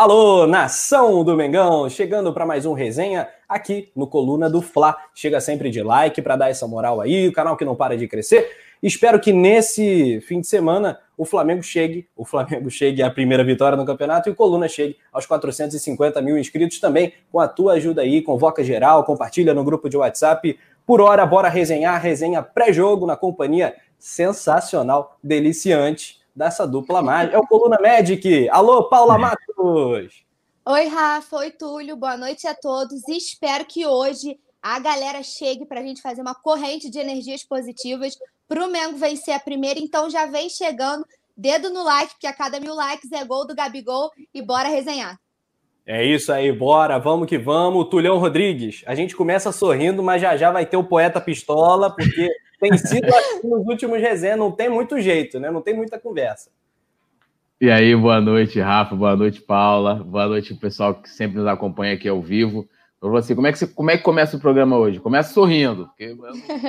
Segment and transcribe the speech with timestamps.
[0.00, 4.96] Alô, nação do Mengão, chegando para mais um resenha aqui no Coluna do Fla.
[5.14, 8.08] Chega sempre de like para dar essa moral aí, o canal que não para de
[8.08, 8.48] crescer.
[8.82, 13.76] Espero que nesse fim de semana o Flamengo chegue, o Flamengo chegue à primeira vitória
[13.76, 17.12] no campeonato e o Coluna chegue aos 450 mil inscritos também.
[17.30, 20.58] Com a tua ajuda aí, convoca geral, compartilha no grupo de WhatsApp.
[20.86, 27.36] Por hora, bora resenhar, resenha pré-jogo na companhia sensacional, deliciante dessa dupla mágica.
[27.36, 28.48] É o Coluna Magic.
[28.48, 30.24] Alô, Paula Matos!
[30.64, 31.36] Oi, Rafa.
[31.36, 31.96] Oi, Túlio.
[31.96, 33.06] Boa noite a todos.
[33.08, 37.44] E espero que hoje a galera chegue para a gente fazer uma corrente de energias
[37.44, 38.16] positivas
[38.48, 39.78] para o Mengo vencer a primeira.
[39.78, 41.04] Então já vem chegando.
[41.36, 44.10] Dedo no like, porque a cada mil likes é gol do Gabigol.
[44.32, 45.20] E bora resenhar.
[45.86, 47.88] É isso aí, bora, vamos que vamos.
[47.90, 52.30] Tulhão Rodrigues, a gente começa sorrindo, mas já já vai ter o poeta pistola, porque
[52.60, 55.50] tem sido assim nos últimos resenhas, não tem muito jeito, né?
[55.50, 56.50] Não tem muita conversa.
[57.60, 61.94] E aí, boa noite, Rafa, boa noite, Paula, boa noite, pessoal que sempre nos acompanha
[61.94, 62.68] aqui ao vivo.
[62.98, 65.00] Para você, como é, que você, como é que começa o programa hoje?
[65.00, 66.16] Começa sorrindo, porque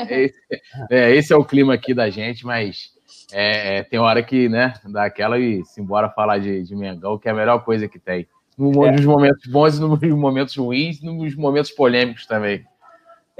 [0.09, 0.39] é esse,
[0.89, 2.91] é, esse é o clima aqui da gente, mas
[3.31, 7.17] é, é, tem hora que, né, dá aquela e se embora falar de, de Mengão,
[7.17, 8.27] que é a melhor coisa que tem.
[8.57, 9.05] Nos é.
[9.05, 12.65] momentos bons e nos momentos ruins, nos momentos polêmicos também.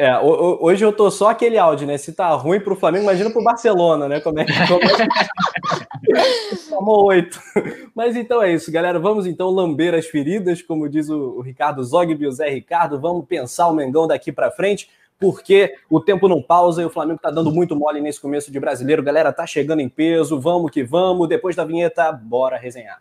[0.02, 1.95] É, hoje eu tô só aquele áudio, né?
[1.95, 4.19] Se tá ruim pro Flamengo, imagina pro Barcelona, né?
[4.19, 4.52] Como é que.
[4.52, 4.66] É...
[6.71, 7.39] Tomou oito.
[7.94, 8.97] Mas então é isso, galera.
[8.97, 12.99] Vamos então lamber as feridas, como diz o, Ricardo Zogby o Zé Ricardo.
[12.99, 17.19] Vamos pensar o Mengão daqui para frente, porque o tempo não pausa e o Flamengo
[17.22, 19.03] tá dando muito mole nesse começo de brasileiro.
[19.03, 20.39] Galera, tá chegando em peso.
[20.39, 21.29] Vamos que vamos.
[21.29, 22.99] Depois da vinheta, bora resenhar.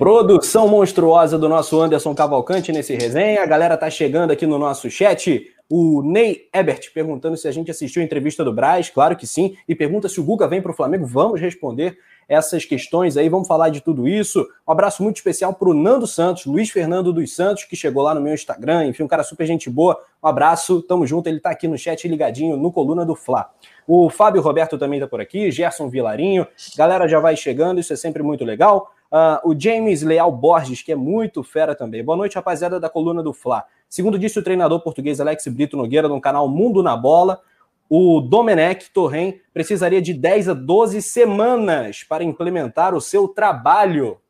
[0.00, 3.42] Produção monstruosa do nosso Anderson Cavalcante nesse resenha.
[3.42, 5.52] A galera tá chegando aqui no nosso chat.
[5.68, 9.58] O Ney Ebert perguntando se a gente assistiu a entrevista do Braz, claro que sim,
[9.68, 11.04] e pergunta se o Guga vem para o Flamengo.
[11.04, 14.48] Vamos responder essas questões aí, vamos falar de tudo isso.
[14.66, 18.14] Um abraço muito especial para o Nando Santos, Luiz Fernando dos Santos, que chegou lá
[18.14, 20.00] no meu Instagram, enfim, um cara super gente boa.
[20.22, 23.50] Um abraço, tamo junto, ele tá aqui no chat ligadinho no Coluna do Fla.
[23.86, 27.96] O Fábio Roberto também tá por aqui, Gerson Vilarinho, galera já vai chegando, isso é
[27.96, 28.94] sempre muito legal.
[29.10, 32.04] Uh, o James Leal Borges, que é muito fera também.
[32.04, 33.64] Boa noite, rapaziada da coluna do Fla.
[33.88, 37.42] Segundo disse o treinador português Alex Brito Nogueira, no canal Mundo na Bola,
[37.88, 44.20] o Domenech Torren precisaria de 10 a 12 semanas para implementar o seu trabalho.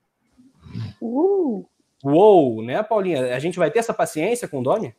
[0.99, 1.67] Uh.
[2.03, 3.37] Uou, né, Paulinha?
[3.37, 4.95] A gente vai ter essa paciência com o Domi?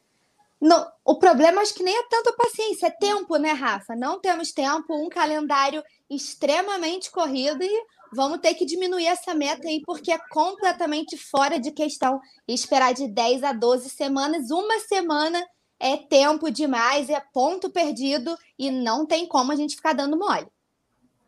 [0.62, 3.96] Não, o problema acho que nem é tanto a paciência, é tempo, né, Rafa?
[3.96, 9.82] Não temos tempo, um calendário extremamente corrido e vamos ter que diminuir essa meta aí,
[9.86, 14.52] porque é completamente fora de questão esperar de 10 a 12 semanas.
[14.52, 15.42] Uma semana
[15.80, 20.48] é tempo demais, é ponto perdido e não tem como a gente ficar dando mole.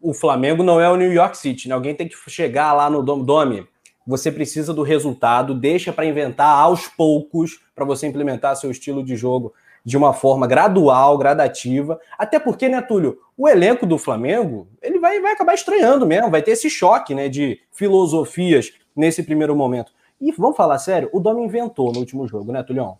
[0.01, 1.75] O Flamengo não é o New York City, né?
[1.75, 3.67] Alguém tem que chegar lá no Dome.
[4.05, 9.15] Você precisa do resultado, deixa para inventar aos poucos para você implementar seu estilo de
[9.15, 9.53] jogo
[9.85, 11.99] de uma forma gradual, gradativa.
[12.17, 16.41] Até porque, né, Túlio, o elenco do Flamengo, ele vai, vai acabar estranhando mesmo, vai
[16.41, 19.91] ter esse choque, né, de filosofias nesse primeiro momento.
[20.21, 22.97] E vamos falar sério, o Dom inventou no último jogo, né, Tulião?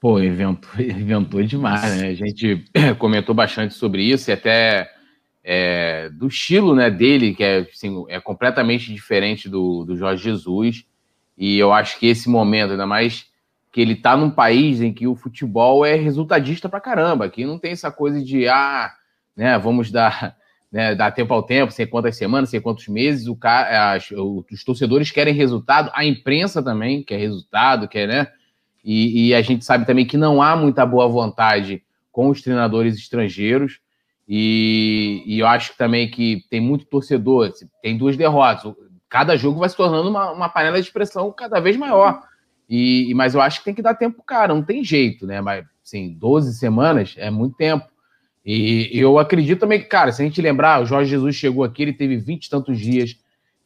[0.00, 2.08] Pô, inventou, inventou demais, né?
[2.08, 2.64] A gente
[2.98, 4.90] comentou bastante sobre isso e até
[5.44, 10.84] é, do estilo né, dele, que é, assim, é completamente diferente do, do Jorge Jesus.
[11.38, 13.26] E eu acho que esse momento, ainda mais
[13.72, 17.58] que ele tá num país em que o futebol é resultadista pra caramba, que não
[17.58, 18.92] tem essa coisa de, ah,
[19.34, 20.36] né, vamos dar,
[20.70, 24.62] né, dar tempo ao tempo, sei quantas semanas, sei quantos meses, o cara, as, os
[24.62, 28.28] torcedores querem resultado, a imprensa também quer resultado, quer, né,
[28.84, 32.96] e, e, a gente sabe também que não há muita boa vontade com os treinadores
[32.96, 33.80] estrangeiros,
[34.28, 37.50] e, e eu acho também que tem muito torcedor,
[37.80, 38.74] tem duas derrotas,
[39.08, 42.22] cada jogo vai se tornando uma, uma panela de expressão cada vez maior,
[42.74, 45.42] e, mas eu acho que tem que dar tempo, cara, não tem jeito, né?
[45.42, 47.86] Mas, assim, 12 semanas é muito tempo.
[48.42, 51.82] E eu acredito também que, cara, se a gente lembrar, o Jorge Jesus chegou aqui,
[51.82, 53.18] ele teve 20 e tantos dias,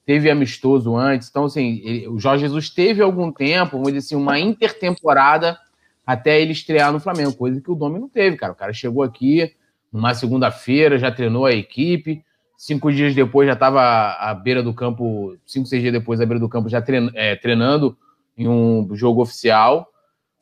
[0.05, 1.29] teve amistoso antes.
[1.29, 5.57] Então, assim, ele, o Jorge Jesus teve algum tempo, vamos dizer assim, uma intertemporada
[6.05, 8.55] até ele estrear no Flamengo, coisa que o Domi não teve, cara.
[8.55, 9.55] O cara chegou aqui
[9.93, 12.25] numa segunda-feira, já treinou a equipe,
[12.59, 13.83] cinco dias depois já estava
[14.19, 16.83] à beira do campo, cinco, seis dias depois à beira do campo já
[17.15, 17.97] é, treinando
[18.37, 19.89] em um jogo oficial,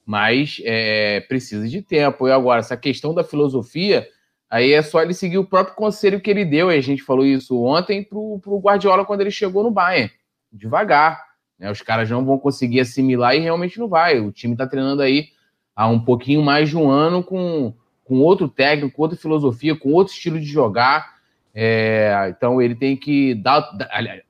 [0.04, 2.28] mas é, precisa de tempo.
[2.28, 4.06] E agora, essa questão da filosofia,
[4.50, 7.24] aí é só ele seguir o próprio conselho que ele deu, e a gente falou
[7.24, 10.10] isso ontem para o Guardiola quando ele chegou no Bayern.
[10.52, 11.20] Devagar.
[11.58, 11.70] Né?
[11.70, 14.20] Os caras não vão conseguir assimilar e realmente não vai.
[14.20, 15.28] O time está treinando aí
[15.74, 17.72] há um pouquinho mais de um ano com,
[18.04, 21.14] com outro técnico, com outra filosofia, com outro estilo de jogar.
[21.54, 23.70] É, então ele tem que dar,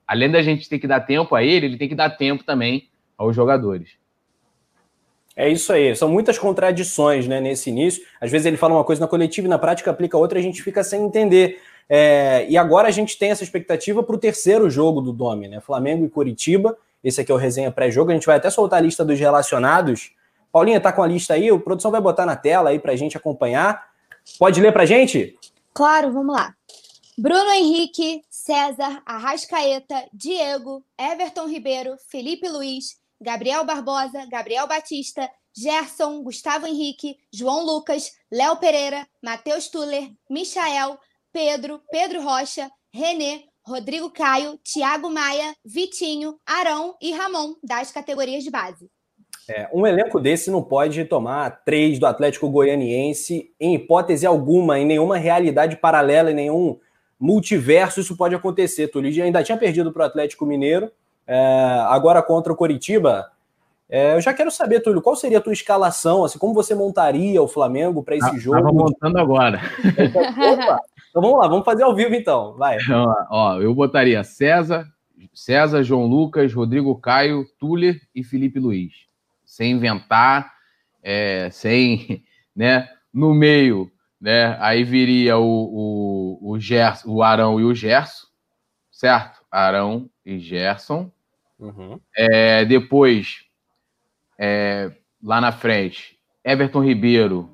[0.07, 2.87] além da gente ter que dar tempo a ele, ele tem que dar tempo também
[3.17, 3.91] aos jogadores.
[5.35, 8.01] É isso aí, são muitas contradições né, nesse início.
[8.21, 10.63] Às vezes ele fala uma coisa na coletiva e na prática aplica outra, a gente
[10.63, 11.59] fica sem entender.
[11.89, 15.59] É, e agora a gente tem essa expectativa para o terceiro jogo do Domi, né?
[15.59, 16.77] Flamengo e Curitiba.
[17.03, 18.11] Esse aqui é o resenha pré-jogo.
[18.11, 20.11] A gente vai até soltar a lista dos relacionados.
[20.51, 21.51] Paulinha, tá com a lista aí?
[21.51, 23.89] O produção vai botar na tela aí para a gente acompanhar.
[24.39, 25.37] Pode ler para a gente?
[25.73, 26.55] Claro, vamos lá.
[27.17, 36.67] Bruno Henrique, César, Arrascaeta, Diego, Everton Ribeiro, Felipe Luiz, Gabriel Barbosa, Gabriel Batista, Gerson, Gustavo
[36.67, 40.99] Henrique, João Lucas, Léo Pereira, Matheus Tuller, Michael,
[41.31, 48.51] Pedro, Pedro Rocha, Renê, Rodrigo Caio, Thiago Maia, Vitinho, Arão e Ramon, das categorias de
[48.51, 48.89] base.
[49.47, 54.85] É, um elenco desse não pode tomar três do Atlético Goianiense em hipótese alguma, em
[54.85, 56.79] nenhuma realidade paralela, em nenhum
[57.19, 58.87] multiverso isso pode acontecer.
[58.87, 60.91] Tulio ainda tinha perdido para o Atlético Mineiro,
[61.27, 63.31] é, agora contra o Coritiba.
[63.87, 66.23] É, eu já quero saber, Túlio, qual seria a tua escalação?
[66.23, 68.57] Assim, como você montaria o Flamengo para esse ah, jogo?
[68.57, 69.61] Estava montando agora.
[70.53, 72.55] Opa, então vamos lá, vamos fazer ao vivo então.
[72.57, 72.77] Vai.
[72.81, 74.87] Então, ó, eu botaria César,
[75.33, 78.93] César, João Lucas, Rodrigo Caio, Tuller e Felipe Luiz.
[79.45, 80.51] Sem inventar,
[81.03, 82.23] é, sem,
[82.55, 82.89] né?
[83.13, 83.89] No meio,
[84.19, 84.57] né?
[84.59, 88.27] Aí viria o, o, o, Gerson, o Arão e o Gerson,
[88.91, 89.41] certo?
[89.51, 91.11] Arão e Gerson.
[91.59, 91.99] Uhum.
[92.15, 93.43] É, depois,
[94.37, 94.91] é,
[95.23, 97.49] lá na frente, Everton Ribeiro,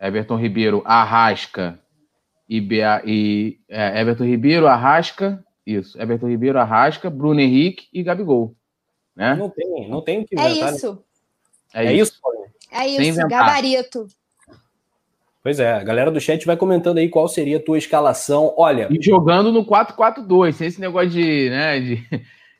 [0.00, 1.78] Everton Ribeiro, Arrasca
[2.48, 8.54] e, Bea, e é, Everton Ribeiro, Arrasca, isso, Everton Ribeiro, Arrasca, Bruno Henrique e Gabigol.
[9.14, 9.34] Né?
[9.34, 10.72] Não tem, não tem que é inventar.
[10.72, 11.04] É isso.
[11.74, 12.20] É, é isso.
[12.70, 14.06] É isso, gabarito.
[15.42, 18.54] Pois é, a galera do chat vai comentando aí qual seria a tua escalação.
[18.56, 18.88] Olha.
[18.90, 22.06] E jogando no 4-4-2, sem esse negócio de, né, de,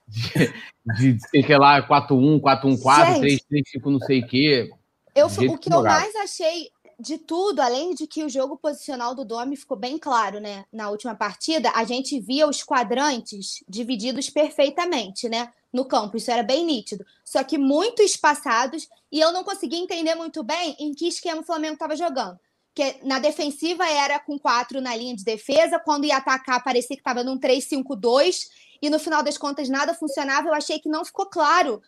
[0.08, 3.40] de, de sei que lá, 4-1, 4-1-4, 3-3-5,
[3.84, 4.70] não sei o quê.
[5.14, 6.70] Eu, o que eu mais achei
[7.00, 10.64] de tudo, além de que o jogo posicional do Domi ficou bem claro, né?
[10.72, 15.52] Na última partida, a gente via os quadrantes divididos perfeitamente, né?
[15.72, 17.04] No campo, isso era bem nítido.
[17.24, 21.44] Só que muito espaçados, e eu não conseguia entender muito bem em que esquema o
[21.44, 22.38] Flamengo estava jogando
[22.74, 27.00] que na defensiva era com quatro na linha de defesa, quando ia atacar parecia que
[27.00, 28.46] estava num 3-5-2,
[28.80, 30.48] e no final das contas nada funcionava.
[30.48, 31.82] Eu achei que não ficou claro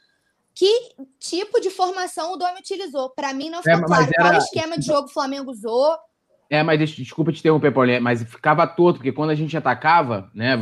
[0.54, 3.10] que tipo de formação o Domi utilizou.
[3.10, 4.30] Para mim não ficou é, claro era...
[4.30, 5.96] qual esquema de jogo o Flamengo usou.
[6.50, 10.58] É, mas desculpa te interromper, Paulinho, mas ficava torto, porque quando a gente atacava, né,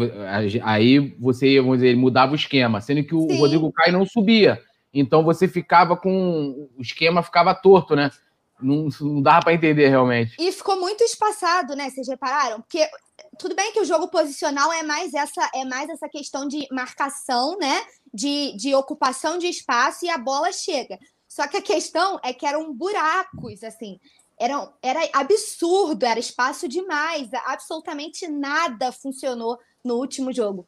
[0.62, 3.38] aí você, vamos dizer, mudava o esquema, sendo que o Sim.
[3.38, 4.60] Rodrigo Caio não subia.
[4.92, 6.68] Então você ficava com.
[6.76, 8.10] O esquema ficava torto, né?
[8.60, 10.36] Não, não dava para entender realmente.
[10.38, 11.90] E ficou muito espaçado, né?
[11.90, 12.60] Vocês repararam?
[12.60, 12.88] Porque
[13.38, 17.56] tudo bem que o jogo posicional é mais essa é mais essa questão de marcação,
[17.58, 17.82] né?
[18.12, 20.98] De, de ocupação de espaço e a bola chega.
[21.28, 24.00] Só que a questão é que eram buracos, assim.
[24.40, 27.28] Era, era absurdo, era espaço demais.
[27.46, 30.66] Absolutamente nada funcionou no último jogo.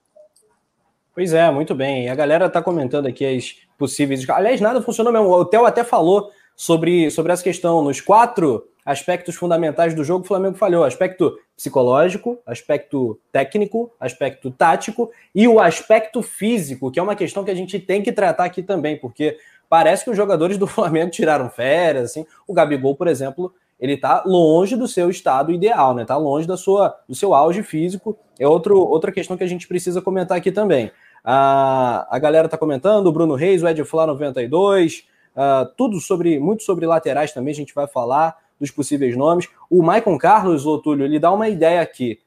[1.14, 2.04] Pois é, muito bem.
[2.04, 4.28] E a galera tá comentando aqui as possíveis.
[4.28, 5.28] Aliás, nada funcionou mesmo.
[5.28, 7.82] O Theo até falou sobre, sobre essa questão.
[7.82, 15.10] Nos quatro aspectos fundamentais do jogo, o Flamengo falhou: aspecto psicológico, aspecto técnico, aspecto tático
[15.34, 18.62] e o aspecto físico, que é uma questão que a gente tem que tratar aqui
[18.62, 19.38] também, porque
[19.70, 22.26] parece que os jogadores do Flamengo tiraram férias, assim.
[22.46, 26.04] O Gabigol, por exemplo, ele tá longe do seu estado ideal, né?
[26.04, 28.18] Tá longe da sua, do seu auge físico.
[28.38, 30.92] É outro, outra questão que a gente precisa comentar aqui também.
[31.24, 36.38] A, a galera tá comentando, o Bruno Reis, o Ed Flá 92, Uh, tudo sobre,
[36.38, 39.48] muito sobre laterais também, a gente vai falar dos possíveis nomes.
[39.70, 42.18] O Maicon Carlos, Otúlio, ele dá uma ideia aqui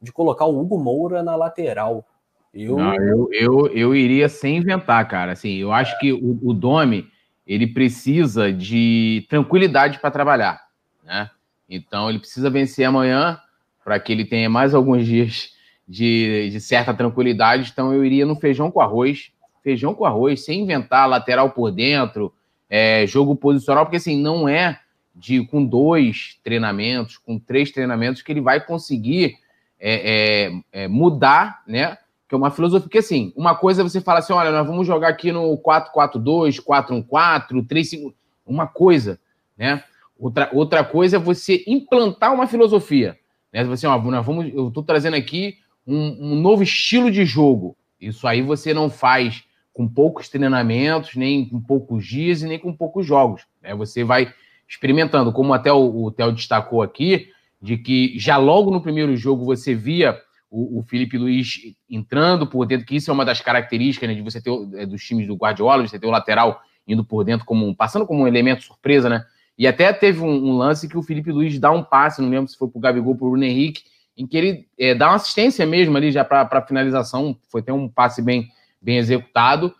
[0.00, 2.04] de colocar o Hugo Moura na lateral.
[2.52, 2.76] Eu...
[2.76, 5.32] Não, eu, eu, eu iria sem inventar, cara.
[5.32, 7.06] Assim, eu acho que o, o Domi
[7.46, 10.60] ele precisa de tranquilidade para trabalhar,
[11.04, 11.30] né?
[11.68, 13.38] Então ele precisa vencer amanhã
[13.84, 15.50] para que ele tenha mais alguns dias
[15.88, 17.70] de, de certa tranquilidade.
[17.72, 22.32] Então eu iria no feijão com arroz, feijão com arroz, sem inventar lateral por dentro,
[22.70, 24.78] é, jogo posicional, porque assim, não é
[25.14, 29.36] de com dois treinamentos, com três treinamentos, que ele vai conseguir
[29.78, 31.98] é, é, é mudar, né?
[32.28, 34.86] Que é uma filosofia, porque assim, uma coisa é você fala assim: olha, nós vamos
[34.86, 38.14] jogar aqui no 4-4-2, 4-1-4, 3-5,
[38.46, 39.18] uma coisa,
[39.58, 39.82] né?
[40.16, 43.18] Outra, outra coisa é você implantar uma filosofia.
[43.52, 43.64] Né?
[43.64, 47.74] Você, ó, nós vamos, eu estou trazendo aqui um, um novo estilo de jogo.
[47.98, 49.44] Isso aí você não faz
[49.80, 53.46] com poucos treinamentos, nem com poucos dias e nem com poucos jogos.
[53.62, 53.74] Né?
[53.74, 54.30] Você vai
[54.68, 57.30] experimentando, como até o, o Theo destacou aqui,
[57.62, 60.20] de que já logo no primeiro jogo você via
[60.50, 64.20] o, o Felipe Luiz entrando por dentro, que isso é uma das características né, de
[64.20, 67.74] você ter é, dos times do Guardiola, você ter o lateral indo por dentro, como
[67.74, 69.24] passando como um elemento surpresa, né?
[69.56, 72.50] E até teve um, um lance que o Felipe Luiz dá um passe, não lembro
[72.50, 73.84] se foi pro Gabigol, pro Bruno Henrique,
[74.14, 77.88] em que ele é, dá uma assistência mesmo ali já para finalização, foi até um
[77.88, 78.46] passe bem,
[78.80, 79.74] bem executado,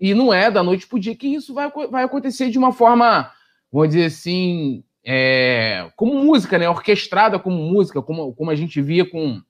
[0.00, 3.30] e não é da noite pro dia que isso vai, vai acontecer de uma forma,
[3.70, 6.68] vamos dizer assim, é, como música, né?
[6.68, 9.40] Orquestrada como música, como, como a gente via com,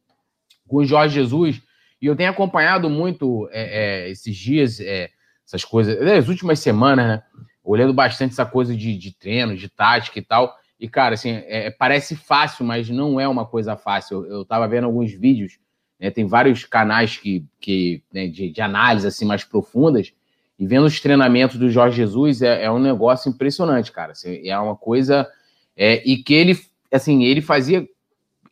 [0.67, 1.63] com o Jorge Jesus.
[2.01, 5.11] E eu tenho acompanhado muito é, é, esses dias, é,
[5.47, 7.23] essas coisas, as últimas semanas, né?
[7.65, 10.53] Olhando bastante essa coisa de, de treino, de tática e tal.
[10.81, 14.25] E, cara, assim, é, parece fácil, mas não é uma coisa fácil.
[14.25, 15.59] Eu, eu tava vendo alguns vídeos,
[16.03, 16.11] né?
[16.11, 20.13] Tem vários canais que, que né, de, de análise assim, mais profundas
[20.59, 24.13] e vendo os treinamentos do Jorge Jesus é, é um negócio impressionante, cara.
[24.13, 25.29] Assim, é uma coisa.
[25.77, 26.59] É, e que ele,
[26.93, 27.89] assim, ele fazia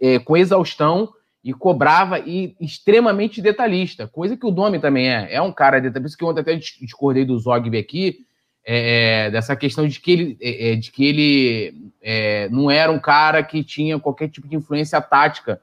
[0.00, 5.34] é, com exaustão e cobrava e extremamente detalhista, coisa que o Domi também é.
[5.34, 6.00] É um cara detalhista.
[6.00, 8.26] Por isso que ontem até discordei do Zogby aqui,
[8.64, 12.92] é, é, dessa questão de que ele, é, é de que ele é, não era
[12.92, 15.60] um cara que tinha qualquer tipo de influência tática.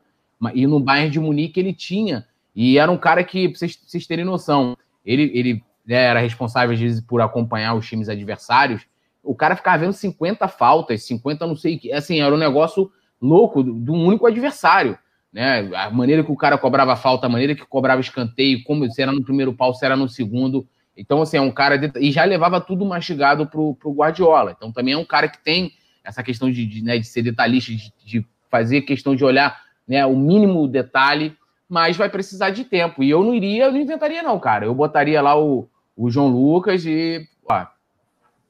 [0.54, 2.26] E no Bayern de Munique ele tinha.
[2.56, 6.80] E era um cara que, pra vocês, terem noção, ele, ele né, era responsável às
[6.80, 8.86] vezes por acompanhar os times adversários,
[9.24, 12.92] o cara ficava vendo 50 faltas, 50 não sei o que, assim, era um negócio
[13.22, 14.98] louco de um único adversário,
[15.32, 15.70] né?
[15.76, 19.12] A maneira que o cara cobrava falta, a maneira que cobrava escanteio, como se era
[19.12, 20.68] no primeiro pau, se era no segundo.
[20.96, 21.92] Então, assim, é um cara de...
[22.00, 24.54] e já levava tudo mastigado pro, pro Guardiola.
[24.56, 27.72] Então, também é um cara que tem essa questão de, de, né, de ser detalhista,
[27.72, 31.36] de, de fazer questão de olhar né, o mínimo detalhe,
[31.70, 33.04] mas vai precisar de tempo.
[33.04, 34.66] E eu não iria, eu não inventaria, não, cara.
[34.66, 37.66] Eu botaria lá o, o João Lucas e ó,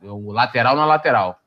[0.04, 1.40] o lateral na lateral.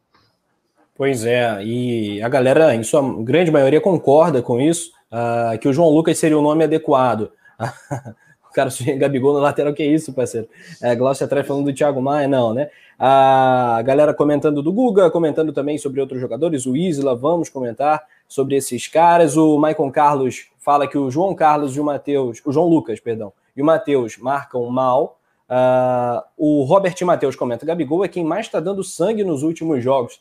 [0.96, 5.72] Pois é, e a galera, em sua grande maioria, concorda com isso, uh, que o
[5.72, 7.32] João Lucas seria o nome adequado.
[8.50, 10.46] o cara sujeito Gabigol na lateral, que é isso, parceiro?
[10.82, 12.68] É, Glaucia atrás falando do Thiago Maia, não, né?
[12.98, 18.56] A galera comentando do Guga, comentando também sobre outros jogadores, o Isla, vamos comentar sobre
[18.56, 19.36] esses caras.
[19.36, 23.30] O Maicon Carlos fala que o João Carlos e o Matheus, o João Lucas, perdão,
[23.54, 25.20] e o Matheus marcam mal,
[25.50, 30.20] Uh, o Robert Matheus comenta: Gabigol é quem mais está dando sangue nos últimos jogos.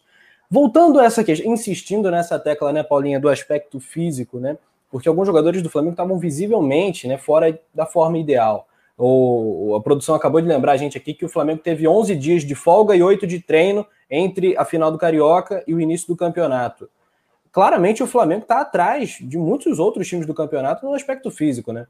[0.50, 4.58] Voltando a essa questão, insistindo nessa tecla, né, Paulinha, do aspecto físico, né?
[4.90, 8.68] Porque alguns jogadores do Flamengo estavam visivelmente né, fora da forma ideal.
[8.98, 12.44] O, a produção acabou de lembrar a gente aqui que o Flamengo teve 11 dias
[12.44, 16.18] de folga e 8 de treino entre a final do Carioca e o início do
[16.18, 16.90] campeonato.
[17.52, 21.88] Claramente o Flamengo está atrás de muitos outros times do campeonato no aspecto físico, né?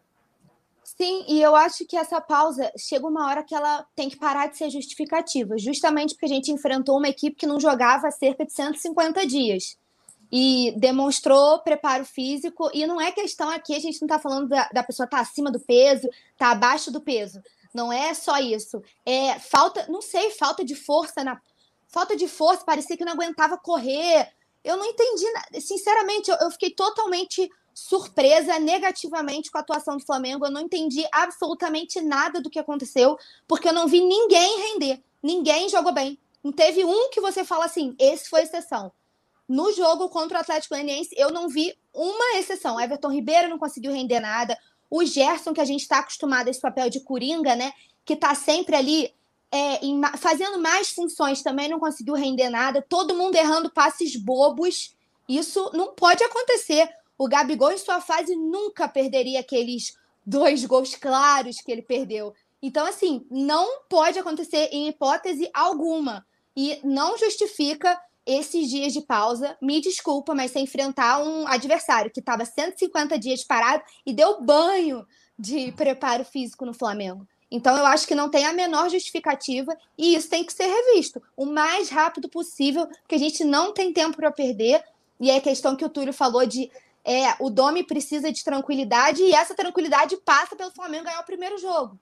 [0.83, 4.47] Sim, e eu acho que essa pausa chega uma hora que ela tem que parar
[4.47, 8.45] de ser justificativa, justamente porque a gente enfrentou uma equipe que não jogava há cerca
[8.45, 9.77] de 150 dias
[10.31, 12.69] e demonstrou preparo físico.
[12.73, 15.23] E não é questão aqui, a gente não está falando da, da pessoa estar tá
[15.23, 17.41] acima do peso, tá abaixo do peso.
[17.73, 18.81] Não é só isso.
[19.05, 21.39] É falta, não sei, falta de força na.
[21.87, 24.27] Falta de força, parecia que não aguentava correr.
[24.69, 25.25] Eu não entendi,
[25.59, 30.45] sinceramente, eu, fiquei totalmente surpresa negativamente com a atuação do Flamengo.
[30.45, 35.01] Eu não entendi absolutamente nada do que aconteceu, porque eu não vi ninguém render.
[35.23, 36.19] Ninguém jogou bem.
[36.43, 38.91] Não teve um que você fala assim, esse foi exceção.
[39.47, 42.79] No jogo contra o Atlético Goianiense, eu não vi uma exceção.
[42.79, 44.55] Everton Ribeiro não conseguiu render nada.
[44.87, 47.73] O Gerson, que a gente está acostumado a esse papel de coringa, né?
[48.05, 49.11] Que está sempre ali
[49.51, 52.85] é, em, fazendo mais funções, também não conseguiu render nada.
[52.87, 54.95] Todo mundo errando passes bobos.
[55.27, 56.89] Isso não pode acontecer.
[57.17, 62.33] O Gabigol, em sua fase, nunca perderia aqueles dois gols claros que ele perdeu.
[62.61, 66.25] Então, assim, não pode acontecer em hipótese alguma.
[66.55, 69.57] E não justifica esses dias de pausa.
[69.61, 75.05] Me desculpa, mas você enfrentar um adversário que estava 150 dias parado e deu banho
[75.37, 77.27] de preparo físico no Flamengo.
[77.51, 81.21] Então, eu acho que não tem a menor justificativa e isso tem que ser revisto
[81.35, 84.83] o mais rápido possível, porque a gente não tem tempo para perder.
[85.19, 86.71] E é a questão que o Túlio falou de
[87.03, 91.57] é, o Domi precisa de tranquilidade e essa tranquilidade passa pelo Flamengo ganhar o primeiro
[91.57, 91.97] jogo.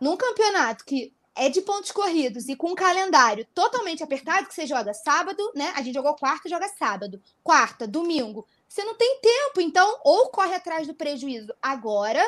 [0.00, 4.66] Num campeonato que é de pontos corridos e com um calendário totalmente apertado, que você
[4.66, 5.72] joga sábado, né?
[5.76, 7.22] A gente jogou quarta, joga sábado.
[7.42, 8.46] Quarta, domingo.
[8.68, 12.22] Você não tem tempo, então ou corre atrás do prejuízo agora,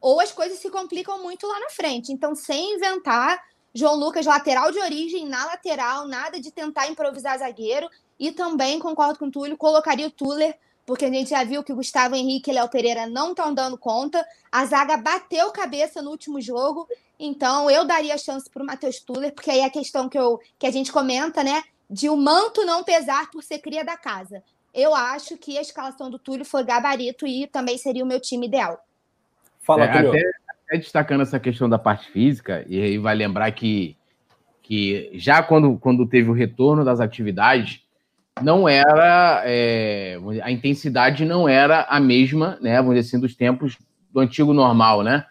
[0.00, 2.12] ou as coisas se complicam muito lá na frente.
[2.12, 3.42] Então, sem inventar,
[3.74, 7.88] João Lucas lateral de origem, na lateral, nada de tentar improvisar zagueiro.
[8.18, 11.72] E também, concordo com o Túlio, colocaria o Tuller porque a gente já viu que
[11.72, 14.26] o Gustavo Henrique e Léo Pereira não estão dando conta.
[14.50, 19.32] A zaga bateu cabeça no último jogo, então eu daria chance para o Matheus Tuller,
[19.32, 21.62] porque aí é a questão que, eu, que a gente comenta, né?
[21.90, 24.44] de o manto não pesar por ser cria da casa.
[24.72, 28.46] Eu acho que a escalação do Túlio foi gabarito e também seria o meu time
[28.46, 28.80] ideal.
[29.60, 29.88] Fala, é.
[29.88, 33.96] Até, até, destacando essa questão da parte física, e aí vai lembrar que,
[34.62, 37.82] que já quando, quando teve o retorno das atividades,
[38.42, 39.42] não era.
[39.44, 42.76] É, a intensidade não era a mesma, né?
[42.76, 43.76] Vamos dizer assim, dos tempos
[44.12, 45.24] do antigo normal, né?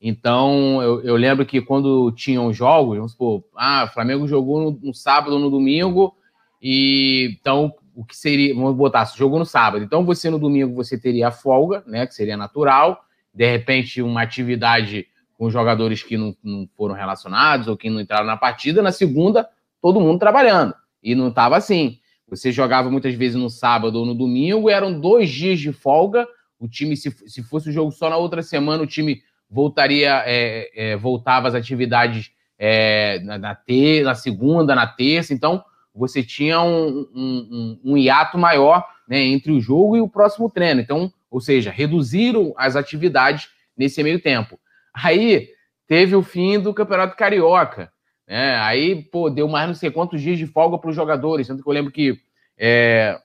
[0.00, 4.78] Então, eu, eu lembro que quando tinham jogos, vamos supor, ah, o Flamengo jogou no,
[4.88, 6.14] no sábado ou no domingo,
[6.60, 10.74] e então o que seria, vamos botar, se jogou no sábado, então você no domingo
[10.74, 13.03] você teria a folga, né, que seria natural,
[13.34, 18.26] de repente uma atividade com jogadores que não, não foram relacionados ou que não entraram
[18.26, 19.48] na partida, na segunda
[19.82, 21.98] todo mundo trabalhando, e não estava assim.
[22.26, 26.26] Você jogava muitas vezes no sábado ou no domingo, eram dois dias de folga.
[26.58, 30.70] O time, se, se fosse o jogo só na outra semana, o time voltaria, é,
[30.74, 35.34] é, voltava às atividades é, na, na, ter, na segunda, na terça.
[35.34, 35.62] Então,
[35.94, 40.80] você tinha um, um, um, hiato maior né, entre o jogo e o próximo treino.
[40.80, 44.56] Então, ou seja, reduziram as atividades nesse meio tempo.
[44.94, 45.48] Aí
[45.84, 47.92] teve o fim do Campeonato Carioca.
[48.24, 48.54] Né?
[48.58, 51.48] Aí, pô, deu mais não sei quantos dias de folga para os jogadores.
[51.48, 52.16] Tanto que eu lembro que
[52.56, 53.20] é,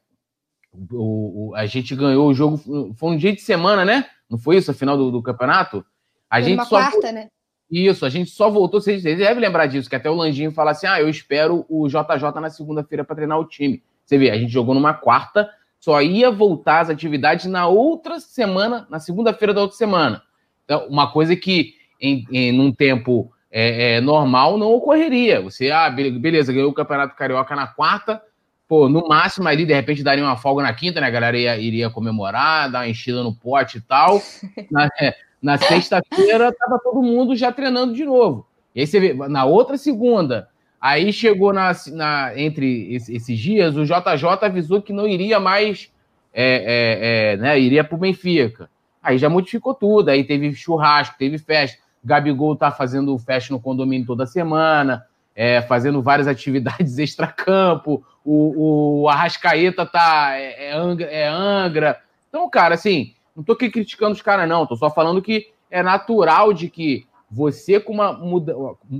[0.74, 2.58] o, o, a gente ganhou o jogo,
[2.96, 4.08] foi um dia de semana, né?
[4.28, 5.86] Não foi isso, a final do, do campeonato?
[6.28, 6.80] A foi gente só.
[6.80, 7.28] Quarta, né?
[7.70, 8.82] Isso, a gente só voltou.
[8.82, 11.88] Vocês, vocês devem lembrar disso, que até o Landinho fala assim: ah, eu espero o
[11.88, 13.84] JJ na segunda-feira para treinar o time.
[14.04, 15.48] Você vê, a gente jogou numa quarta,
[15.80, 20.22] só ia voltar às atividades na outra semana, na segunda-feira da outra semana.
[20.66, 25.42] Então, uma coisa que em, em num tempo é, é, normal não ocorreria.
[25.42, 28.22] Você, ah, beleza, ganhou o Campeonato Carioca na quarta,
[28.68, 31.08] pô, no máximo ali, de repente, daria uma folga na quinta, né?
[31.08, 34.22] A galera ia, iria comemorar, dar uma enchida no pote e tal.
[34.70, 38.46] na, é, na sexta-feira, tava todo mundo já treinando de novo.
[38.76, 43.86] E aí você vê, na outra segunda, aí chegou na, na entre esses dias, o
[43.86, 45.92] JJ avisou que não iria mais,
[46.34, 47.60] é, é, é né?
[47.60, 48.70] Iria pro Benfica.
[49.02, 51.78] Aí já modificou tudo, aí teve churrasco, teve festa.
[52.04, 58.04] Gabigol tá fazendo festa no condomínio toda semana, é, fazendo várias atividades extracampo.
[58.24, 62.00] O, o Arrascaeta tá é, é, Angra, é Angra.
[62.28, 64.66] Então, cara, assim, não tô aqui criticando os caras, não.
[64.66, 68.56] Tô só falando que é natural de que você, com uma muda,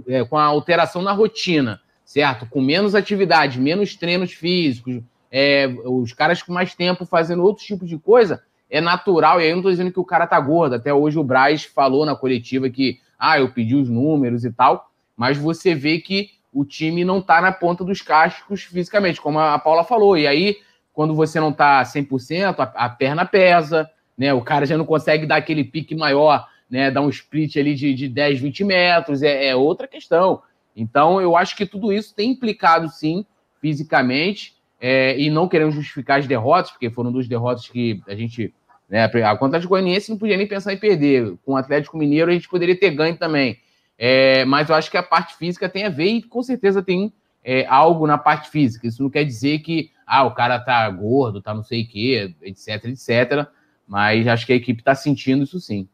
[0.08, 2.46] é, com a alteração na rotina, certo?
[2.48, 7.88] Com menos atividade, menos treinos físicos, é, os caras com mais tempo fazendo outros tipos
[7.88, 10.76] de coisa, é natural, e aí eu não estou dizendo que o cara tá gordo.
[10.76, 14.92] Até hoje o Braz falou na coletiva que, ah, eu pedi os números e tal,
[15.18, 19.58] mas você vê que o time não tá na ponta dos cascos fisicamente, como a
[19.58, 20.18] Paula falou.
[20.18, 20.58] E aí,
[20.94, 24.34] quando você não tá 100%, a, a perna pesa, né?
[24.34, 26.92] O cara já não consegue dar aquele pique maior, né?
[26.92, 30.42] Dar um split ali de, de 10, 20 metros, é, é outra questão.
[30.76, 33.26] Então, eu acho que tudo isso tem implicado, sim,
[33.62, 38.54] fisicamente, é, e não querendo justificar as derrotas, porque foram duas derrotas que a gente
[38.90, 39.04] né?
[39.04, 41.38] A Atlético Goianiense não podia nem pensar em perder.
[41.46, 43.60] Com o Atlético Mineiro a gente poderia ter ganho também.
[43.98, 47.14] É, mas eu acho que a parte física tem a ver e com certeza tem
[47.44, 48.88] é, algo na parte física.
[48.88, 52.34] Isso não quer dizer que ah, o cara tá gordo, tá não sei o quê,
[52.42, 53.48] etc, etc.
[53.88, 55.88] Mas acho que a equipe está sentindo isso sim.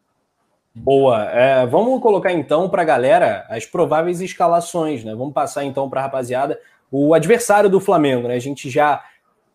[0.75, 1.23] Boa.
[1.31, 5.15] É, vamos colocar então para a galera as prováveis escalações, né?
[5.15, 6.59] Vamos passar então para a rapaziada
[6.91, 8.35] o adversário do Flamengo, né?
[8.35, 9.01] A gente já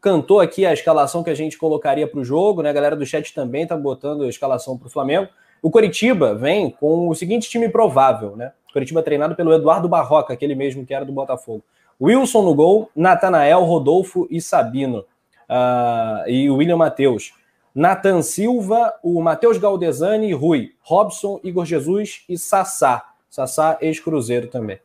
[0.00, 2.70] cantou aqui a escalação que a gente colocaria para o jogo, né?
[2.70, 5.28] A galera do chat também está botando a escalação para o Flamengo.
[5.62, 8.52] O Coritiba vem com o seguinte time provável, né?
[8.72, 11.62] Coritiba treinado pelo Eduardo Barroca, aquele mesmo que era do Botafogo.
[12.00, 15.04] Wilson no gol, Natanael, Rodolfo e Sabino.
[15.50, 17.34] Uh, e o William Matheus.
[17.74, 20.72] Nathan Silva, o Matheus Galdesani Rui.
[20.82, 23.04] Robson, Igor Jesus e Sassá.
[23.28, 24.78] Sassá, ex-cruzeiro também.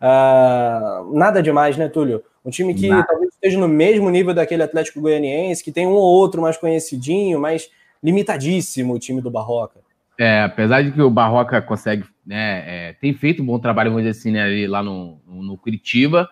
[0.00, 2.22] Uh, nada demais, né, Túlio?
[2.44, 3.06] Um time que Nada.
[3.06, 7.40] talvez esteja no mesmo nível daquele Atlético Goianiense, que tem um ou outro mais conhecidinho,
[7.40, 7.70] mas
[8.02, 9.78] limitadíssimo o time do Barroca.
[10.18, 14.04] É, apesar de que o Barroca consegue, né, é, tem feito um bom trabalho, vamos
[14.04, 16.28] dizer assim, né, ali, lá no, no, Curitiba,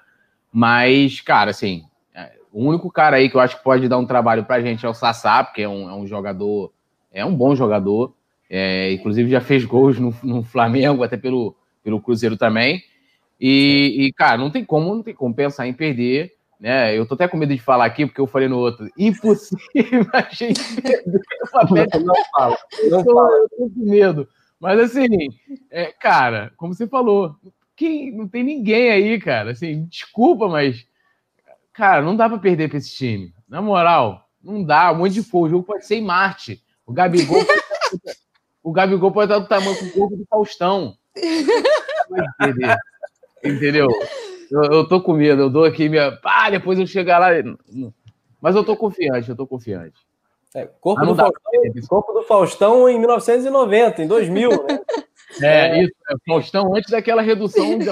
[0.53, 1.85] mas, cara, assim,
[2.53, 4.89] o único cara aí que eu acho que pode dar um trabalho pra gente é
[4.89, 6.73] o Sassá, porque é um, é um jogador,
[7.13, 8.15] é um bom jogador,
[8.49, 12.83] é, inclusive já fez gols no, no Flamengo, até pelo, pelo Cruzeiro também,
[13.41, 16.35] e, e, cara, não tem como, não tem como pensar em perder.
[16.61, 16.97] Né?
[16.97, 18.87] Eu tô até com medo de falar aqui, porque eu falei no outro.
[18.99, 21.23] Impossível a gente perder
[21.55, 22.59] o Não fala.
[22.91, 23.31] Não fala.
[23.31, 24.29] Eu tô com medo.
[24.61, 25.07] Mas assim,
[25.71, 27.35] é, cara, como você falou,
[27.75, 29.53] quem, não tem ninguém aí, cara.
[29.53, 30.87] Assim, desculpa, mas.
[31.81, 33.33] Cara, não dá para perder pra esse time.
[33.49, 34.93] Na moral, não dá.
[34.93, 35.47] Um monte de fogo.
[35.47, 36.63] O jogo pode ser em Marte.
[36.85, 37.39] O Gabigol.
[38.63, 40.95] o Gabigol pode estar do tamanho do corpo do Faustão.
[43.43, 43.89] Entendeu?
[44.51, 46.19] Eu, eu tô com medo, eu dou aqui minha.
[46.23, 47.29] Ah, depois eu chegar lá.
[48.43, 49.99] Mas eu tô confiante, eu tô confiante.
[50.55, 51.41] É, corpo, do Faustão,
[51.89, 54.57] corpo, do Faustão, em 1990, em 2000, né?
[55.41, 57.85] É, isso, é, Faustão antes daquela redução de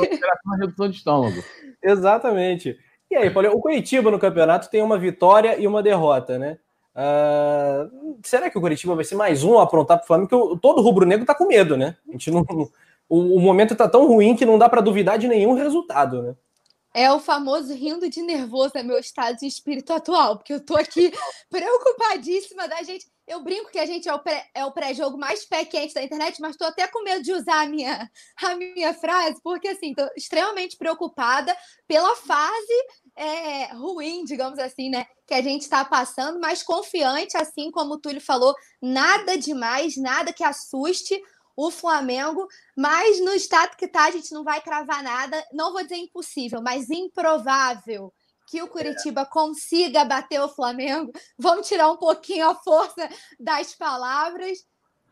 [0.59, 1.40] redução de estômago.
[1.81, 2.77] Exatamente.
[3.11, 6.59] E aí, Paulo, o Curitiba no campeonato tem uma vitória e uma derrota, né?
[6.94, 10.29] Uh, será que o Curitiba vai ser mais um a aprontar para o Flamengo?
[10.29, 11.97] Porque todo rubro-negro está com medo, né?
[12.09, 12.44] A gente não,
[13.09, 16.35] o, o momento está tão ruim que não dá para duvidar de nenhum resultado, né?
[16.94, 20.75] É o famoso rindo de nervoso, é meu estado de espírito atual, porque eu tô
[20.75, 21.12] aqui
[21.49, 23.07] preocupadíssima da gente.
[23.27, 26.03] Eu brinco que a gente é o, pré, é o pré-jogo mais pé quente da
[26.03, 28.11] internet, mas tô até com medo de usar a minha,
[28.42, 31.55] a minha frase, porque assim, tô extremamente preocupada
[31.87, 32.73] pela fase
[33.18, 35.07] é, ruim, digamos assim, né?
[35.26, 40.33] Que a gente está passando, mas confiante, assim como o Túlio falou, nada demais, nada
[40.33, 41.20] que assuste
[41.57, 45.44] o Flamengo, mas no estado que tá, a gente não vai cravar nada.
[45.52, 48.14] Não vou dizer impossível, mas improvável
[48.46, 51.12] que o Curitiba consiga bater o Flamengo.
[51.37, 54.59] Vamos tirar um pouquinho a força das palavras.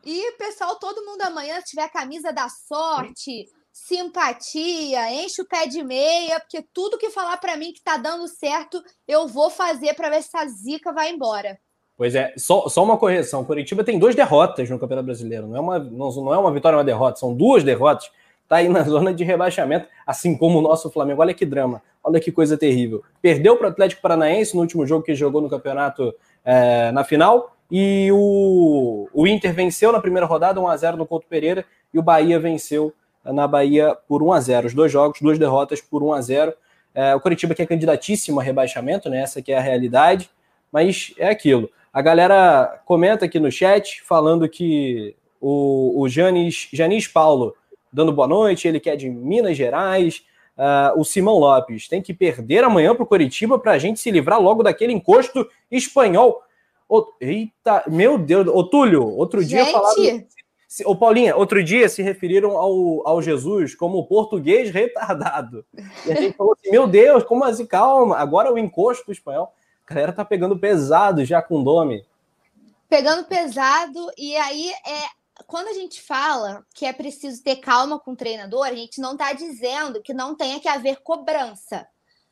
[0.04, 5.66] E, pessoal, todo mundo amanhã, se tiver a camisa da sorte, simpatia, enche o pé
[5.66, 9.92] de meia, porque tudo que falar para mim que tá dando certo, eu vou fazer
[9.92, 11.58] para ver se a zica vai embora.
[11.94, 13.44] Pois é, só, só uma correção.
[13.44, 15.46] Curitiba tem duas derrotas no Campeonato Brasileiro.
[15.46, 18.10] Não é uma, não, não é uma vitória, uma derrota, são duas derrotas.
[18.42, 21.20] Está aí na zona de rebaixamento, assim como o nosso Flamengo.
[21.20, 23.04] Olha que drama, olha que coisa terrível.
[23.20, 27.54] Perdeu para o Atlético Paranaense no último jogo que jogou no campeonato é, na final.
[27.70, 31.64] E o, o Inter venceu na primeira rodada, 1x0 no Couto Pereira.
[31.92, 32.92] E o Bahia venceu
[33.32, 34.66] na Bahia por 1x0.
[34.66, 36.54] Os dois jogos, duas derrotas por 1x0.
[36.94, 39.20] É, o Curitiba que é candidatíssimo a rebaixamento, né?
[39.20, 40.30] essa que é a realidade.
[40.72, 41.70] Mas é aquilo.
[41.92, 47.54] A galera comenta aqui no chat falando que o, o Janis, Janis Paulo
[47.92, 50.22] dando boa noite, ele que é de Minas Gerais.
[50.56, 54.10] Uh, o Simão Lopes tem que perder amanhã para o Coritiba para a gente se
[54.10, 56.42] livrar logo daquele encosto espanhol.
[57.20, 59.50] eita, meu Deus, ô Túlio, outro gente.
[59.50, 60.24] dia falaram.
[60.84, 65.64] Ô Paulinha, outro dia se referiram ao, ao Jesus como português retardado.
[66.04, 67.66] E a gente falou assim: meu Deus, como assim?
[67.66, 69.52] Calma, agora o encosto espanhol.
[69.86, 72.04] A galera tá pegando pesado já com o Domi.
[72.88, 75.06] Pegando pesado, e aí é
[75.46, 79.12] quando a gente fala que é preciso ter calma com o treinador, a gente não
[79.12, 81.86] está dizendo que não tenha que haver cobrança.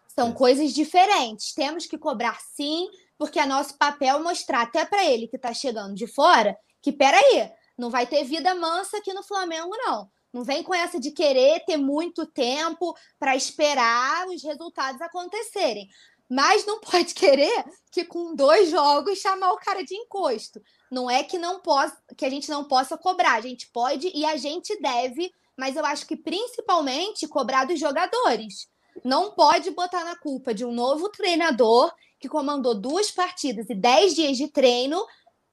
[0.08, 0.32] São é.
[0.32, 1.52] coisas diferentes.
[1.52, 5.94] Temos que cobrar sim, porque é nosso papel mostrar até para ele que está chegando
[5.94, 10.10] de fora que, peraí, não vai ter vida mansa aqui no Flamengo, não.
[10.32, 15.88] Não vem com essa de querer ter muito tempo para esperar os resultados acontecerem.
[16.28, 20.60] Mas não pode querer que com dois jogos chamar o cara de encosto.
[20.90, 24.24] Não é que não possa, que a gente não possa cobrar, a gente pode e
[24.24, 28.68] a gente deve, mas eu acho que principalmente cobrar dos jogadores.
[29.04, 34.14] Não pode botar na culpa de um novo treinador que comandou duas partidas e dez
[34.14, 35.04] dias de treino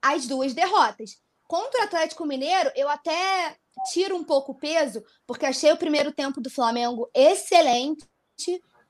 [0.01, 1.21] as duas derrotas.
[1.51, 3.57] Contra o Atlético Mineiro, eu até
[3.91, 8.07] tiro um pouco o peso, porque achei o primeiro tempo do Flamengo excelente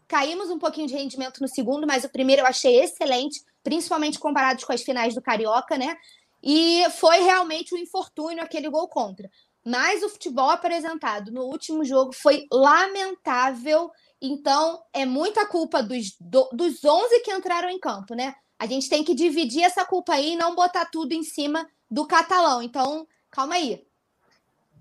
[0.07, 4.63] Caímos um pouquinho de rendimento no segundo, mas o primeiro eu achei excelente, principalmente comparados
[4.63, 5.97] com as finais do Carioca, né?
[6.43, 9.27] E foi realmente um infortúnio aquele gol contra.
[9.65, 13.89] Mas o futebol apresentado no último jogo foi lamentável.
[14.21, 18.35] Então, é muita culpa dos, do, dos 11 que entraram em campo, né?
[18.59, 22.07] A gente tem que dividir essa culpa aí e não botar tudo em cima do
[22.07, 22.63] catalão.
[22.63, 23.83] Então, calma aí.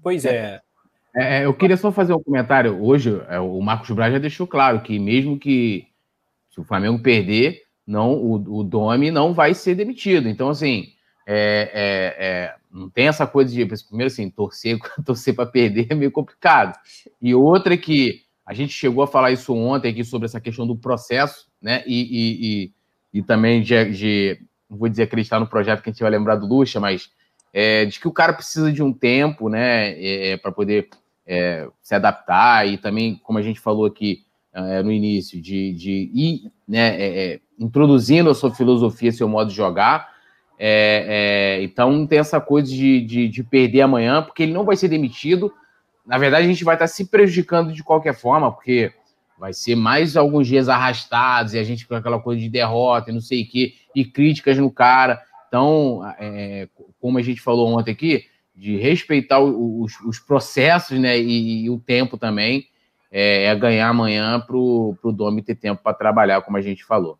[0.03, 0.61] Pois é.
[1.15, 2.81] É, é, eu queria só fazer um comentário.
[2.83, 5.89] Hoje, é, o Marcos Braz já deixou claro que, mesmo que
[6.51, 10.29] se o Flamengo perder, não, o, o Domi não vai ser demitido.
[10.29, 10.93] Então, assim,
[11.27, 13.67] é, é, é não tem essa coisa de.
[13.67, 16.79] Primeiro, assim, torcer, torcer para perder é meio complicado.
[17.21, 20.77] E outra que a gente chegou a falar isso ontem aqui sobre essa questão do
[20.77, 21.83] processo, né?
[21.87, 24.41] E, e, e, e também de, de,
[24.71, 27.11] não vou dizer acreditar no projeto que a gente vai lembrar do Lucha, mas
[27.53, 30.89] é, de que o cara precisa de um tempo, né, é, para poder
[31.27, 36.11] é, se adaptar e também, como a gente falou aqui é, no início, de, de
[36.13, 40.09] ir né, é, é, introduzindo a sua filosofia, seu modo de jogar.
[40.59, 44.77] É, é, então, tem essa coisa de, de, de, perder amanhã, porque ele não vai
[44.77, 45.53] ser demitido.
[46.05, 48.93] Na verdade, a gente vai estar se prejudicando de qualquer forma, porque
[49.39, 53.15] vai ser mais alguns dias arrastados e a gente com aquela coisa de derrota e
[53.15, 55.21] não sei o quê, e críticas no cara.
[55.49, 56.01] Então,
[57.01, 58.25] como a gente falou ontem aqui,
[58.55, 62.67] de respeitar os, os processos né, e, e, o tempo também,
[63.11, 67.19] é, é ganhar amanhã para o Domi ter tempo para trabalhar, como a gente falou.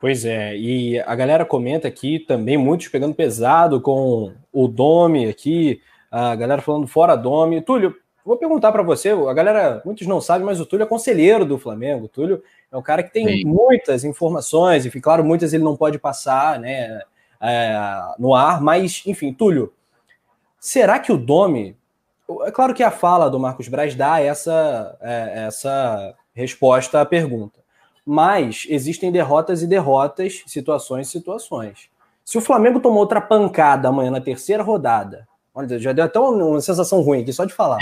[0.00, 5.80] Pois é, e a galera comenta aqui também, muitos pegando pesado com o Domi aqui,
[6.10, 7.62] a galera falando fora Domi.
[7.62, 7.94] Túlio,
[8.26, 11.56] vou perguntar para você, a galera, muitos não sabem, mas o Túlio é conselheiro do
[11.56, 12.06] Flamengo.
[12.06, 13.44] O Túlio é um cara que tem Sim.
[13.44, 17.02] muitas informações, e claro, muitas ele não pode passar né,
[17.38, 17.74] é,
[18.18, 19.72] no ar, mas, enfim, Túlio,
[20.58, 21.76] será que o Domi.
[22.46, 27.60] É claro que a fala do Marcos Braz dá essa, é, essa resposta à pergunta,
[28.06, 31.90] mas existem derrotas e derrotas, situações e situações.
[32.24, 36.42] Se o Flamengo tomou outra pancada amanhã na terceira rodada, olha, já deu até uma,
[36.42, 37.80] uma sensação ruim aqui só de falar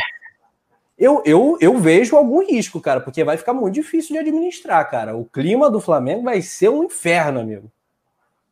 [1.00, 5.16] eu, eu, eu vejo algum risco, cara, porque vai ficar muito difícil de administrar, cara.
[5.16, 7.72] O clima do Flamengo vai ser um inferno, amigo.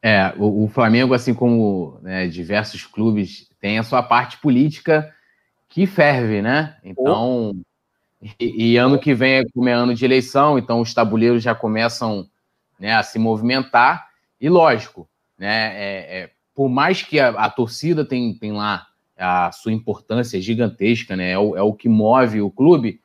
[0.02, 5.14] É, o, o Flamengo, assim como né, diversos clubes, tem a sua parte política
[5.68, 6.78] que ferve, né?
[6.82, 8.26] Então, oh.
[8.40, 11.54] e, e, ano que vem é como é ano de eleição, então os tabuleiros já
[11.54, 12.26] começam
[12.80, 14.08] né, a se movimentar.
[14.40, 15.06] E lógico,
[15.37, 15.74] né?
[15.74, 18.87] É, é, por mais que a, a torcida tem, tem lá
[19.18, 21.33] a sua importância gigantesca, né?
[21.33, 23.00] É o, é o que move o clube.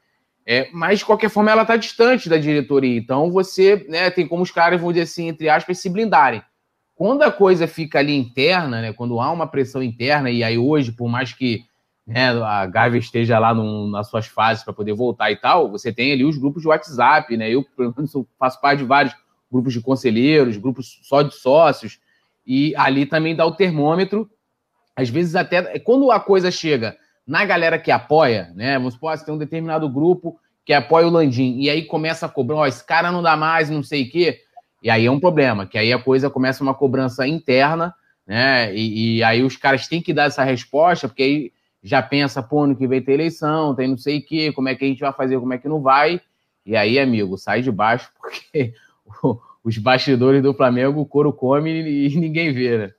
[0.46, 2.98] É, mas, de qualquer forma, ela está distante da diretoria.
[2.98, 6.42] Então, você né, tem como os caras, vamos dizer assim, entre aspas, se blindarem.
[6.96, 10.92] Quando a coisa fica ali interna, né, quando há uma pressão interna, e aí hoje,
[10.92, 11.62] por mais que
[12.06, 16.12] né, a Gávea esteja lá nas suas fases para poder voltar e tal, você tem
[16.12, 17.50] ali os grupos de WhatsApp, né?
[17.50, 19.16] Eu, pelo menos, faço parte de vários
[19.52, 22.00] grupos de conselheiros, grupos só de sócios,
[22.46, 24.30] e ali também dá o termômetro
[24.96, 28.78] às vezes até quando a coisa chega na galera que apoia, né?
[28.78, 32.30] Vamos supor, você tem um determinado grupo que apoia o Landim, e aí começa a
[32.30, 34.40] cobrar, ó, esse cara não dá mais, não sei o quê,
[34.82, 37.94] e aí é um problema, que aí a coisa começa uma cobrança interna,
[38.26, 38.74] né?
[38.74, 41.52] E, e aí os caras têm que dar essa resposta, porque aí
[41.82, 44.76] já pensa, pô, ano que vem ter eleição, tem não sei o quê, como é
[44.76, 46.22] que a gente vai fazer, como é que não vai,
[46.66, 48.74] e aí, amigo, sai de baixo, porque
[49.64, 52.94] os bastidores do Flamengo, o couro come e ninguém vê, né?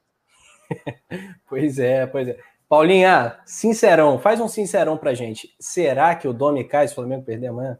[1.48, 2.38] pois é, pois é.
[2.68, 5.54] Paulinha, sincerão, faz um sincerão pra gente.
[5.60, 7.78] Será que o Domi cai se o Flamengo perder amanhã?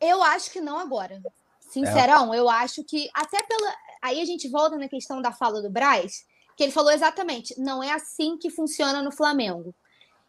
[0.00, 1.20] Eu acho que não agora.
[1.60, 2.38] Sincerão, é.
[2.38, 3.74] eu acho que até pela.
[4.02, 6.24] Aí a gente volta na questão da fala do Braz,
[6.56, 9.74] que ele falou exatamente, não é assim que funciona no Flamengo.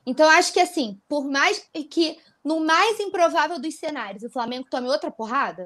[0.06, 4.88] Então, acho que assim, por mais que no mais improvável dos cenários o Flamengo tome
[4.88, 5.66] outra porrada,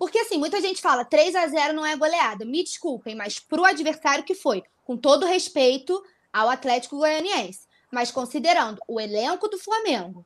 [0.00, 2.46] porque, assim, muita gente fala 3 a 0 não é goleada.
[2.46, 8.80] Me desculpem, mas pro adversário que foi, com todo respeito ao Atlético Goianiense, mas considerando
[8.88, 10.24] o elenco do Flamengo,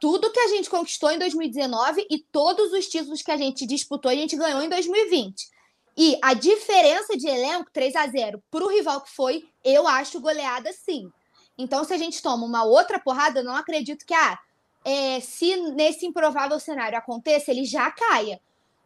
[0.00, 4.10] tudo que a gente conquistou em 2019 e todos os títulos que a gente disputou
[4.10, 5.48] a gente ganhou em 2020.
[5.96, 10.20] E a diferença de elenco, 3 a 0 para o rival que foi, eu acho
[10.20, 11.08] goleada sim.
[11.56, 14.36] Então, se a gente toma uma outra porrada, eu não acredito que, ah,
[14.84, 18.40] é, se nesse improvável cenário aconteça, ele já caia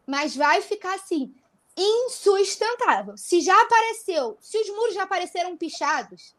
[0.07, 1.35] mas vai ficar assim,
[1.77, 3.17] insustentável.
[3.17, 6.35] Se já apareceu, se os muros já apareceram pichados,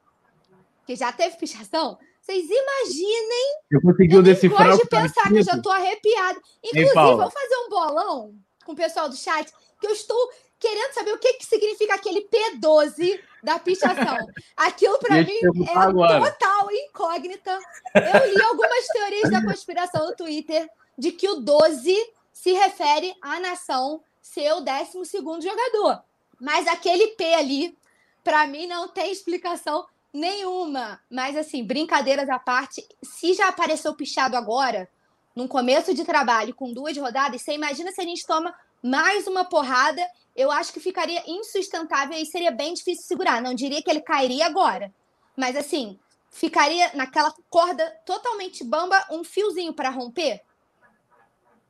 [0.86, 3.60] que já teve pichação, vocês imaginem.
[3.72, 4.70] Eu consegui decifrar.
[4.70, 6.40] Eu de pensar que eu já tô arrepiada.
[6.64, 9.50] Inclusive, vou fazer um bolão com o pessoal do chat,
[9.80, 10.18] que eu estou
[10.60, 14.18] querendo saber o que, que significa aquele P12 da pichação.
[14.58, 16.20] Aquilo para mim é agora.
[16.20, 17.60] total incógnita.
[17.96, 21.96] Eu li algumas teorias da conspiração no Twitter de que o 12
[22.38, 25.10] se refere à nação ser o 12
[25.42, 26.04] jogador.
[26.40, 27.76] Mas aquele P ali,
[28.24, 31.02] para mim, não tem explicação nenhuma.
[31.10, 34.88] Mas, assim, brincadeiras à parte, se já apareceu pichado agora,
[35.36, 39.44] num começo de trabalho, com duas rodadas, você imagina se a gente toma mais uma
[39.44, 43.42] porrada, eu acho que ficaria insustentável e seria bem difícil segurar.
[43.42, 44.94] Não diria que ele cairia agora,
[45.36, 45.98] mas assim,
[46.30, 50.44] ficaria naquela corda totalmente bamba, um fiozinho para romper.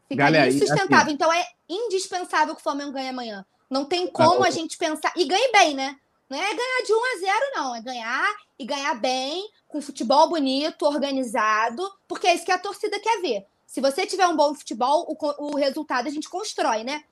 [0.08, 0.98] Fica Galera, insustentável.
[0.98, 3.46] Assim, então é indispensável que o Flamengo ganhe amanhã.
[3.70, 5.12] Não tem como ah, a gente pensar.
[5.16, 5.98] E ganhe bem, né?
[6.30, 7.76] Não é ganhar de 1 a 0, não.
[7.76, 13.00] É ganhar e ganhar bem, com futebol bonito, organizado, porque é isso que a torcida
[13.00, 13.46] quer ver.
[13.66, 17.04] Se você tiver um bom futebol, o, o resultado a gente constrói, né?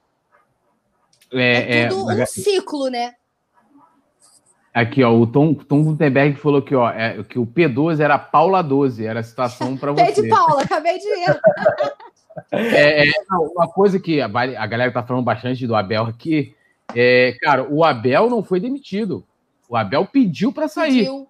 [1.31, 3.15] É, é tudo é, um ciclo, né?
[4.73, 8.62] Aqui, ó, o Tom, Tom Gutenberg falou que, ó, é, que o P12 era Paula
[8.62, 10.05] 12, era a situação para você.
[10.12, 11.08] P de Paula, acabei de.
[12.51, 13.11] É, é,
[13.55, 16.53] uma coisa que a, a galera tá falando bastante do Abel aqui,
[16.93, 19.25] é, cara, o Abel não foi demitido.
[19.69, 21.05] O Abel pediu para sair.
[21.05, 21.27] Pediu.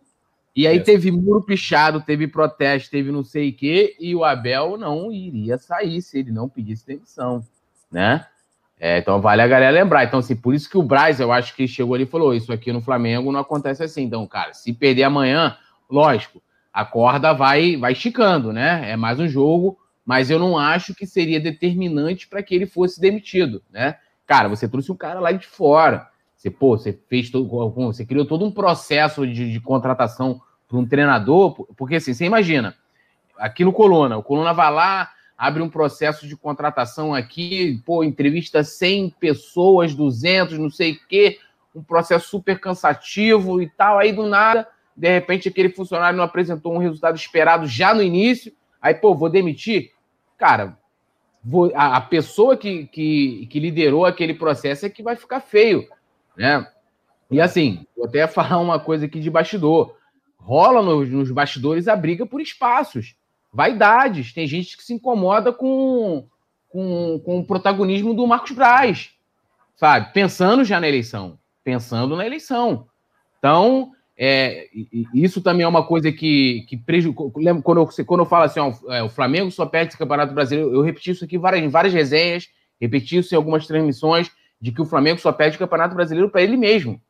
[0.56, 4.78] E aí teve muro pichado, teve protesto, teve não sei o quê, e o Abel
[4.78, 7.44] não iria sair se ele não pedisse demissão,
[7.92, 8.26] né?
[8.80, 10.06] É, então vale a galera lembrar.
[10.06, 12.54] Então, assim, por isso que o Braz, eu acho que chegou ali e falou: Isso
[12.54, 14.04] aqui no Flamengo não acontece assim.
[14.04, 15.58] Então, cara, se perder amanhã,
[15.90, 16.42] lógico,
[16.74, 18.92] a corda vai, vai esticando, né?
[18.92, 23.02] É mais um jogo mas eu não acho que seria determinante para que ele fosse
[23.02, 23.98] demitido, né?
[24.28, 26.08] Cara, você trouxe um cara lá de fora.
[26.36, 30.86] Você, pô, você fez todo, você criou todo um processo de, de contratação para um
[30.86, 32.76] treinador, porque assim, você imagina,
[33.38, 34.18] aqui no Coluna.
[34.18, 40.58] O Coluna vai lá, abre um processo de contratação aqui, pô, entrevista 100 pessoas, 200,
[40.58, 41.40] não sei o quê,
[41.74, 44.00] um processo super cansativo e tal.
[44.00, 48.54] Aí do nada, de repente, aquele funcionário não apresentou um resultado esperado já no início.
[48.82, 49.92] Aí, pô, vou demitir.
[50.38, 50.78] Cara,
[51.76, 55.88] a, pessoa que, que, que liderou aquele processo é que vai ficar feio,
[56.36, 56.68] né?
[57.30, 59.96] E assim, vou até falar uma coisa aqui de bastidor.
[60.38, 63.16] Rola nos, nos bastidores a briga por espaços,
[63.52, 64.34] vaidades.
[64.34, 66.28] Tem gente que se incomoda com,
[66.70, 69.12] com, com o protagonismo do Marcos Braz,
[69.76, 70.14] sabe?
[70.14, 71.40] Pensando já na eleição.
[71.64, 72.88] Pensando na eleição.
[73.40, 74.70] Então, é,
[75.14, 77.24] isso também é uma coisa que, que prejudica.
[77.62, 80.74] Quando eu, quando eu falo assim, ó, é, o Flamengo só perde esse Campeonato Brasileiro,
[80.74, 82.50] eu repeti isso aqui várias, em várias resenhas,
[82.80, 86.42] repeti isso em algumas transmissões, de que o Flamengo só perde o Campeonato Brasileiro para
[86.42, 87.02] ele mesmo.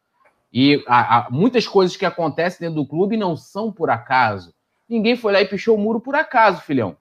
[0.52, 4.54] E há, há muitas coisas que acontecem dentro do clube não são por acaso.
[4.89, 6.98] Ninguém foi lá e pichou o muro por acaso, filhão.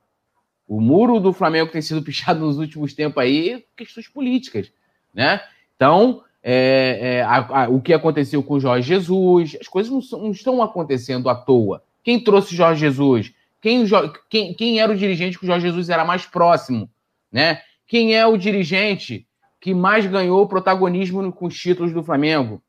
[0.67, 4.71] O muro do Flamengo tem sido pichado nos últimos tempos aí, questões políticas,
[5.13, 5.41] né?
[5.75, 10.19] Então, é, é, a, a, o que aconteceu com o Jorge Jesus, as coisas não,
[10.19, 11.81] não, estão acontecendo à toa.
[12.03, 13.33] Quem trouxe Jorge Jesus?
[13.59, 13.83] Quem,
[14.29, 16.87] quem, quem era o dirigente que o Jorge Jesus era mais próximo?
[17.31, 17.61] Né?
[17.87, 19.27] Quem é o dirigente
[19.59, 22.61] que mais ganhou protagonismo com os títulos do Flamengo?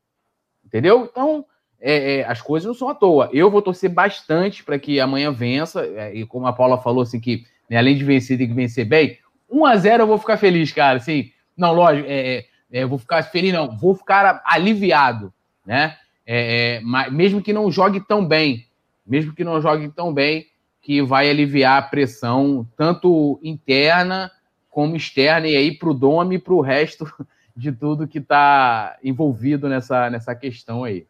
[0.65, 1.07] Entendeu?
[1.11, 1.45] Então,
[1.79, 3.29] é, é, as coisas não são à toa.
[3.31, 7.19] Eu vou torcer bastante para que amanhã vença, é, e como a Paula falou, assim,
[7.19, 9.19] que né, além de vencer, tem que vencer bem.
[9.47, 10.97] 1 a 0 eu vou ficar feliz, cara.
[10.97, 15.33] Assim, não, lógico, é, é, eu vou ficar feliz, não, vou ficar aliviado,
[15.65, 15.97] né?
[16.83, 18.67] Mas, mesmo que não jogue tão bem,
[19.05, 20.47] mesmo que não jogue tão bem,
[20.81, 24.31] que vai aliviar a pressão, tanto interna
[24.69, 27.05] como externa, e aí para o Dome e para o resto
[27.55, 31.07] de tudo que está envolvido nessa, nessa questão aí.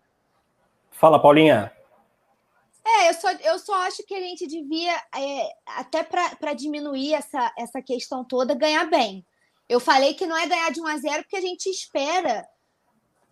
[0.91, 1.71] Fala, Paulinha.
[2.83, 7.51] É, eu só, eu só acho que a gente devia, é, até para diminuir essa,
[7.57, 9.25] essa questão toda, ganhar bem.
[9.69, 12.47] Eu falei que não é ganhar de 1 a 0 porque a gente espera,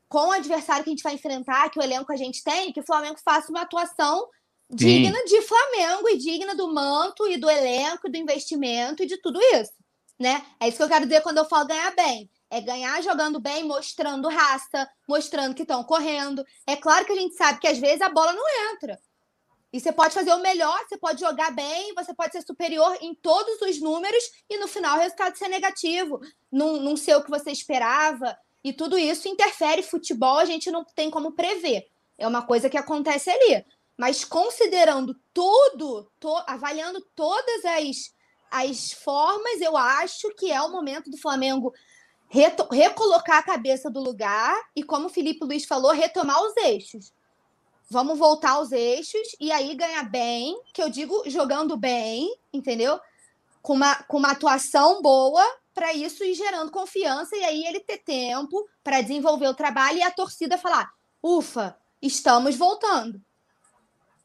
[0.10, 2.80] com o adversário que a gente vai enfrentar, que o elenco a gente tem, que
[2.80, 4.28] o Flamengo faça uma atuação
[4.70, 4.76] Sim.
[4.76, 9.40] digna de Flamengo e digna do manto e do elenco, do investimento e de tudo
[9.54, 9.74] isso,
[10.20, 10.46] né?
[10.60, 12.30] É isso que eu quero dizer quando eu falo ganhar bem.
[12.50, 16.46] É ganhar jogando bem, mostrando raça, mostrando que estão correndo.
[16.68, 19.00] É claro que a gente sabe que às vezes a bola não entra.
[19.76, 23.14] E você pode fazer o melhor, você pode jogar bem, você pode ser superior em
[23.14, 26.18] todos os números e no final o resultado ser negativo,
[26.50, 28.38] não, ser o que você esperava.
[28.64, 31.90] E tudo isso interfere futebol, a gente não tem como prever.
[32.18, 33.66] É uma coisa que acontece ali.
[33.98, 38.14] Mas considerando tudo, to, avaliando todas as,
[38.50, 41.74] as formas, eu acho que é o momento do Flamengo
[42.72, 47.12] recolocar a cabeça do lugar e, como o Felipe Luiz falou, retomar os eixos.
[47.90, 53.00] Vamos voltar aos eixos e aí ganhar bem, que eu digo jogando bem, entendeu?
[53.62, 55.44] Com uma, com uma atuação boa
[55.74, 60.04] para isso ir gerando confiança e aí ele ter tempo para desenvolver o trabalho e
[60.04, 60.90] a torcida falar:
[61.22, 63.22] ufa, estamos voltando.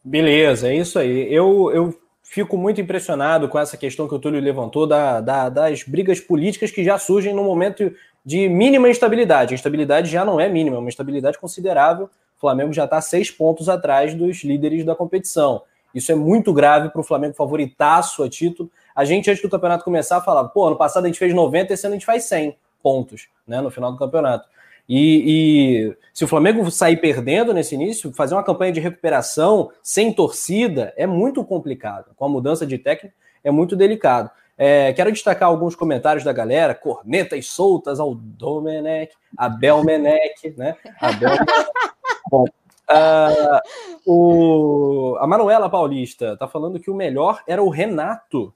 [0.02, 1.32] Beleza, é isso aí.
[1.32, 5.82] Eu, eu fico muito impressionado com essa questão que o Túlio levantou da, da, das
[5.82, 7.94] brigas políticas que já surgem no momento
[8.24, 9.52] de mínima instabilidade.
[9.52, 12.08] A instabilidade já não é mínima, é uma instabilidade considerável
[12.40, 15.62] o Flamengo já está seis pontos atrás dos líderes da competição.
[15.94, 18.70] Isso é muito grave para o Flamengo favoritaço a título.
[18.96, 21.86] A gente, antes do campeonato começar, falava, pô, ano passado a gente fez 90, esse
[21.86, 24.48] ano a gente faz 100 pontos, né, no final do campeonato.
[24.88, 30.10] E, e, se o Flamengo sair perdendo nesse início, fazer uma campanha de recuperação sem
[30.10, 32.12] torcida é muito complicado.
[32.16, 34.30] Com a mudança de técnico, é muito delicado.
[34.56, 40.76] É, quero destacar alguns comentários da galera, cornetas soltas ao Domenech, Abel Menech, né?
[41.00, 41.30] Abel
[42.30, 43.60] Bom, uh,
[44.06, 48.54] o, a Manuela Paulista tá falando que o melhor era o Renato.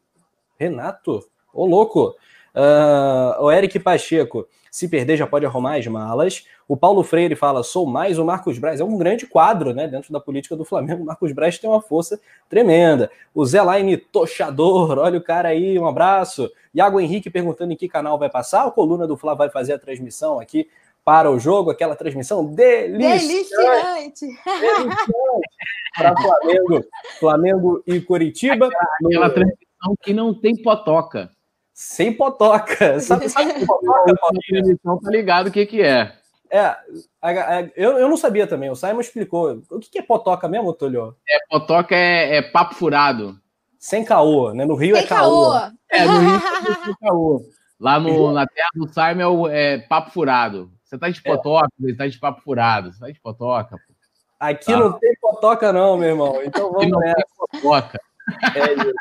[0.56, 1.24] Renato?
[1.52, 2.14] Ô, louco!
[2.54, 6.46] Uh, o Eric Pacheco, se perder já pode arrumar as malas.
[6.68, 8.78] O Paulo Freire fala, sou mais o Marcos Braz.
[8.78, 11.02] É um grande quadro, né, dentro da política do Flamengo.
[11.02, 13.10] O Marcos Braz tem uma força tremenda.
[13.34, 16.48] O Zé Laine Tochador, olha o cara aí, um abraço.
[16.72, 18.64] Iago Henrique perguntando em que canal vai passar.
[18.64, 20.68] A coluna do Flá vai fazer a transmissão aqui
[21.04, 24.26] para o jogo, aquela transmissão deliciante,
[25.94, 26.84] para Flamengo,
[27.20, 28.68] Flamengo e Curitiba.
[29.04, 29.34] Aquela, no...
[29.34, 31.30] transmissão que não tem potoca.
[31.74, 33.00] Sem potoca.
[33.00, 34.14] Sabe, sabe que potoca,
[34.48, 36.14] transmissão tá ligado o que, que é.
[36.50, 36.76] É,
[37.76, 39.62] eu, eu não sabia também, o Simon explicou.
[39.70, 41.16] O que, que é potoca mesmo, Tulio?
[41.28, 43.36] É, potoca é, é papo furado.
[43.78, 44.64] Sem caô, né?
[44.64, 45.50] No Rio Sem é caô.
[45.50, 45.72] caô.
[45.90, 47.42] É, no Rio é caô.
[47.78, 50.70] Lá no, na terra do Simon é, é papo furado.
[50.94, 51.82] Você tá de potoca, é.
[51.82, 53.76] você tá de papo furado, você tá de potoca.
[53.76, 53.94] Pô.
[54.38, 54.78] Aqui tá.
[54.78, 56.40] não tem potoca, não, meu irmão.
[56.42, 57.24] Então vamos nessa.
[57.60, 58.00] Potoca.
[58.54, 58.92] É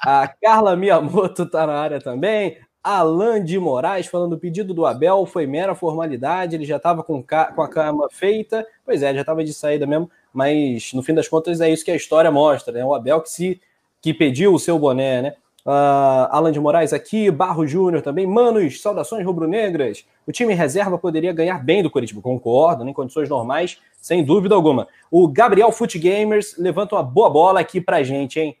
[0.00, 2.58] A Carla Miyamoto tá na área também.
[2.82, 7.22] Alan de Moraes falando: o pedido do Abel foi mera formalidade, ele já estava com,
[7.22, 8.66] com, a cama feita.
[8.84, 11.90] Pois é, já estava de saída mesmo, mas no fim das contas é isso que
[11.90, 12.84] a história mostra, né?
[12.84, 13.60] O Abel que se
[14.00, 15.34] que pediu o seu boné, né?
[15.66, 18.26] Uh, Alan de Moraes aqui, Barro Júnior também.
[18.26, 20.04] Manos, saudações rubro-negras.
[20.26, 24.86] O time reserva poderia ganhar bem do Curitiba, concordo, em condições normais, sem dúvida alguma.
[25.10, 28.56] O Gabriel Foot Gamers levanta uma boa bola aqui pra gente, hein?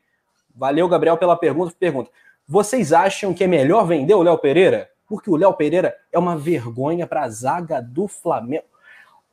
[0.56, 1.74] Valeu, Gabriel, pela pergunta.
[1.78, 2.10] Pergunta:
[2.48, 4.88] vocês acham que é melhor vender o Léo Pereira?
[5.06, 8.64] Porque o Léo Pereira é uma vergonha para a zaga do Flamengo.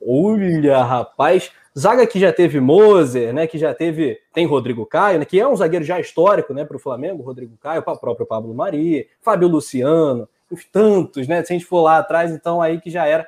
[0.06, 3.48] Olha, rapaz, zaga que já teve Moser, né?
[3.48, 4.20] Que já teve.
[4.34, 7.58] Tem Rodrigo Caio, né, que é um zagueiro já histórico né, para o Flamengo, Rodrigo
[7.58, 10.28] Caio, o próprio Pablo Mari, Fábio Luciano,
[10.72, 11.44] tantos, né?
[11.44, 13.28] Se a gente for lá atrás, então aí que já era.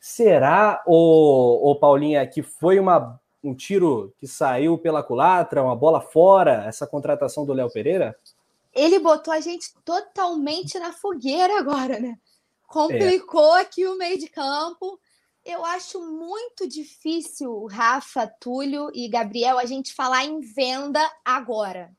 [0.00, 6.00] Será, o, o Paulinha, que foi uma, um tiro que saiu pela culatra, uma bola
[6.00, 8.16] fora, essa contratação do Léo Pereira?
[8.74, 12.18] ele botou a gente totalmente na fogueira agora, né?
[12.66, 13.60] Complicou é.
[13.60, 14.98] aqui o meio de campo.
[15.44, 21.92] Eu acho muito difícil, Rafa, Túlio e Gabriel, a gente falar em venda agora.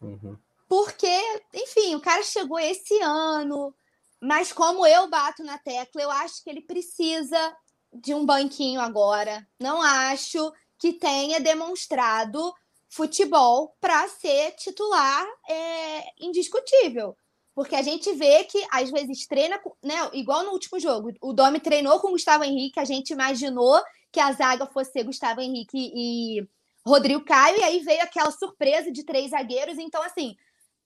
[0.00, 0.36] Uhum.
[0.68, 3.74] Porque, enfim, o cara chegou esse ano,
[4.20, 7.56] mas como eu bato na tecla, eu acho que ele precisa
[7.92, 9.46] de um banquinho agora.
[9.58, 12.52] Não acho que tenha demonstrado
[12.88, 17.16] futebol para ser titular é, indiscutível.
[17.54, 19.94] Porque a gente vê que às vezes treina, né?
[20.12, 23.80] Igual no último jogo, o Domi treinou com o Gustavo Henrique, a gente imaginou
[24.10, 26.46] que a zaga fosse Gustavo Henrique e
[26.86, 29.78] Rodrigo Caio, e aí veio aquela surpresa de três zagueiros.
[29.78, 30.36] Então, assim,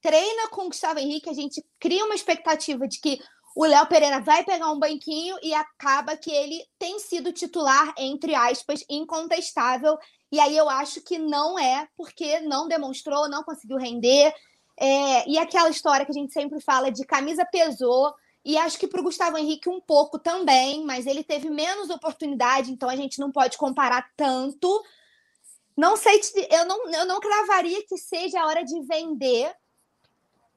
[0.01, 3.19] treina com o Gustavo Henrique, a gente cria uma expectativa de que
[3.55, 8.35] o Léo Pereira vai pegar um banquinho e acaba que ele tem sido titular, entre
[8.35, 9.97] aspas, incontestável
[10.31, 14.33] e aí eu acho que não é, porque não demonstrou, não conseguiu render.
[14.79, 18.13] É, e aquela história que a gente sempre fala de camisa pesou.
[18.45, 22.71] E acho que para o Gustavo Henrique um pouco também, mas ele teve menos oportunidade,
[22.71, 24.81] então a gente não pode comparar tanto.
[25.75, 29.53] Não sei, eu não, eu não cravaria que seja a hora de vender,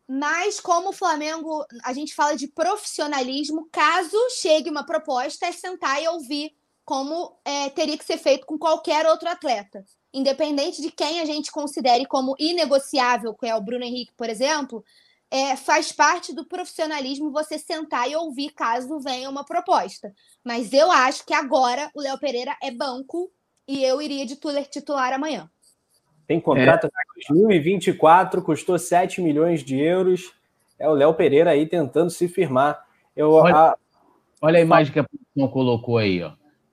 [0.09, 6.01] mas como o Flamengo, a gente fala de profissionalismo, caso chegue uma proposta, é sentar
[6.03, 6.55] e ouvir
[6.85, 9.85] como é, teria que ser feito com qualquer outro atleta.
[10.13, 14.85] Independente de quem a gente considere como inegociável, que é o Bruno Henrique, por exemplo,
[15.31, 20.13] é, faz parte do profissionalismo você sentar e ouvir caso venha uma proposta.
[20.45, 23.31] Mas eu acho que agora o Léo Pereira é banco
[23.67, 24.37] e eu iria de
[24.71, 25.49] titular amanhã.
[26.27, 30.35] Tem contrato até 2024, custou 7 milhões de euros.
[30.79, 32.87] É o Léo Pereira aí tentando se firmar.
[33.17, 33.77] Eu, olha, a...
[34.41, 36.33] olha a imagem que a produção colocou aí, ó.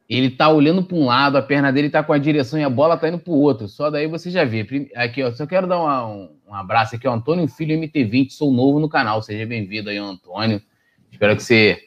[0.09, 2.69] Ele tá olhando para um lado, a perna dele tá com a direção e a
[2.69, 3.67] bola tá indo para o outro.
[3.67, 4.89] Só daí você já vê.
[4.95, 8.79] Aqui, ó, só quero dar uma, um, abraço aqui, ó, Antônio Filho MT20, sou novo
[8.79, 9.21] no canal.
[9.21, 10.59] Seja bem-vindo aí, Antônio.
[11.11, 11.79] Espero que você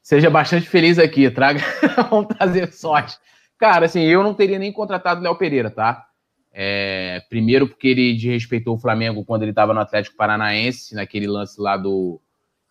[0.00, 1.28] seja bastante feliz aqui.
[1.30, 1.60] Traga,
[2.10, 3.16] vamos trazer sorte.
[3.58, 6.06] Cara, assim, eu não teria nem contratado o Léo Pereira, tá?
[6.52, 11.60] É, primeiro porque ele desrespeitou o Flamengo quando ele estava no Atlético Paranaense, naquele lance
[11.60, 12.20] lá do,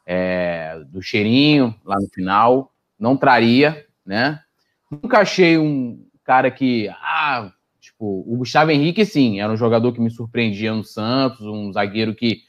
[0.06, 2.72] é, do cheirinho, lá no final.
[2.98, 4.40] Não traria, né?
[5.02, 6.90] Nunca achei um cara que.
[6.90, 11.72] Ah, tipo, o Gustavo Henrique, sim, era um jogador que me surpreendia no Santos, um
[11.72, 12.42] zagueiro que,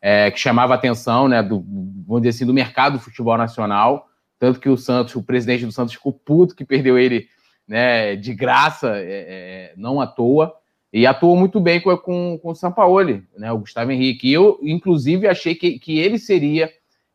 [0.00, 1.64] é, que chamava atenção, né, do,
[2.06, 4.08] vamos dizer assim, do mercado do futebol nacional.
[4.38, 7.26] Tanto que o Santos, o presidente do Santos ficou puto que perdeu ele
[7.66, 10.54] né, de graça, é, é, não à toa.
[10.92, 14.28] E atuou muito bem com, com, com o Sampaoli, né, o Gustavo Henrique.
[14.28, 16.70] E eu, inclusive, achei que, que ele seria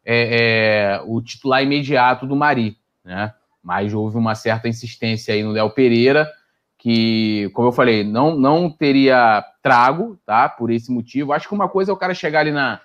[0.05, 3.33] é, é, o titular imediato do Mari, né?
[3.63, 6.29] Mas houve uma certa insistência aí no Léo Pereira,
[6.77, 10.49] que, como eu falei, não, não teria trago, tá?
[10.49, 11.31] Por esse motivo.
[11.31, 12.81] Acho que uma coisa é o cara chegar ali na,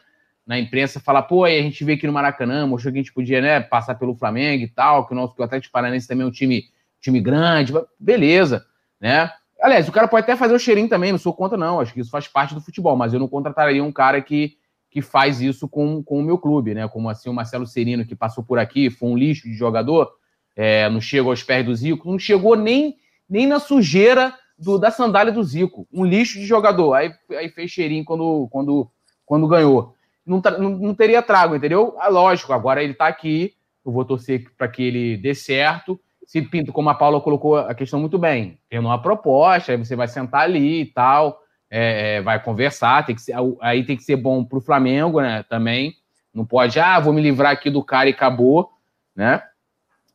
[0.46, 3.02] na imprensa e falar, pô, aí a gente veio aqui no Maracanã, mostrou que a
[3.02, 6.06] gente podia, né, passar pelo Flamengo e tal, que o nosso que o Atlético Paranaense
[6.06, 6.64] também é um time,
[7.00, 8.66] time grande, beleza,
[9.00, 9.32] né?
[9.60, 11.80] Aliás, o cara pode até fazer o cheirinho também, não sou contra, não.
[11.80, 14.58] Acho que isso faz parte do futebol, mas eu não contrataria um cara que,
[14.90, 16.86] que faz isso com, com o meu clube, né?
[16.86, 20.12] Como assim o Marcelo Serino, que passou por aqui, foi um lixo de jogador
[20.56, 22.96] é, não chegou aos pés do Zico, não chegou nem,
[23.28, 25.86] nem na sujeira do, da sandália do Zico.
[25.92, 26.94] Um lixo de jogador.
[26.94, 28.90] Aí, aí fez cheirinho quando, quando,
[29.24, 29.94] quando ganhou.
[30.24, 31.94] Não, não, não teria trago, entendeu?
[31.98, 33.54] Ah, lógico, agora ele está aqui,
[33.84, 36.00] eu vou torcer para que ele dê certo.
[36.26, 39.94] Se Pinto, como a Paula colocou a questão muito bem, tem uma proposta, aí você
[39.94, 41.40] vai sentar ali e tal,
[41.70, 45.20] é, é, vai conversar, tem que ser, aí tem que ser bom para o Flamengo,
[45.20, 45.44] né?
[45.44, 45.94] Também.
[46.34, 48.70] Não pode, ah, vou me livrar aqui do cara e acabou,
[49.14, 49.40] né?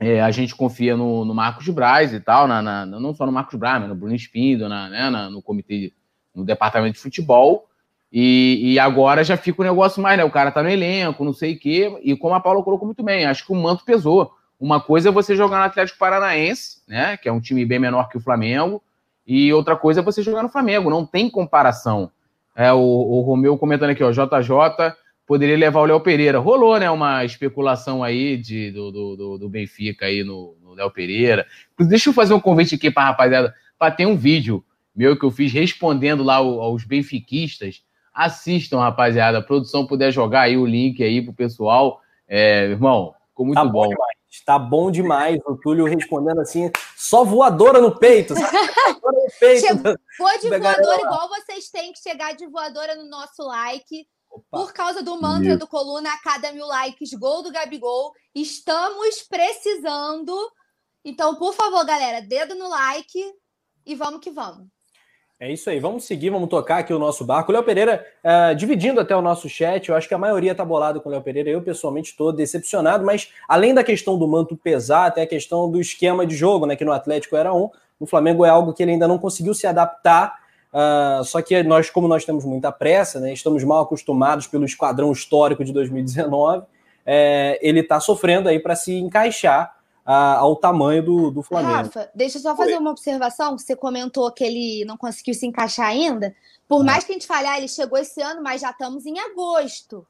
[0.04, 3.32] É, a gente confia no, no, Marcos Braz e tal, na, na, não só no
[3.32, 5.94] Marcos Braz, mas no Bruno Espindo, na, né, na, no comitê,
[6.34, 7.68] no departamento de futebol.
[8.12, 10.24] E, e, agora já fica o negócio mais, né?
[10.24, 12.00] O cara tá no elenco, não sei o quê.
[12.04, 14.34] E como a Paula colocou muito bem, acho que o manto pesou.
[14.60, 17.16] Uma coisa é você jogar no Atlético Paranaense, né?
[17.16, 18.82] Que é um time bem menor que o Flamengo.
[19.26, 20.90] E outra coisa é você jogar no Flamengo.
[20.90, 22.12] Não tem comparação.
[22.56, 24.96] É, o, o Romeu comentando aqui, ó, JJ
[25.26, 26.40] poderia levar o Léo Pereira.
[26.40, 26.90] Rolou, né?
[26.90, 31.46] Uma especulação aí de, do, do, do Benfica aí no, no Léo Pereira.
[31.80, 34.64] Deixa eu fazer um convite aqui pra rapaziada, para ter um vídeo
[34.96, 39.38] meu que eu fiz respondendo lá aos benfiquistas Assistam, rapaziada.
[39.38, 42.02] A produção puder jogar aí o link aí pro pessoal.
[42.28, 43.84] É, irmão, ficou muito tá bom.
[43.84, 43.90] bom.
[43.90, 44.18] Demais.
[44.46, 45.40] Tá bom demais.
[45.46, 48.34] O Túlio respondendo assim, só voadora no peito.
[48.34, 49.62] voadora no peito.
[49.68, 54.06] Chegou de voadora igual vocês têm que chegar de voadora no nosso like.
[54.32, 54.60] Opa.
[54.60, 55.58] Por causa do mantra Meu.
[55.58, 58.14] do Coluna, a cada mil likes, gol do Gabigol.
[58.34, 60.34] Estamos precisando.
[61.04, 63.20] Então, por favor, galera, dedo no like
[63.86, 64.68] e vamos que vamos.
[65.40, 67.52] É isso aí, vamos seguir, vamos tocar aqui o nosso barco.
[67.52, 70.64] O Léo Pereira, uh, dividindo até o nosso chat, eu acho que a maioria tá
[70.64, 74.56] bolado com o Léo Pereira, eu pessoalmente estou decepcionado, mas além da questão do manto
[74.56, 78.06] pesar, até a questão do esquema de jogo, né, que no Atlético era um, no
[78.06, 80.41] Flamengo é algo que ele ainda não conseguiu se adaptar,
[80.74, 85.12] uh, só que nós, como nós temos muita pressa, né, estamos mal acostumados pelo esquadrão
[85.12, 86.66] histórico de 2019,
[87.06, 91.74] é, ele está sofrendo aí para se encaixar a, ao tamanho do, do Flamengo.
[91.74, 92.80] Rafa, deixa eu só fazer Oi.
[92.80, 93.58] uma observação.
[93.58, 96.36] Você comentou que ele não conseguiu se encaixar ainda.
[96.68, 96.86] Por ah.
[96.86, 100.06] mais que a gente fale, ah, ele chegou esse ano, mas já estamos em agosto.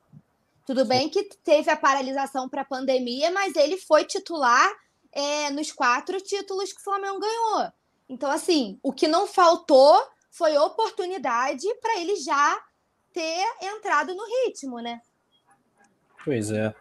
[0.66, 4.70] Tudo bem que teve a paralisação para a pandemia, mas ele foi titular
[5.12, 7.72] é, nos quatro títulos que o Flamengo ganhou.
[8.08, 9.98] Então, assim, o que não faltou
[10.32, 12.58] foi oportunidade para ele já
[13.14, 15.00] ter entrado no ritmo, né?
[16.24, 16.74] Pois é.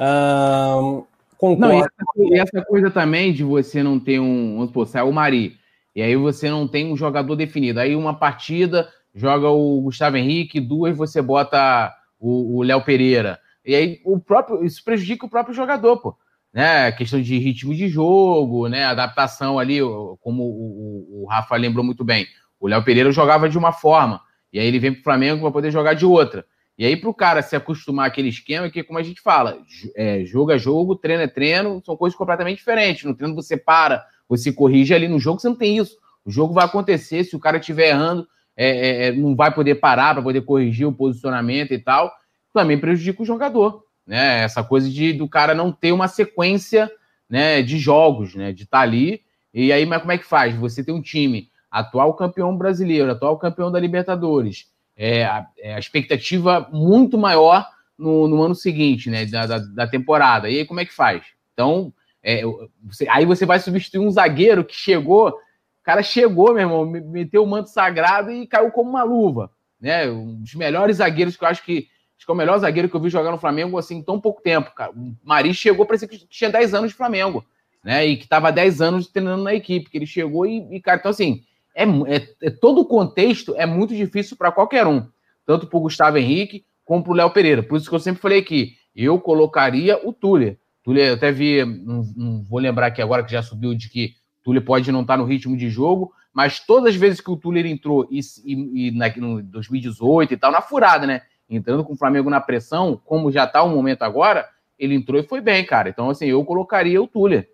[0.00, 1.04] Um,
[1.38, 1.60] Concordo.
[1.60, 4.66] Não, e essa, e essa, coisa também de você não ter um.
[4.72, 5.56] Pô, sai o Mari,
[5.94, 7.78] e aí você não tem um jogador definido.
[7.78, 13.38] Aí uma partida joga o Gustavo Henrique, duas você bota o Léo Pereira.
[13.64, 14.64] E aí o próprio.
[14.64, 16.16] Isso prejudica o próprio jogador, pô.
[16.52, 16.90] Né?
[16.92, 18.84] Questão de ritmo de jogo, né?
[18.84, 19.78] Adaptação ali,
[20.20, 22.26] como o, o, o Rafa lembrou muito bem.
[22.60, 24.20] O Léo Pereira jogava de uma forma,
[24.52, 26.44] e aí ele vem para o Flamengo para poder jogar de outra.
[26.78, 29.58] E aí, para o cara se acostumar àquele esquema, que como a gente fala,
[29.96, 33.02] é, jogo é jogo, treino é treino, são coisas completamente diferentes.
[33.02, 35.96] No treino você para, você corrige ali, no jogo você não tem isso.
[36.24, 39.76] O jogo vai acontecer, se o cara estiver errando, é, é, é, não vai poder
[39.76, 42.12] parar para poder corrigir o posicionamento e tal.
[42.54, 44.44] Também prejudica o jogador, né?
[44.44, 46.90] Essa coisa de do cara não ter uma sequência
[47.28, 48.52] né, de jogos, né?
[48.52, 49.22] De estar tá ali.
[49.52, 50.54] E aí, mas como é que faz?
[50.56, 54.66] Você tem um time atual campeão brasileiro, atual campeão da Libertadores
[54.98, 57.64] é, a, é, a expectativa muito maior
[57.96, 60.50] no, no, ano seguinte, né, da, da, da, temporada.
[60.50, 61.22] E aí como é que faz?
[61.54, 62.42] Então, é,
[62.82, 67.44] você, aí você vai substituir um zagueiro que chegou, o cara chegou, meu irmão, meteu
[67.44, 69.50] o manto sagrado e caiu como uma luva,
[69.80, 70.10] né?
[70.10, 72.96] Um dos melhores zagueiros que eu acho que acho que é o melhor zagueiro que
[72.96, 74.90] eu vi jogar no Flamengo assim em tão pouco tempo, cara.
[74.90, 77.44] O Mari chegou para que tinha 10 anos de Flamengo,
[77.82, 78.04] né?
[78.04, 81.10] E que estava 10 anos treinando na equipe, que ele chegou e, e cara, então
[81.10, 81.44] assim,
[81.78, 85.06] é, é, é todo o contexto é muito difícil para qualquer um,
[85.46, 87.62] tanto para o Gustavo Henrique como para o Léo Pereira.
[87.62, 90.58] Por isso que eu sempre falei que eu colocaria o Tuller.
[90.82, 94.14] Tuller, eu até vi, não, não, vou lembrar aqui agora que já subiu de que
[94.42, 97.36] Tuller pode não estar tá no ritmo de jogo, mas todas as vezes que o
[97.36, 101.22] Tuller entrou e, e, e na, no 2018 e tal, na furada, né?
[101.48, 104.48] Entrando com o Flamengo na pressão, como já está o momento agora,
[104.78, 105.88] ele entrou e foi bem, cara.
[105.88, 107.48] Então, assim, eu colocaria o Tuller.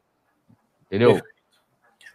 [0.87, 1.15] Entendeu?
[1.15, 1.34] Perfeito.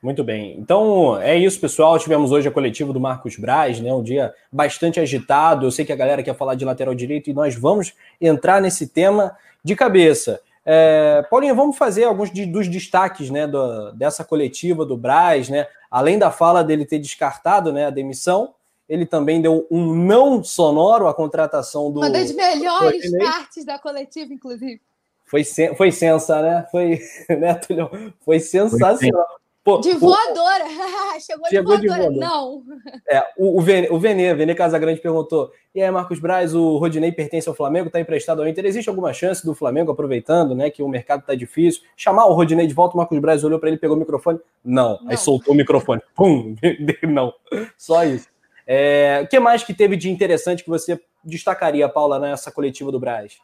[0.01, 0.55] Muito bem.
[0.57, 1.99] Então é isso, pessoal.
[1.99, 3.93] Tivemos hoje a coletiva do Marcos Braz, né?
[3.93, 5.65] Um dia bastante agitado.
[5.65, 8.87] Eu sei que a galera quer falar de lateral direito e nós vamos entrar nesse
[8.87, 10.41] tema de cabeça.
[10.65, 15.67] É, Paulinha, vamos fazer alguns de, dos destaques né, do, dessa coletiva do Braz, né?
[15.89, 18.53] Além da fala dele ter descartado né, a demissão,
[18.87, 21.99] ele também deu um não sonoro à contratação do.
[21.99, 24.79] Uma das melhores partes da coletiva, inclusive.
[25.25, 25.43] Foi,
[25.75, 26.67] foi sensa, né?
[26.71, 27.91] Foi, né, Tulhão?
[28.21, 29.27] Foi sensacional.
[29.27, 29.39] Foi
[29.69, 30.65] Pô, de voadora.
[31.19, 32.11] Chegou, Chegou de, voadora.
[32.11, 32.35] de, voadora.
[32.35, 32.63] Não.
[33.07, 37.11] É, o, o, Vene, o Vene, Vene Casagrande perguntou: e aí, Marcos Braz, o Rodinei
[37.11, 38.65] pertence ao Flamengo, está emprestado ao Inter.
[38.65, 42.65] Existe alguma chance do Flamengo, aproveitando né, que o mercado está difícil, chamar o Rodinei
[42.65, 42.95] de volta?
[42.95, 44.39] O Marcos Braz olhou para ele, pegou o microfone.
[44.65, 44.99] Não.
[45.01, 45.11] Não.
[45.11, 46.01] Aí soltou o microfone.
[46.15, 46.55] Pum!
[47.07, 47.31] Não.
[47.77, 48.27] Só isso.
[48.65, 52.99] É, o que mais que teve de interessante que você destacaria, Paula, nessa coletiva do
[52.99, 53.37] Braz?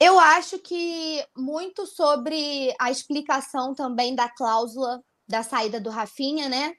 [0.00, 6.74] Eu acho que muito sobre a explicação também da cláusula da saída do Rafinha, né?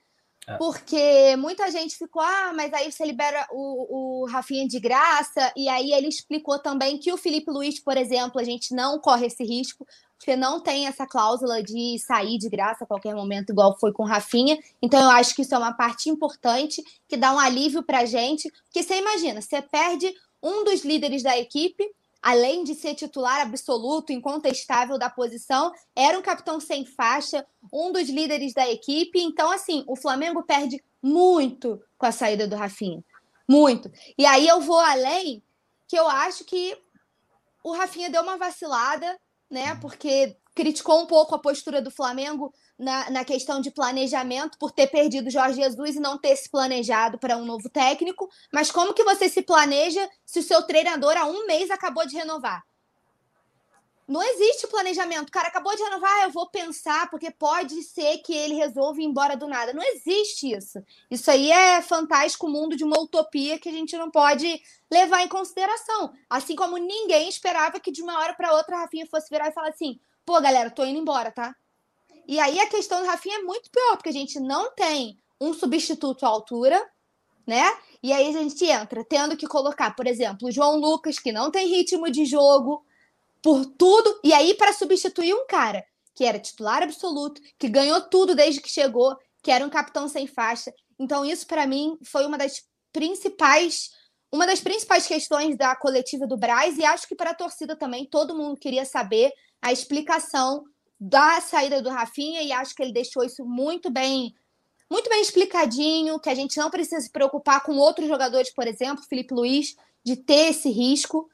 [0.47, 0.57] É.
[0.57, 5.69] Porque muita gente ficou, ah, mas aí você libera o, o Rafinha de graça, e
[5.69, 9.43] aí ele explicou também que o Felipe Luiz, por exemplo, a gente não corre esse
[9.43, 9.87] risco.
[10.19, 14.03] você não tem essa cláusula de sair de graça a qualquer momento, igual foi com
[14.03, 14.59] o Rafinha.
[14.81, 18.05] Então, eu acho que isso é uma parte importante que dá um alívio para a
[18.05, 18.51] gente.
[18.65, 21.89] Porque você imagina, você perde um dos líderes da equipe,
[22.23, 28.09] além de ser titular absoluto, incontestável da posição, era um capitão sem faixa, um dos
[28.09, 29.21] líderes da equipe.
[29.21, 33.03] Então, assim, o Flamengo perde muito com a saída do Rafinha.
[33.47, 33.91] Muito.
[34.17, 35.43] E aí eu vou além,
[35.87, 36.75] que eu acho que
[37.63, 39.19] o Rafinha deu uma vacilada
[39.53, 39.75] né?
[39.75, 44.87] Porque criticou um pouco a postura do Flamengo na, na questão de planejamento por ter
[44.87, 48.29] perdido Jorge Jesus e não ter se planejado para um novo técnico.
[48.51, 52.15] Mas como que você se planeja se o seu treinador há um mês acabou de
[52.15, 52.63] renovar?
[54.05, 55.29] Não existe planejamento.
[55.29, 59.05] O cara acabou de renovar, eu vou pensar, porque pode ser que ele resolva ir
[59.05, 59.71] embora do nada.
[59.71, 60.83] Não existe isso.
[61.09, 64.61] Isso aí é fantástico mundo de uma utopia que a gente não pode
[64.91, 66.13] levar em consideração.
[66.29, 69.53] Assim como ninguém esperava que de uma hora para outra a Rafinha fosse virar e
[69.53, 71.55] falar assim: pô, galera, tô indo embora, tá?
[72.27, 75.53] E aí a questão do Rafinha é muito pior, porque a gente não tem um
[75.53, 76.81] substituto à altura,
[77.45, 77.63] né?
[78.01, 81.51] E aí a gente entra tendo que colocar, por exemplo, o João Lucas, que não
[81.51, 82.85] tem ritmo de jogo
[83.41, 84.19] por tudo.
[84.23, 85.83] E aí, para substituir um cara
[86.15, 90.27] que era titular absoluto, que ganhou tudo desde que chegou, que era um capitão sem
[90.27, 90.73] faixa.
[90.97, 93.89] Então, isso para mim foi uma das principais.
[94.31, 98.07] Uma das principais questões da coletiva do Braz, e acho que para a torcida também,
[98.09, 100.63] todo mundo queria saber a explicação
[101.05, 104.33] da saída do Rafinha, e acho que ele deixou isso muito bem
[104.89, 109.03] muito bem explicadinho, que a gente não precisa se preocupar com outros jogadores, por exemplo,
[109.03, 111.27] Felipe Luiz, de ter esse risco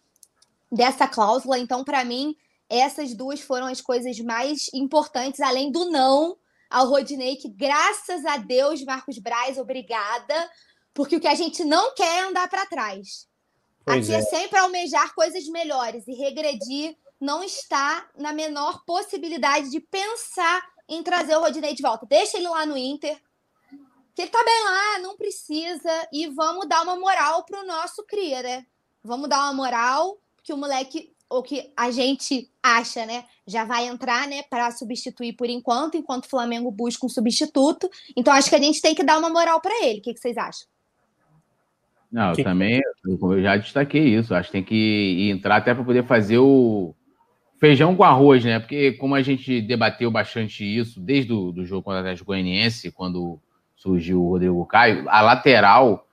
[0.72, 1.60] dessa cláusula.
[1.60, 2.38] Então, para mim,
[2.70, 6.38] essas duas foram as coisas mais importantes, além do não
[6.70, 10.50] ao Rodinei, que graças a Deus, Marcos Braz, obrigada,
[10.94, 13.28] porque o que a gente não quer é andar para trás.
[13.84, 14.20] Pois Aqui é.
[14.20, 21.04] é sempre almejar coisas melhores e regredir não está na menor possibilidade de pensar em
[21.04, 22.06] trazer o Rodinei de volta.
[22.06, 23.20] Deixa ele lá no Inter,
[24.16, 28.42] que ele tá bem lá, não precisa, e vamos dar uma moral pro nosso cria,
[28.42, 28.66] né?
[29.04, 33.88] Vamos dar uma moral que o moleque, ou que a gente acha, né, já vai
[33.88, 37.90] entrar, né, para substituir por enquanto, enquanto o Flamengo busca um substituto.
[38.16, 40.00] Então acho que a gente tem que dar uma moral para ele.
[40.00, 40.68] O que, que, vocês acham?
[42.12, 44.34] Não, eu também, eu já destaquei isso.
[44.34, 46.96] Acho que tem que entrar até para poder fazer o
[47.60, 48.60] feijão com arroz, né?
[48.60, 52.92] Porque como a gente debateu bastante isso desde o do jogo contra o Atlético Goianiense,
[52.92, 53.40] quando
[53.76, 56.08] surgiu o Rodrigo Caio, a lateral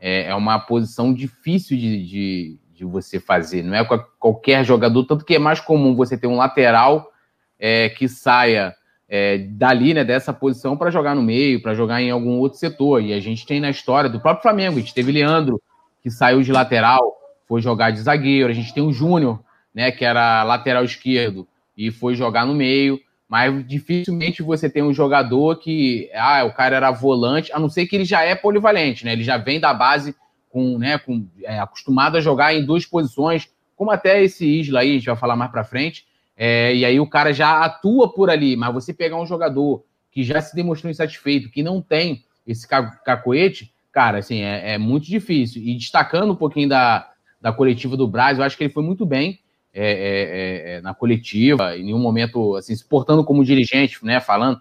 [0.00, 3.62] é, é uma posição difícil de, de, de você fazer.
[3.62, 3.84] Não é
[4.18, 7.12] qualquer jogador, tanto que é mais comum você ter um lateral
[7.58, 8.74] é, que saia
[9.08, 13.02] é, dali, né, dessa posição para jogar no meio, para jogar em algum outro setor.
[13.02, 15.60] E a gente tem na história do próprio Flamengo, a gente teve Leandro,
[16.02, 17.14] que saiu de lateral,
[17.46, 19.38] foi jogar de zagueiro, a gente tem o Júnior,
[19.74, 21.46] né, que era lateral esquerdo
[21.76, 23.00] e foi jogar no meio.
[23.28, 27.86] Mas dificilmente você tem um jogador que, ah, o cara era volante, a não ser
[27.86, 29.12] que ele já é polivalente, né?
[29.12, 30.14] Ele já vem da base
[30.50, 34.90] com, né, com, é, acostumado a jogar em duas posições, como até esse Isla aí,
[34.90, 36.04] a gente vai falar mais para frente.
[36.36, 40.22] É, e aí o cara já atua por ali, mas você pegar um jogador que
[40.22, 45.62] já se demonstrou insatisfeito, que não tem esse cacoete, cara, assim, é, é muito difícil.
[45.62, 47.10] E destacando um pouquinho da,
[47.40, 49.40] da coletiva do Braz, eu acho que ele foi muito bem
[49.72, 54.20] é, é, é, é na coletiva, em nenhum momento, assim, se portando como dirigente, né,
[54.20, 54.60] falando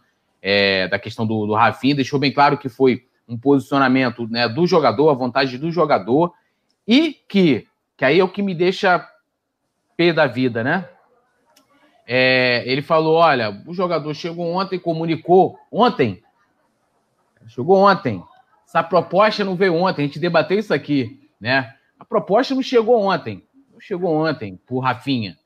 [0.89, 5.09] da questão do, do Rafinha, deixou bem claro que foi um posicionamento né, do jogador,
[5.09, 6.33] a vontade do jogador,
[6.87, 9.07] e que, que aí é o que me deixa
[9.95, 10.89] pé da vida, né?
[12.05, 16.21] É, ele falou: olha, o jogador chegou ontem, comunicou ontem.
[17.47, 18.23] Chegou ontem.
[18.67, 21.73] Essa proposta não veio ontem, a gente debateu isso aqui, né?
[21.99, 23.43] A proposta não chegou ontem,
[23.81, 25.37] chegou ontem por Rafinha.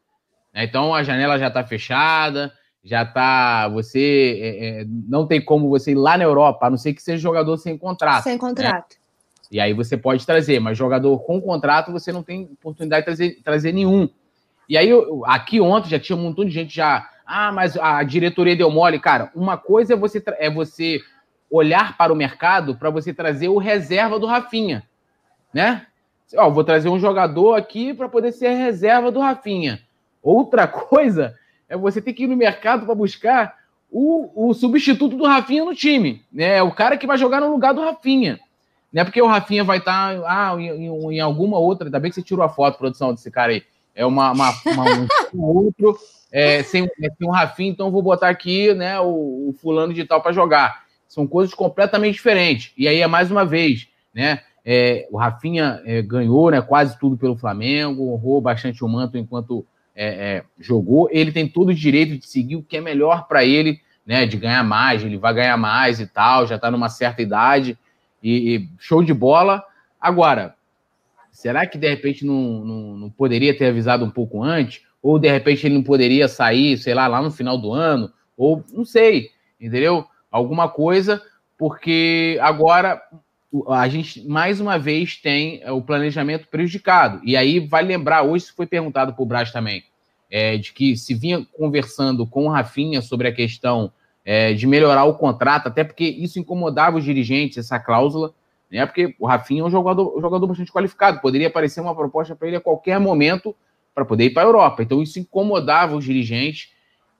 [0.53, 0.65] Né?
[0.65, 3.67] Então a janela já está fechada, já tá.
[3.69, 7.01] Você é, é, não tem como você ir lá na Europa, a não ser que
[7.01, 8.23] seja jogador sem contrato.
[8.23, 8.93] Sem contrato.
[8.93, 9.05] Né?
[9.51, 13.41] E aí você pode trazer, mas jogador com contrato você não tem oportunidade de trazer,
[13.43, 14.09] trazer nenhum.
[14.67, 14.89] E aí,
[15.25, 17.09] aqui ontem já tinha um montão de gente já.
[17.25, 18.99] Ah, mas a diretoria deu mole.
[18.99, 20.99] Cara, uma coisa é você, é você
[21.49, 24.83] olhar para o mercado para você trazer o reserva do Rafinha,
[25.53, 25.85] né?
[26.37, 29.81] Ó, vou trazer um jogador aqui para poder ser reserva do Rafinha.
[30.21, 31.35] Outra coisa
[31.67, 33.55] é você ter que ir no mercado para buscar
[33.91, 36.61] o, o, substituto do Rafinha no time, né?
[36.61, 38.39] O cara que vai jogar no lugar do Rafinha.
[38.91, 41.87] Não é porque o Rafinha vai estar tá, ah, em, em, alguma outra.
[41.87, 43.63] Ainda bem que você tirou a foto, produção, desse cara aí.
[43.93, 44.83] É uma, uma, uma
[45.33, 45.97] um outro
[46.31, 50.03] é, sem, é, sem um Rafinha, então vou botar aqui né, o, o fulano de
[50.03, 50.83] tal para jogar.
[51.07, 52.73] São coisas completamente diferentes.
[52.77, 54.41] E aí é mais uma vez, né?
[54.65, 59.63] É, o Rafinha é, ganhou né, quase tudo pelo Flamengo, honrou bastante o manto enquanto
[59.95, 63.45] é, é, jogou, ele tem todo o direito de seguir o que é melhor para
[63.45, 64.25] ele, né?
[64.25, 67.77] De ganhar mais, ele vai ganhar mais e tal, já está numa certa idade,
[68.21, 69.63] e, e, show de bola.
[69.99, 70.55] Agora,
[71.31, 74.83] será que de repente não, não, não, poderia ter avisado um pouco antes?
[75.01, 78.11] Ou de repente ele não poderia sair, sei lá, lá no final do ano?
[78.35, 79.29] Ou não sei,
[79.61, 80.05] entendeu?
[80.29, 81.21] Alguma coisa,
[81.57, 83.01] porque agora
[83.67, 87.21] a gente mais uma vez tem é, o planejamento prejudicado.
[87.23, 89.83] E aí vai lembrar, hoje foi perguntado para o Braz também,
[90.29, 93.91] é, de que se vinha conversando com o Rafinha sobre a questão
[94.25, 98.33] é, de melhorar o contrato, até porque isso incomodava os dirigentes, essa cláusula,
[98.71, 98.85] né?
[98.85, 102.47] Porque o Rafinha é um jogador, um jogador bastante qualificado, poderia aparecer uma proposta para
[102.47, 103.55] ele a qualquer momento
[103.93, 104.83] para poder ir para a Europa.
[104.83, 106.69] Então isso incomodava os dirigentes.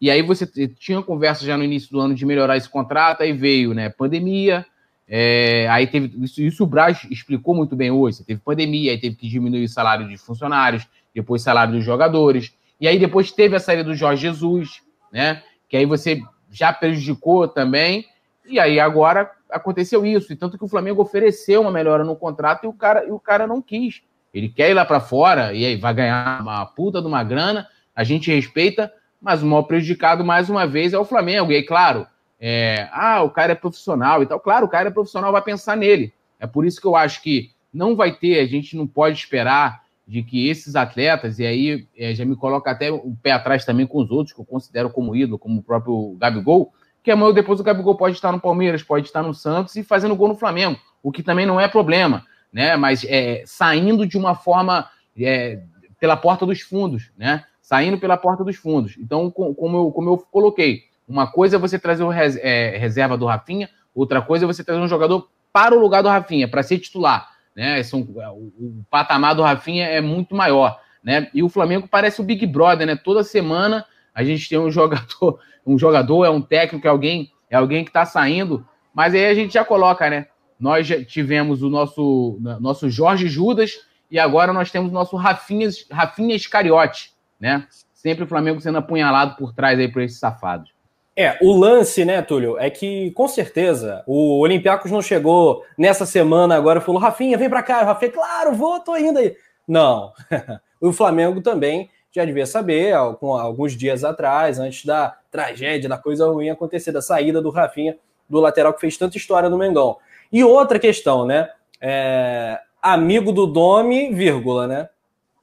[0.02, 0.46] E aí você
[0.78, 4.66] tinha conversa já no início do ano de melhorar esse contrato, aí veio, né, pandemia,
[5.08, 8.24] é, aí teve isso, isso o Braz explicou muito bem hoje.
[8.24, 12.54] Teve pandemia, aí teve que diminuir o salário dos funcionários, depois o salário dos jogadores,
[12.80, 14.82] e aí depois teve a saída do Jorge Jesus,
[15.12, 15.44] né?
[15.70, 18.06] Que aí você já prejudicou também,
[18.48, 20.34] e aí agora aconteceu isso.
[20.34, 23.20] E tanto que o Flamengo ofereceu uma melhora no contrato e o cara, e o
[23.20, 24.02] cara não quis.
[24.34, 27.68] Ele quer ir lá para fora e aí vai ganhar uma puta de uma grana,
[27.96, 28.92] a gente respeita,
[29.22, 31.52] mas o maior prejudicado mais uma vez é o Flamengo.
[31.52, 32.06] E aí, claro,
[32.40, 34.40] é, ah, o cara é profissional e tal.
[34.40, 36.14] Claro, o cara é profissional, vai pensar nele.
[36.40, 39.84] É por isso que eu acho que não vai ter, a gente não pode esperar
[40.08, 43.88] de que esses atletas, e aí é, já me coloca até o pé atrás também
[43.88, 46.72] com os outros, que eu considero como ídolo, como o próprio Gabigol,
[47.04, 50.16] que amanhã depois o Gabigol pode estar no Palmeiras, pode estar no Santos e fazendo
[50.16, 52.76] gol no Flamengo, o que também não é problema, né?
[52.78, 54.88] Mas é, saindo de uma forma
[55.20, 55.62] é,
[56.00, 57.44] pela porta dos fundos, né?
[57.62, 58.96] Saindo pela porta dos fundos.
[59.00, 63.18] Então, como eu, como eu coloquei, uma coisa é você trazer o res, é, reserva
[63.18, 66.64] do Rafinha, outra coisa é você trazer um jogador para o lugar do Rafinha, para
[66.64, 67.30] ser titular.
[67.56, 67.82] Né?
[67.84, 70.80] São, é, o, o, patamar do Rafinha é muito maior.
[71.04, 71.30] Né?
[71.34, 72.96] E o Flamengo parece o Big Brother, né?
[72.96, 77.56] Toda semana a gente tem um jogador, um jogador, é um técnico, é alguém, é
[77.56, 80.28] alguém que está saindo, mas aí a gente já coloca, né?
[80.60, 83.74] Nós já tivemos o nosso, nosso Jorge Judas
[84.10, 87.68] e agora nós temos o nosso Rafinha, Rafinha Iscariote, né?
[87.94, 90.75] Sempre o Flamengo sendo apunhalado por trás aí por esses safados.
[91.18, 96.56] É, o lance, né, Túlio, é que com certeza o Olympiacos não chegou nessa semana
[96.56, 97.84] agora e falou: Rafinha, vem pra cá.
[97.84, 99.36] O Rafinha, claro, vou, tô indo aí.
[99.66, 100.12] Não.
[100.82, 106.50] o Flamengo também já devia saber, alguns dias atrás, antes da tragédia, da coisa ruim
[106.50, 107.98] acontecer, da saída do Rafinha,
[108.30, 109.98] do lateral que fez tanta história no Mengão.
[110.32, 111.50] E outra questão, né?
[111.82, 114.90] É, amigo do Domi, vírgula, né?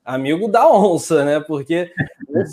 [0.04, 1.40] Amigo da onça, né?
[1.40, 1.92] Porque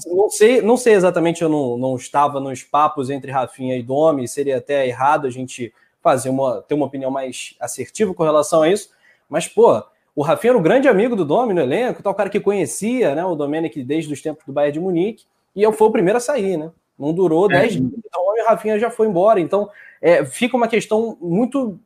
[0.08, 4.28] não sei, não sei exatamente, eu não, não estava nos papos entre Rafinha e Domi,
[4.28, 8.70] seria até errado a gente fazer uma, ter uma opinião mais assertiva com relação a
[8.70, 8.90] isso,
[9.28, 9.84] mas, pô,
[10.16, 13.24] o Rafinha era o grande amigo do Domi no elenco, tal cara que conhecia, né,
[13.24, 15.26] o Domenic desde os tempos do Bayern de Munique,
[15.56, 16.72] e eu fui o primeiro a sair, né?
[16.98, 17.68] Não durou 10 é.
[17.68, 19.70] dias, então o Rafinha já foi embora, então
[20.02, 21.80] é, fica uma questão muito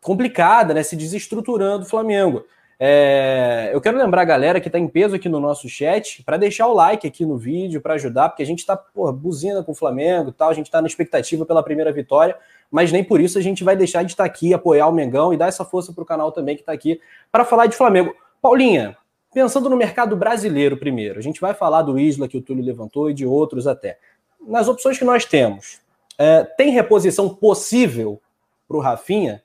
[0.00, 2.44] complicada, né, se desestruturando o Flamengo.
[2.84, 6.36] É, eu quero lembrar a galera que está em peso aqui no nosso chat para
[6.36, 8.76] deixar o like aqui no vídeo para ajudar, porque a gente está
[9.14, 12.36] buzina com o Flamengo tal, a gente está na expectativa pela primeira vitória,
[12.68, 15.32] mas nem por isso a gente vai deixar de estar tá aqui, apoiar o Mengão
[15.32, 18.16] e dar essa força para o canal também que está aqui para falar de Flamengo.
[18.40, 18.96] Paulinha,
[19.32, 23.08] pensando no mercado brasileiro primeiro, a gente vai falar do Isla que o Túlio levantou
[23.08, 23.96] e de outros até.
[24.44, 25.80] Nas opções que nós temos,
[26.18, 28.20] é, tem reposição possível
[28.66, 29.40] para o Rafinha?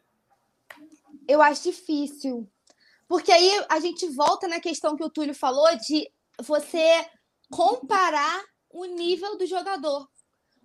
[1.27, 2.47] Eu acho difícil
[3.07, 6.09] porque aí a gente volta na questão que o Túlio falou de
[6.41, 7.05] você
[7.49, 10.07] comparar o nível do jogador.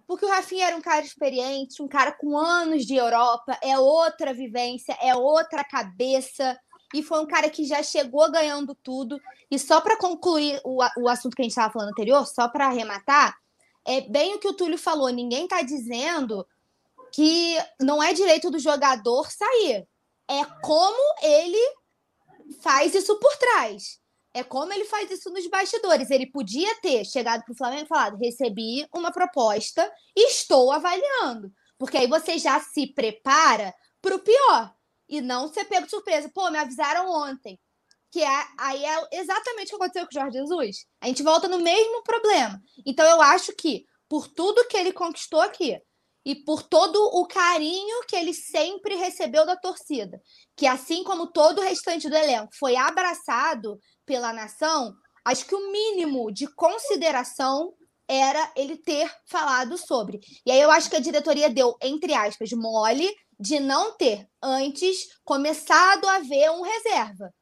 [0.06, 4.34] Porque o Rafinha era um cara experiente, um cara com anos de Europa, é outra
[4.34, 6.58] vivência, é outra cabeça.
[6.92, 9.18] E foi um cara que já chegou ganhando tudo.
[9.50, 12.66] E só para concluir o, o assunto que a gente estava falando anterior, só para
[12.66, 13.34] arrematar,
[13.86, 16.46] é bem o que o Túlio falou: ninguém está dizendo
[17.12, 19.86] que não é direito do jogador sair.
[20.28, 21.81] É como ele
[22.52, 24.00] faz isso por trás.
[24.34, 26.10] É como ele faz isso nos bastidores.
[26.10, 31.52] Ele podia ter chegado para o Flamengo e falado: recebi uma proposta e estou avaliando.
[31.78, 34.74] Porque aí você já se prepara para o pior.
[35.08, 36.30] E não ser pego de surpresa.
[36.32, 37.60] Pô, me avisaram ontem.
[38.10, 40.86] Que é, aí é exatamente o que aconteceu com o Jorge Jesus.
[41.00, 42.62] A gente volta no mesmo problema.
[42.86, 45.78] Então eu acho que, por tudo que ele conquistou aqui,
[46.24, 50.20] e por todo o carinho que ele sempre recebeu da torcida.
[50.56, 54.94] Que assim como todo o restante do elenco foi abraçado pela nação,
[55.24, 57.72] acho que o mínimo de consideração
[58.08, 60.20] era ele ter falado sobre.
[60.44, 65.08] E aí eu acho que a diretoria deu, entre aspas, mole de não ter antes
[65.24, 67.32] começado a ver um reserva.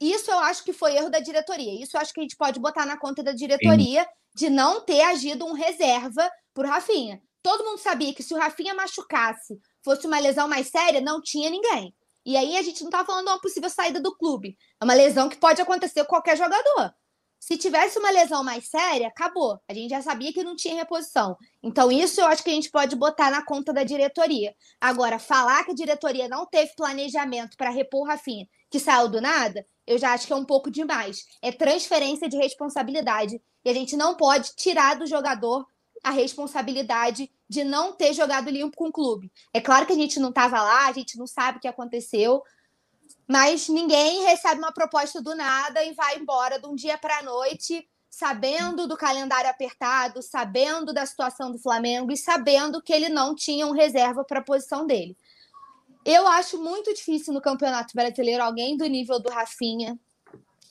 [0.00, 1.82] isso eu acho que foi erro da diretoria.
[1.82, 4.08] Isso eu acho que a gente pode botar na conta da diretoria Sim.
[4.34, 7.20] de não ter agido um reserva por Rafinha.
[7.42, 11.50] Todo mundo sabia que se o Rafinha machucasse, fosse uma lesão mais séria, não tinha
[11.50, 11.94] ninguém.
[12.24, 14.56] E aí a gente não está falando de uma possível saída do clube.
[14.80, 16.92] É uma lesão que pode acontecer com qualquer jogador.
[17.40, 19.58] Se tivesse uma lesão mais séria, acabou.
[19.68, 21.36] A gente já sabia que não tinha reposição.
[21.62, 24.54] Então, isso eu acho que a gente pode botar na conta da diretoria.
[24.80, 29.20] Agora, falar que a diretoria não teve planejamento para repor o Rafinha, que saiu do
[29.20, 31.24] nada, eu já acho que é um pouco demais.
[31.40, 33.40] É transferência de responsabilidade.
[33.64, 35.64] E a gente não pode tirar do jogador
[36.02, 39.32] a responsabilidade de não ter jogado limpo com o clube.
[39.52, 42.42] É claro que a gente não estava lá, a gente não sabe o que aconteceu,
[43.26, 47.22] mas ninguém recebe uma proposta do nada e vai embora de um dia para a
[47.22, 53.34] noite, sabendo do calendário apertado, sabendo da situação do Flamengo e sabendo que ele não
[53.34, 55.16] tinha um reserva para a posição dele.
[56.04, 59.98] Eu acho muito difícil no Campeonato Brasileiro alguém do nível do Rafinha.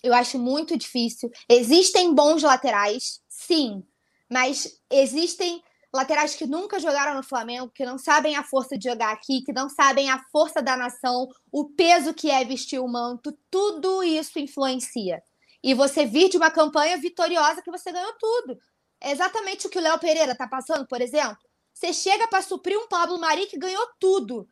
[0.01, 1.31] Eu acho muito difícil.
[1.47, 3.83] Existem bons laterais, sim,
[4.29, 5.63] mas existem
[5.93, 9.53] laterais que nunca jogaram no Flamengo, que não sabem a força de jogar aqui, que
[9.53, 14.39] não sabem a força da nação, o peso que é vestir o manto, tudo isso
[14.39, 15.21] influencia.
[15.63, 18.57] E você vir de uma campanha vitoriosa que você ganhou tudo.
[19.01, 21.37] É exatamente o que o Léo Pereira está passando, por exemplo.
[21.73, 24.47] Você chega para suprir um Pablo Mari que ganhou tudo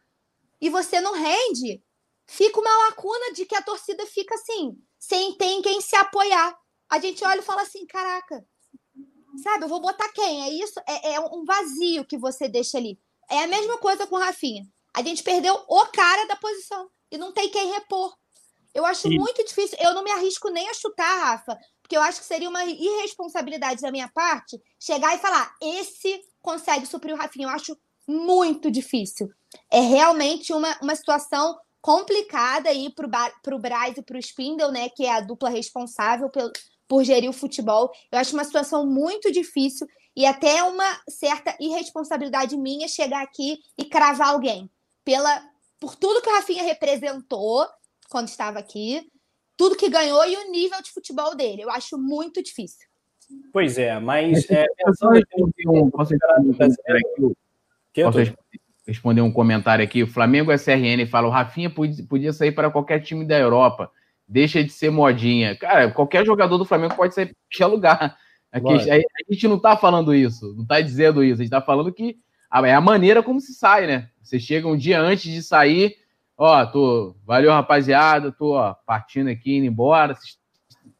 [0.61, 1.83] e você não rende,
[2.27, 6.57] fica uma lacuna de que a torcida fica assim, sem ter quem se apoiar.
[6.89, 8.45] A gente olha e fala assim: caraca,
[9.41, 10.43] Sabe, eu vou botar quem?
[10.43, 12.99] É isso, é, é um vazio que você deixa ali.
[13.29, 14.63] É a mesma coisa com o Rafinha.
[14.95, 18.15] A gente perdeu o cara da posição e não tem quem repor.
[18.73, 19.17] Eu acho Sim.
[19.17, 19.77] muito difícil.
[19.81, 23.81] Eu não me arrisco nem a chutar, Rafa, porque eu acho que seria uma irresponsabilidade
[23.81, 27.47] da minha parte chegar e falar: esse consegue suprir o Rafinha.
[27.47, 27.77] Eu acho
[28.07, 29.29] muito difícil.
[29.71, 34.89] É realmente uma, uma situação complicada aí para o Braz e para o Spindle, né?
[34.89, 36.51] Que é a dupla responsável pelo,
[36.87, 37.91] por gerir o futebol.
[38.11, 43.83] Eu acho uma situação muito difícil e até uma certa irresponsabilidade minha chegar aqui e
[43.85, 44.69] cravar alguém
[45.03, 45.43] pela
[45.79, 47.65] por tudo que o Rafinha representou
[48.09, 49.07] quando estava aqui,
[49.57, 51.63] tudo que ganhou e o nível de futebol dele.
[51.63, 52.87] Eu acho muito difícil.
[53.51, 55.21] Pois é, mas é, pensando
[55.67, 56.13] um, posso
[58.85, 60.03] responder um comentário aqui?
[60.03, 63.91] O Flamengo SRN fala: o Rafinha podia sair para qualquer time da Europa
[64.27, 65.55] deixa de ser modinha.
[65.55, 68.17] Cara, qualquer jogador do Flamengo pode sair para qualquer lugar.
[68.51, 71.61] Aqui, a, a, gente não tá falando isso, não tá dizendo isso, a gente tá
[71.61, 72.17] falando que
[72.63, 74.09] é a maneira como se sai, né?
[74.21, 75.95] Você chega um dia antes de sair,
[76.37, 80.15] ó, tô, valeu rapaziada, tô ó, partindo aqui, indo embora,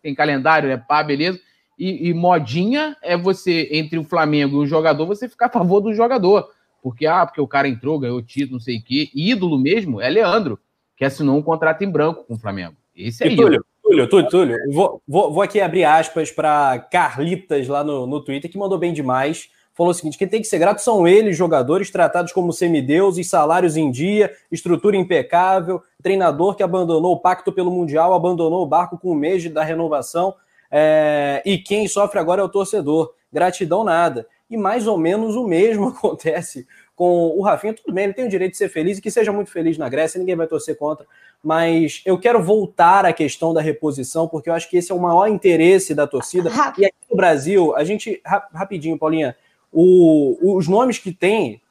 [0.02, 1.40] tem calendário, é pá, beleza.
[1.80, 5.82] E, e, modinha é você, entre o Flamengo e o jogador, você ficar a favor
[5.82, 6.50] do jogador.
[6.82, 9.10] Porque, ah, porque o cara entrou, ganhou título, não sei o quê.
[9.14, 10.60] Ídolo mesmo é Leandro,
[10.96, 12.76] que assinou um contrato em branco com o Flamengo.
[12.96, 13.34] Esse aí.
[13.34, 18.08] E Túlio, Túlio, Túlio, Túlio vou, vou, vou aqui abrir aspas para Carlitas lá no,
[18.08, 19.50] no Twitter, que mandou bem demais.
[19.74, 23.76] Falou o seguinte: quem tem que ser grato são eles, jogadores tratados como semideuses, salários
[23.76, 29.10] em dia, estrutura impecável, treinador que abandonou o pacto pelo Mundial, abandonou o barco com
[29.10, 30.34] o mês da renovação.
[30.72, 33.14] É, e quem sofre agora é o torcedor.
[33.32, 34.26] Gratidão nada.
[34.50, 36.66] E mais ou menos o mesmo acontece
[36.96, 37.74] com o Rafinha.
[37.74, 39.90] Tudo bem, ele tem o direito de ser feliz e que seja muito feliz na
[39.90, 41.06] Grécia, ninguém vai torcer contra
[41.46, 45.00] mas eu quero voltar à questão da reposição, porque eu acho que esse é o
[45.00, 46.50] maior interesse da torcida.
[46.76, 49.38] E aqui no Brasil, a gente, rapidinho, Paulinha,
[49.72, 51.62] o, os nomes que tem,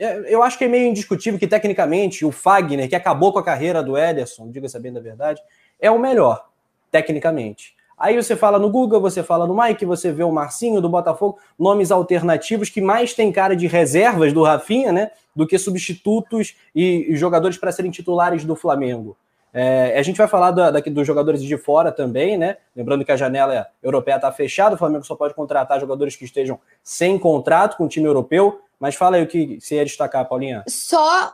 [0.00, 3.44] é, eu acho que é meio indiscutível que, tecnicamente, o Fagner, que acabou com a
[3.44, 5.40] carreira do Ederson, diga-se bem da verdade,
[5.78, 6.48] é o melhor,
[6.90, 7.76] tecnicamente.
[8.00, 11.38] Aí você fala no Google, você fala no Mike, você vê o Marcinho do Botafogo,
[11.58, 15.10] nomes alternativos que mais tem cara de reservas do Rafinha, né?
[15.36, 19.18] Do que substitutos e, jogadores para serem titulares do Flamengo.
[19.52, 22.56] É, a gente vai falar da, dos jogadores de fora também, né?
[22.74, 26.58] Lembrando que a janela europeia está fechada, o Flamengo só pode contratar jogadores que estejam
[26.82, 28.62] sem contrato com o time europeu.
[28.78, 30.64] Mas fala aí o que você ia destacar, Paulinha.
[30.66, 31.30] Só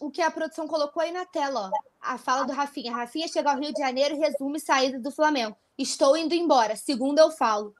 [0.00, 1.90] o que a produção colocou aí na tela, ó.
[2.02, 2.92] A fala do Rafinha.
[2.92, 5.56] Rafinha chega ao Rio de Janeiro e resume saída do Flamengo.
[5.80, 6.76] Estou indo embora.
[6.76, 7.74] Segunda eu falo.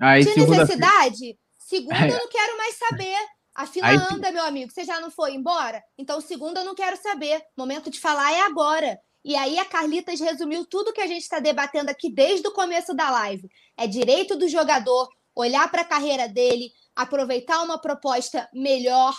[0.00, 1.38] Aí, Tinha necessidade?
[1.58, 3.16] Segunda eu não quero mais saber.
[3.54, 4.72] A fila Aí, anda, meu amigo.
[4.72, 5.82] Você já não foi embora?
[5.96, 7.40] Então, segunda eu não quero saber.
[7.56, 8.98] Momento de falar é agora.
[9.24, 12.94] E aí a Carlitas resumiu tudo que a gente está debatendo aqui desde o começo
[12.94, 13.48] da live.
[13.76, 19.16] É direito do jogador olhar para a carreira dele, aproveitar uma proposta melhor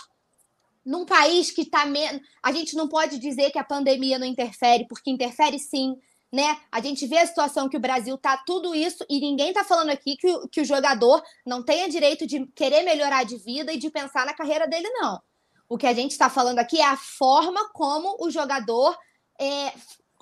[0.84, 2.20] num país que está menos.
[2.42, 5.94] A gente não pode dizer que a pandemia não interfere, porque interfere sim
[6.32, 6.58] né?
[6.70, 9.90] A gente vê a situação que o Brasil tá tudo isso e ninguém tá falando
[9.90, 13.76] aqui que, o, que o jogador não tenha direito de querer melhorar de vida e
[13.76, 15.20] de pensar na carreira dele, não.
[15.68, 18.96] O que a gente está falando aqui é a forma como o jogador
[19.38, 19.72] é,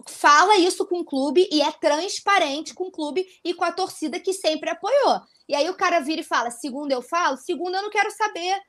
[0.08, 4.18] fala isso com o clube e é transparente com o clube e com a torcida
[4.18, 5.20] que sempre apoiou.
[5.48, 8.60] E aí o cara vira e fala: segunda eu falo, segunda eu não quero saber.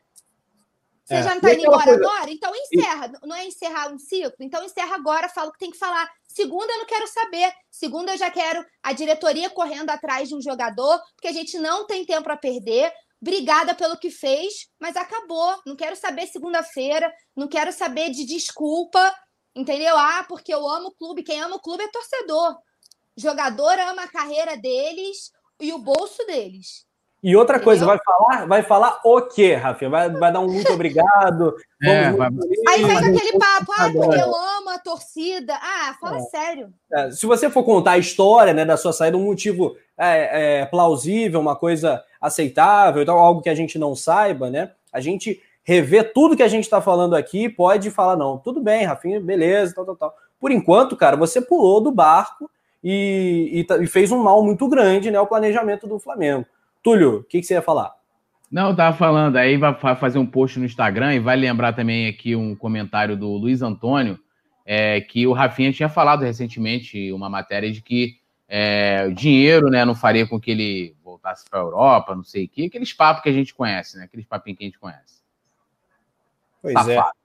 [1.06, 1.24] Você é.
[1.24, 2.06] já não está indo embora coisa...
[2.06, 2.32] agora?
[2.32, 3.12] Então encerra.
[3.24, 3.28] E...
[3.28, 4.36] Não é encerrar um ciclo?
[4.40, 6.10] Então encerra agora, fala o que tem que falar.
[6.34, 7.54] Segunda eu não quero saber.
[7.70, 11.86] Segunda eu já quero a diretoria correndo atrás de um jogador, porque a gente não
[11.86, 12.92] tem tempo para perder.
[13.22, 15.62] Obrigada pelo que fez, mas acabou.
[15.66, 19.14] Não quero saber segunda-feira, não quero saber de desculpa,
[19.56, 19.98] entendeu?
[19.98, 21.24] Ah, porque eu amo o clube.
[21.24, 22.58] Quem ama o clube é torcedor.
[23.18, 26.86] jogador ama a carreira deles e o bolso deles.
[27.24, 29.92] E outra coisa, vai falar, vai falar o quê, Rafinha?
[29.92, 31.56] Vai, vai dar um muito obrigado.
[31.84, 32.30] É, vai...
[32.70, 35.54] Aí vem aquele papo, ah, porque eu amo a torcida.
[35.54, 36.22] Ah, fala é.
[36.22, 36.74] sério.
[36.92, 40.66] É, se você for contar a história né, da sua saída, um motivo é, é,
[40.66, 44.72] plausível, uma coisa aceitável, então, algo que a gente não saiba, né?
[44.92, 48.84] A gente rever tudo que a gente está falando aqui, pode falar, não, tudo bem,
[48.84, 50.16] Rafinha, beleza, tal, tal, tal.
[50.40, 52.50] Por enquanto, cara, você pulou do barco
[52.84, 56.48] e, e, e fez um mal muito grande né, ao planejamento do Flamengo.
[56.84, 57.94] Túlio, o que, que, você ia falar?
[58.52, 62.08] Não, eu tava falando, aí vai fazer um post no Instagram e vai lembrar também
[62.08, 64.20] aqui um comentário do Luiz Antônio,
[64.66, 69.86] é, que o Rafinha tinha falado recentemente uma matéria de que é, o dinheiro né,
[69.86, 73.24] não faria com que ele voltasse para a Europa, não sei o quê, aqueles papos
[73.24, 74.04] que a gente conhece, né?
[74.04, 75.22] Aqueles papinhos que a gente conhece.
[76.62, 76.96] Pois é.
[76.96, 77.18] Safado.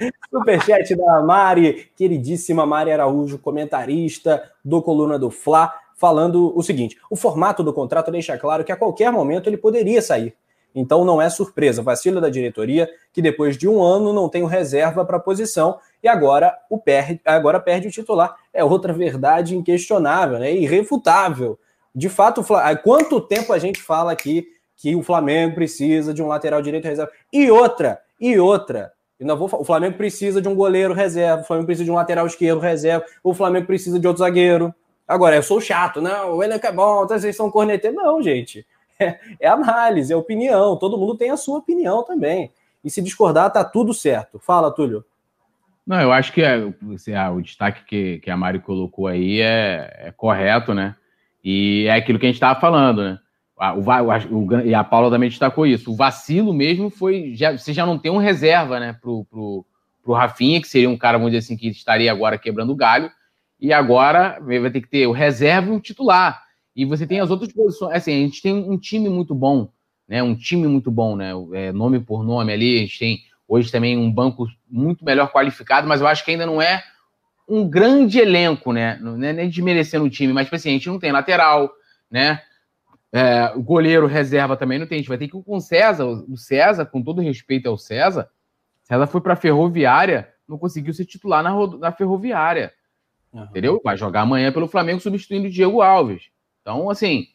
[0.00, 0.10] é.
[0.30, 7.16] Superchat da Mari, queridíssima Mari Araújo, comentarista do Coluna do Fla falando o seguinte: o
[7.16, 10.34] formato do contrato deixa claro que a qualquer momento ele poderia sair.
[10.74, 15.04] Então não é surpresa, vacilo da diretoria que depois de um ano não tem reserva
[15.04, 18.34] para a posição e agora o perde, agora perde o titular.
[18.52, 20.52] É outra verdade inquestionável, né?
[20.52, 21.58] irrefutável.
[21.94, 26.26] De fato, há quanto tempo a gente fala aqui que o Flamengo precisa de um
[26.26, 27.12] lateral direito reserva?
[27.32, 28.92] E outra, e outra.
[29.20, 32.58] vou, o Flamengo precisa de um goleiro reserva, o Flamengo precisa de um lateral esquerdo
[32.58, 34.74] reserva, o Flamengo precisa de outro zagueiro.
[35.06, 37.96] Agora, eu sou chato, não, o elenco é bom, então vocês são corneteiros.
[37.96, 38.66] Não, gente.
[38.96, 40.76] É, é, análise, é opinião.
[40.76, 42.52] Todo mundo tem a sua opinião também.
[42.84, 44.38] E se discordar, tá tudo certo.
[44.38, 45.04] Fala, Túlio.
[45.84, 49.40] Não, eu acho que é, assim, ah, o destaque que, que a Mari colocou aí
[49.40, 50.94] é, é, correto, né?
[51.44, 53.18] E é aquilo que a gente estava falando, né?
[53.56, 55.92] O, o, o, e a Paula também destacou isso.
[55.92, 57.32] O vacilo mesmo foi.
[57.34, 59.66] Já, você já não tem um reserva, né, pro, pro,
[60.02, 63.10] pro Rafinha, que seria um cara, vamos dizer assim, que estaria agora quebrando o galho
[63.60, 66.42] e agora vai ter que ter o reserva e o titular.
[66.74, 67.96] E você tem as outras posições.
[67.96, 69.70] Assim, a gente tem um time muito bom,
[70.08, 70.22] né?
[70.22, 71.30] Um time muito bom, né?
[71.52, 72.76] É, nome por nome ali.
[72.76, 76.46] A gente tem hoje também um banco muito melhor qualificado, mas eu acho que ainda
[76.46, 76.82] não é
[77.48, 78.98] um grande elenco, né?
[79.00, 81.70] Não é nem desmerecendo o time, mas tipo assim, a gente não tem lateral,
[82.10, 82.42] né?
[83.12, 84.96] É, o goleiro reserva também não tem.
[84.96, 86.04] A gente vai ter que ir com o César.
[86.04, 88.28] O César, com todo respeito ao César,
[88.82, 92.72] César foi para a Ferroviária, não conseguiu ser titular na, na Ferroviária.
[93.34, 93.44] Uhum.
[93.44, 93.80] Entendeu?
[93.82, 96.28] Vai jogar amanhã pelo Flamengo substituindo o Diego Alves.
[96.62, 97.26] Então, assim,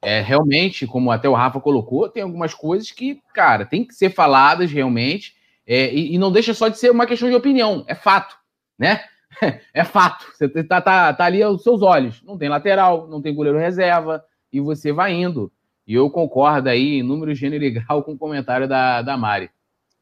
[0.00, 4.10] é, realmente, como até o Rafa colocou, tem algumas coisas que, cara, tem que ser
[4.10, 5.34] faladas realmente.
[5.66, 8.36] É, e, e, não deixa só de ser uma questão de opinião, é fato,
[8.78, 9.04] né?
[9.74, 10.26] É fato.
[10.32, 12.22] Você tá, tá, tá ali aos seus olhos.
[12.22, 15.52] Não tem lateral, não tem goleiro reserva, e você vai indo.
[15.86, 19.50] E eu concordo aí, em número, gênero e grau, com o comentário da, da Mari.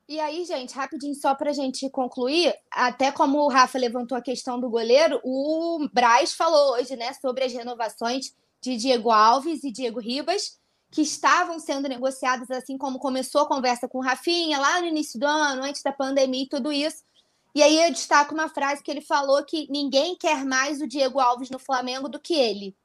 [0.09, 4.23] E aí, gente, rapidinho, só para a gente concluir, até como o Rafa levantou a
[4.23, 9.73] questão do goleiro, o Braz falou hoje, né, sobre as renovações de Diego Alves e
[9.73, 10.61] Diego Ribas,
[10.93, 15.19] que estavam sendo negociadas, assim como começou a conversa com o Rafinha lá no início
[15.19, 17.03] do ano, antes da pandemia e tudo isso.
[17.53, 21.19] E aí eu destaco uma frase que ele falou que ninguém quer mais o Diego
[21.19, 22.77] Alves no Flamengo do que ele.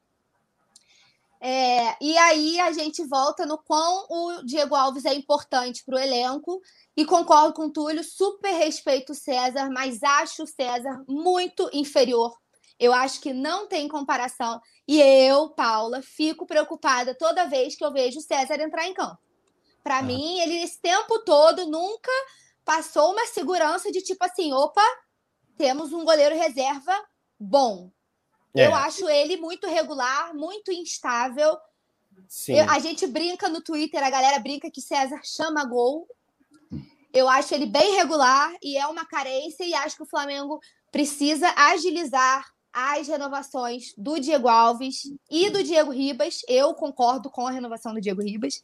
[1.44, 5.98] É, e aí a gente volta no quão o Diego Alves é importante para o
[5.98, 6.62] elenco
[6.96, 12.32] e concordo com o Túlio, super respeito o César, mas acho o César muito inferior.
[12.78, 14.60] Eu acho que não tem comparação.
[14.86, 19.18] E eu, Paula, fico preocupada toda vez que eu vejo o César entrar em campo.
[19.82, 20.02] Para ah.
[20.02, 22.12] mim, ele esse tempo todo nunca
[22.64, 24.84] passou uma segurança de tipo assim, opa,
[25.56, 26.94] temos um goleiro reserva
[27.36, 27.90] bom.
[28.54, 28.66] É.
[28.66, 31.56] Eu acho ele muito regular, muito instável.
[32.48, 36.06] Eu, a gente brinca no Twitter, a galera brinca que César chama gol.
[37.12, 41.52] Eu acho ele bem regular e é uma carência, e acho que o Flamengo precisa
[41.56, 46.40] agilizar as renovações do Diego Alves e do Diego Ribas.
[46.48, 48.62] Eu concordo com a renovação do Diego Ribas.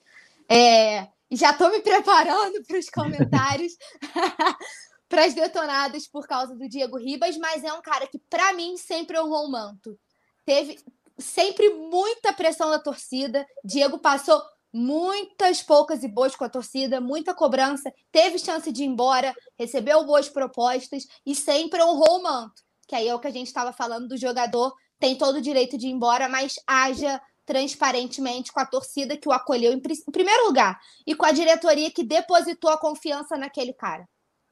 [0.48, 3.76] É, já estou me preparando para os comentários,
[5.08, 8.76] para as detonadas por causa do Diego Ribas, mas é um cara que, para mim,
[8.76, 9.98] sempre honrou o manto.
[10.44, 10.78] Teve
[11.18, 13.46] sempre muita pressão da torcida.
[13.64, 14.40] Diego passou
[14.72, 20.04] muitas poucas e boas com a torcida, muita cobrança, teve chance de ir embora, recebeu
[20.04, 22.62] boas propostas e sempre honrou o manto.
[22.86, 25.76] que aí é o que a gente estava falando do jogador, tem todo o direito
[25.76, 30.46] de ir embora, mas haja transparentemente com a torcida que o acolheu em, em primeiro
[30.46, 34.06] lugar e com a diretoria que depositou a confiança naquele cara.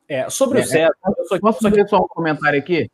[0.08, 0.94] É, sobre é, o César.
[1.28, 2.90] Só, posso fazer só um comentário aqui?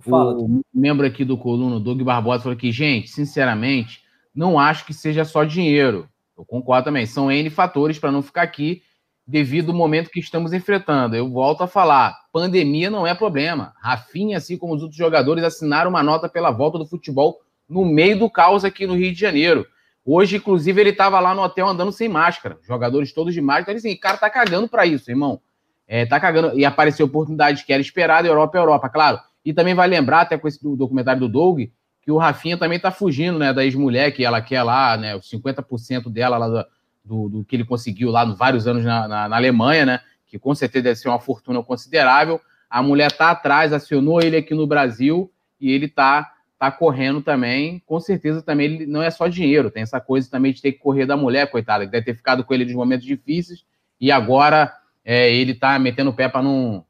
[0.00, 0.34] Fala.
[0.34, 4.02] O membro aqui do Coluna, Doug Barbosa, falou que, gente, sinceramente,
[4.34, 6.08] não acho que seja só dinheiro.
[6.36, 7.06] Eu concordo também.
[7.06, 8.82] São N fatores para não ficar aqui
[9.26, 11.16] devido ao momento que estamos enfrentando.
[11.16, 13.74] Eu volto a falar: pandemia não é problema.
[13.80, 18.18] Rafinha, assim como os outros jogadores, assinaram uma nota pela volta do futebol no meio
[18.18, 19.66] do caos aqui no Rio de Janeiro.
[20.04, 22.58] Hoje, inclusive, ele estava lá no hotel andando sem máscara.
[22.62, 23.76] Jogadores todos de máscara.
[23.76, 25.42] Então, assim, o cara tá cagando para isso, irmão.
[25.88, 26.56] É, tá cagando.
[26.58, 29.18] E apareceu oportunidade que era esperada, Europa é Europa, claro.
[29.44, 31.62] E também vai lembrar, até com esse documentário do Doug,
[32.02, 35.30] que o Rafinha também tá fugindo, né, da ex-mulher que ela quer lá, né, os
[35.30, 36.66] 50% dela lá do,
[37.04, 40.38] do, do, que ele conseguiu lá nos vários anos na, na, na, Alemanha, né, que
[40.38, 42.40] com certeza deve ser uma fortuna considerável.
[42.68, 47.80] A mulher tá atrás, acionou ele aqui no Brasil e ele tá tá correndo também,
[47.86, 50.78] com certeza também ele não é só dinheiro, tem essa coisa também de ter que
[50.80, 53.64] correr da mulher, coitada, que deve ter ficado com ele nos momentos difíceis,
[54.00, 54.72] e agora
[55.10, 56.84] é, ele tá metendo o pé para não,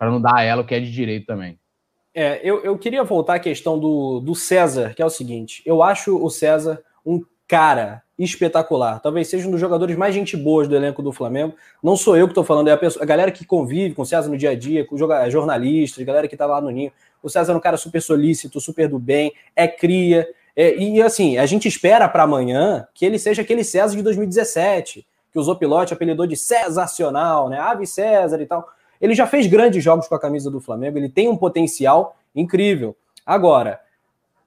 [0.00, 1.56] não dar a ela o que é de direito também.
[2.12, 5.80] É, eu, eu queria voltar à questão do, do César, que é o seguinte: eu
[5.80, 8.98] acho o César um cara espetacular.
[8.98, 11.54] Talvez seja um dos jogadores mais gente boas do elenco do Flamengo.
[11.80, 14.06] Não sou eu que estou falando, é a, pessoa, a, galera que convive com o
[14.06, 16.92] César no dia a dia, com jornalistas, galera que está lá no Ninho.
[17.22, 20.28] O César é um cara super solícito, super do bem, é cria.
[20.56, 25.06] É, e assim, a gente espera para amanhã que ele seja aquele César de 2017,
[25.32, 27.58] que o Zopilote apelidou de Césacional, né?
[27.58, 28.68] Ave César e tal.
[29.00, 32.96] Ele já fez grandes jogos com a camisa do Flamengo, ele tem um potencial incrível.
[33.24, 33.80] Agora,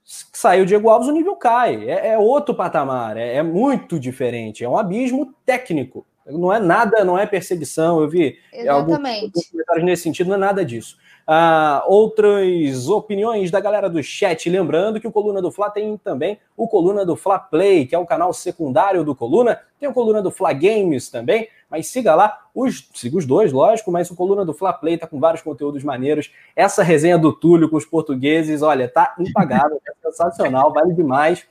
[0.04, 1.90] saiu o Diego Alves, o nível cai.
[1.90, 4.64] É, é outro patamar, é, é, muito diferente.
[4.64, 6.06] É um abismo técnico.
[6.26, 8.02] Não é nada, não é perseguição.
[8.02, 9.26] Eu vi Exatamente.
[9.26, 10.98] alguns comentários nesse sentido, não é nada disso.
[11.26, 14.50] Uh, outras opiniões da galera do chat.
[14.50, 17.98] Lembrando que o Coluna do Fla tem também o Coluna do Fla Play, que é
[17.98, 19.60] o canal secundário do Coluna.
[19.80, 23.92] Tem o Coluna do Fla Games também, mas siga lá, os, siga os dois, lógico,
[23.92, 26.30] mas o Coluna do Fla Play tá com vários conteúdos maneiros.
[26.56, 31.46] Essa resenha do Túlio com os portugueses, olha, tá impagável, é sensacional, vale demais,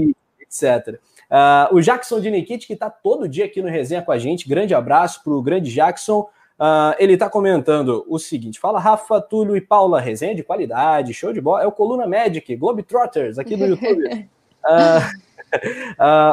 [0.00, 0.98] e etc.
[1.30, 4.48] Uh, o Jackson de Nikit, que está todo dia aqui no Resenha com a gente.
[4.48, 6.28] Grande abraço para o grande Jackson.
[6.58, 11.32] Uh, ele está comentando o seguinte: fala Rafa, Túlio e Paula, resenha de qualidade, show
[11.32, 11.62] de bola.
[11.62, 14.28] É o Coluna Magic, Globetrotters, aqui no YouTube.
[14.64, 15.26] uh,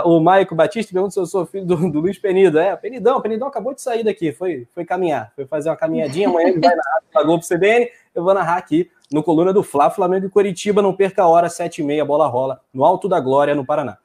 [0.05, 2.57] uh, o Maico Batista pergunta se eu sou filho do, do, Luiz Penido.
[2.57, 6.29] É, Penidão, Penidão acabou de sair daqui, foi, foi caminhar, foi fazer uma caminhadinha.
[6.29, 7.89] Amanhã ele vai narrar na Globo CBN.
[8.15, 10.81] Eu vou narrar aqui no Coluna do Fla, Flamengo e Curitiba.
[10.81, 13.97] Não perca a hora, 7h30, bola rola, no Alto da Glória, no Paraná.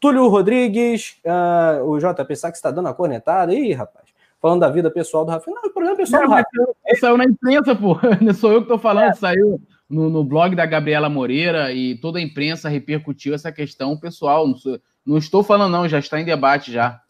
[0.00, 3.54] Túlio Rodrigues, uh, o JP Sá que está dando a cornetada.
[3.54, 4.09] Ih, rapaz
[4.40, 5.56] falando da vida pessoal do Rafinha.
[5.56, 6.66] Não, o problema é pessoal não, do Rafinha.
[6.98, 7.98] Saiu na imprensa, pô.
[8.20, 9.14] Não sou eu que estou falando, é.
[9.14, 14.46] saiu no, no, blog da Gabriela Moreira e toda a imprensa repercutiu essa questão pessoal.
[14.46, 17.00] Não, sou, não estou falando, não, já está em debate já.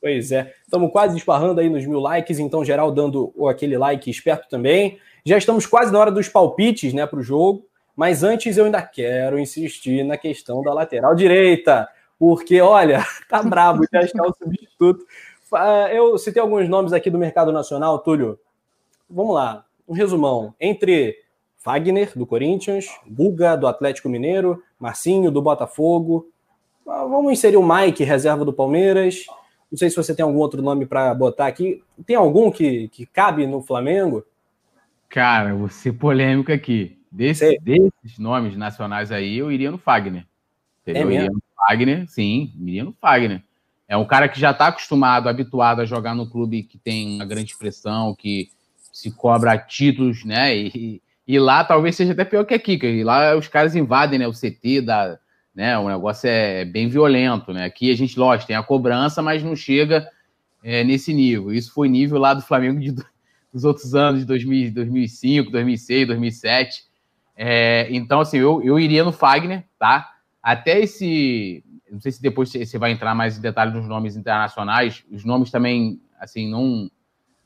[0.00, 4.48] Pois é, estamos quase esparrando aí nos mil likes, então geral dando aquele like esperto
[4.48, 4.98] também.
[5.26, 7.66] Já estamos quase na hora dos palpites, né, para o jogo.
[7.96, 13.84] Mas antes eu ainda quero insistir na questão da lateral direita, porque olha, tá brabo
[13.90, 15.04] de achar o substituto
[15.92, 18.38] eu citei alguns nomes aqui do mercado nacional, Túlio.
[19.08, 20.54] Vamos lá, um resumão.
[20.60, 21.16] Entre
[21.64, 26.28] Wagner, do Corinthians, Guga, do Atlético Mineiro, Marcinho, do Botafogo.
[26.86, 29.26] Ah, vamos inserir o Mike, reserva do Palmeiras.
[29.70, 31.82] Não sei se você tem algum outro nome para botar aqui.
[32.06, 34.24] Tem algum que, que cabe no Flamengo?
[35.08, 36.98] Cara, vou ser polêmico aqui.
[37.10, 40.26] Desse, desses nomes nacionais aí, eu iria no Fagner.
[40.82, 41.02] Entendeu?
[41.02, 43.42] É eu iria no Fagner, sim, iria no Fagner.
[43.88, 47.24] É um cara que já está acostumado, habituado a jogar no clube que tem uma
[47.24, 48.50] grande expressão, que
[48.92, 50.54] se cobra títulos, né?
[50.54, 54.28] E, e lá talvez seja até pior que aqui, que lá os caras invadem né,
[54.28, 55.18] o CT, da,
[55.54, 55.78] né?
[55.78, 57.64] O negócio é bem violento, né?
[57.64, 60.06] Aqui a gente, lógico, tem a cobrança, mas não chega
[60.62, 61.52] é, nesse nível.
[61.52, 62.92] Isso foi nível lá do Flamengo de,
[63.52, 66.82] dos outros anos, de 2000, 2005, 2006, 2007.
[67.36, 70.12] É, então, assim, eu, eu iria no Fagner, tá?
[70.42, 75.04] Até esse não sei se depois você vai entrar mais em detalhe nos nomes internacionais.
[75.10, 76.90] Os nomes também, assim, não,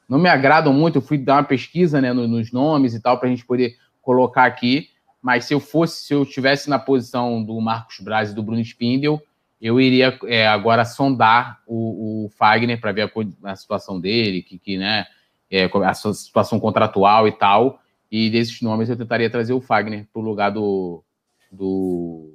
[0.08, 0.98] não me agradam muito.
[0.98, 4.44] Eu fui dar uma pesquisa né, nos nomes e tal, para a gente poder colocar
[4.44, 4.88] aqui.
[5.20, 8.60] Mas se eu fosse, se eu estivesse na posição do Marcos Braz e do Bruno
[8.60, 9.22] Spindel,
[9.60, 14.58] eu iria é, agora sondar o, o Fagner para ver a, a, situação dele, que,
[14.58, 15.06] que né,
[15.48, 17.80] é, a situação contratual e tal.
[18.10, 21.04] E desses nomes eu tentaria trazer o Fagner para o lugar do,
[21.50, 22.34] do,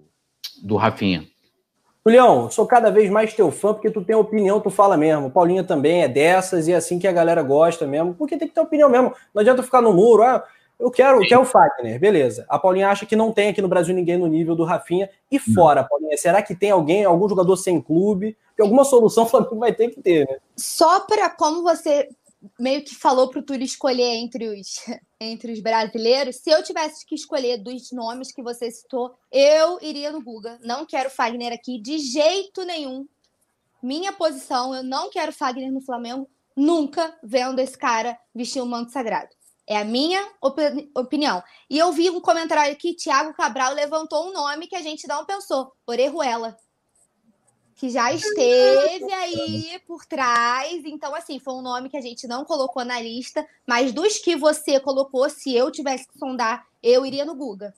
[0.63, 1.27] do Rafinha.
[2.07, 5.29] Julião, sou cada vez mais teu fã porque tu tem opinião, tu fala mesmo.
[5.29, 8.13] Paulinha também é dessas e é assim que a galera gosta mesmo.
[8.13, 9.13] Porque tem que ter opinião mesmo.
[9.33, 10.23] Não adianta ficar no muro.
[10.23, 10.41] Ah,
[10.79, 12.45] Eu quero, quero o Fagner, beleza.
[12.47, 15.09] A Paulinha acha que não tem aqui no Brasil ninguém no nível do Rafinha.
[15.29, 18.37] E fora, Paulinha, será que tem alguém, algum jogador sem clube?
[18.55, 20.37] Que alguma solução o Flamengo vai ter que ter, né?
[20.55, 22.07] Só para como você
[22.59, 24.85] meio que falou para o Túlio escolher entre os,
[25.19, 30.11] entre os brasileiros, se eu tivesse que escolher dos nomes que você citou, eu iria
[30.11, 30.59] no Guga.
[30.63, 33.07] Não quero Fagner aqui de jeito nenhum.
[33.81, 38.91] Minha posição, eu não quero Fagner no Flamengo, nunca vendo esse cara vestir um manto
[38.91, 39.29] sagrado.
[39.67, 41.43] É a minha opini opinião.
[41.69, 45.25] E eu vi um comentário aqui, Thiago Cabral levantou um nome que a gente não
[45.25, 46.57] pensou, Orejuela
[47.77, 50.83] que já esteve aí por trás.
[50.83, 54.35] Então, assim, foi um nome que a gente não colocou na lista, mas dos que
[54.35, 57.73] você colocou, se eu tivesse que sondar, eu iria no Guga.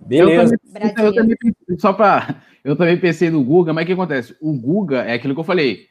[0.00, 0.54] Beleza.
[0.54, 1.36] Eu também, eu também,
[1.78, 2.42] só para.
[2.64, 4.34] Eu também pensei no Guga, mas o que acontece?
[4.40, 5.86] O Guga é aquilo que eu falei.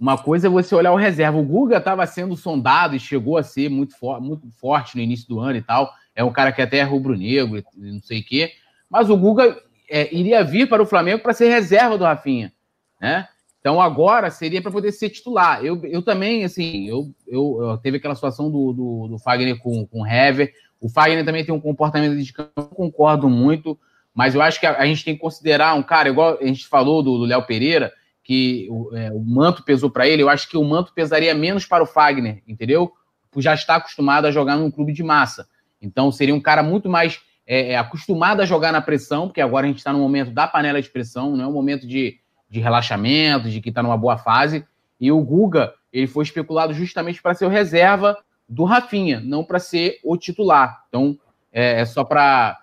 [0.00, 1.38] Uma coisa é você olhar o reserva.
[1.38, 5.28] O Guga estava sendo sondado e chegou a ser muito, for, muito forte no início
[5.28, 5.92] do ano e tal.
[6.16, 8.52] É um cara que até é rubro-negro, não sei o quê.
[8.90, 9.56] Mas o Guga
[9.88, 12.52] é, iria vir para o Flamengo para ser reserva do Rafinha
[13.00, 13.28] né?
[13.60, 15.64] Então agora seria para poder ser titular.
[15.64, 19.84] Eu, eu também, assim, eu, eu, eu teve aquela situação do, do, do, Fagner com,
[19.86, 20.52] com o Hever.
[20.80, 23.78] O Fagner também tem um comportamento de campo, não concordo muito,
[24.14, 26.66] mas eu acho que a, a, gente tem que considerar um cara, igual a gente
[26.66, 27.92] falou do Léo Pereira,
[28.22, 31.66] que o, é, o manto pesou para ele, eu acho que o manto pesaria menos
[31.66, 32.92] para o Fagner, entendeu?
[33.30, 35.48] Por já estar acostumado a jogar num clube de massa.
[35.80, 39.66] Então seria um cara muito mais é, é acostumado a jogar na pressão, porque agora
[39.66, 42.18] a gente está no momento da panela de pressão, não é um momento de
[42.48, 44.66] de relaxamento, de que está numa boa fase.
[45.00, 48.16] E o Guga, ele foi especulado justamente para ser o reserva
[48.48, 50.84] do Rafinha, não para ser o titular.
[50.88, 51.18] Então,
[51.52, 52.58] é, é só para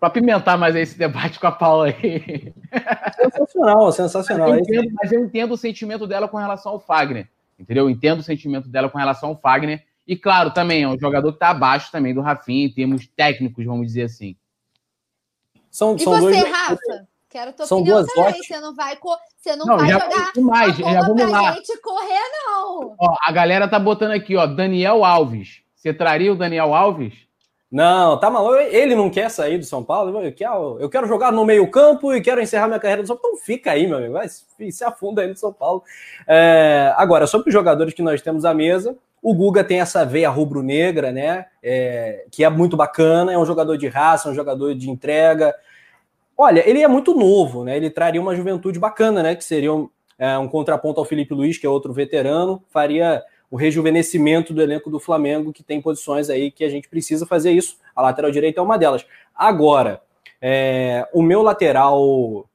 [0.00, 2.54] apimentar mais esse debate com a Paula aí.
[3.16, 4.48] Sensacional, sensacional.
[4.50, 7.28] Mas eu, entendo, mas eu entendo o sentimento dela com relação ao Fagner.
[7.58, 7.84] Entendeu?
[7.84, 9.84] Eu entendo o sentimento dela com relação ao Fagner.
[10.06, 13.64] E claro, também é um jogador que está abaixo também do Rafinha em termos técnicos,
[13.64, 14.34] vamos dizer assim.
[15.70, 16.50] São, e são você, dois...
[16.50, 17.08] Rafa?
[17.30, 18.42] Quero tua São opinião duas também.
[18.42, 18.98] Você não vai,
[19.38, 21.52] você não, não vai jogar mais, já vamos lá.
[21.52, 22.96] gente correr, não.
[22.98, 25.62] Ó, a galera tá botando aqui, ó, Daniel Alves.
[25.76, 27.14] Você traria o Daniel Alves?
[27.70, 28.56] Não, tá maluco.
[28.56, 30.20] Ele não quer sair do São Paulo.
[30.20, 33.36] Eu quero, eu quero jogar no meio-campo e quero encerrar minha carreira no São Paulo.
[33.36, 34.14] Então fica aí, meu amigo.
[34.14, 35.84] Vai, se afunda aí no São Paulo.
[36.26, 40.28] É, agora, sobre os jogadores que nós temos à mesa, o Guga tem essa veia
[40.28, 41.46] rubro-negra, né?
[41.62, 43.32] É, que é muito bacana.
[43.32, 45.54] É um jogador de raça, um jogador de entrega,
[46.42, 47.76] Olha, ele é muito novo, né?
[47.76, 49.36] Ele traria uma juventude bacana, né?
[49.36, 53.56] Que seria um, é, um contraponto ao Felipe Luiz, que é outro veterano, faria o
[53.56, 57.76] rejuvenescimento do elenco do Flamengo, que tem posições aí que a gente precisa fazer isso.
[57.94, 59.04] A lateral direita é uma delas.
[59.34, 60.00] Agora,
[60.40, 62.48] é, o meu lateral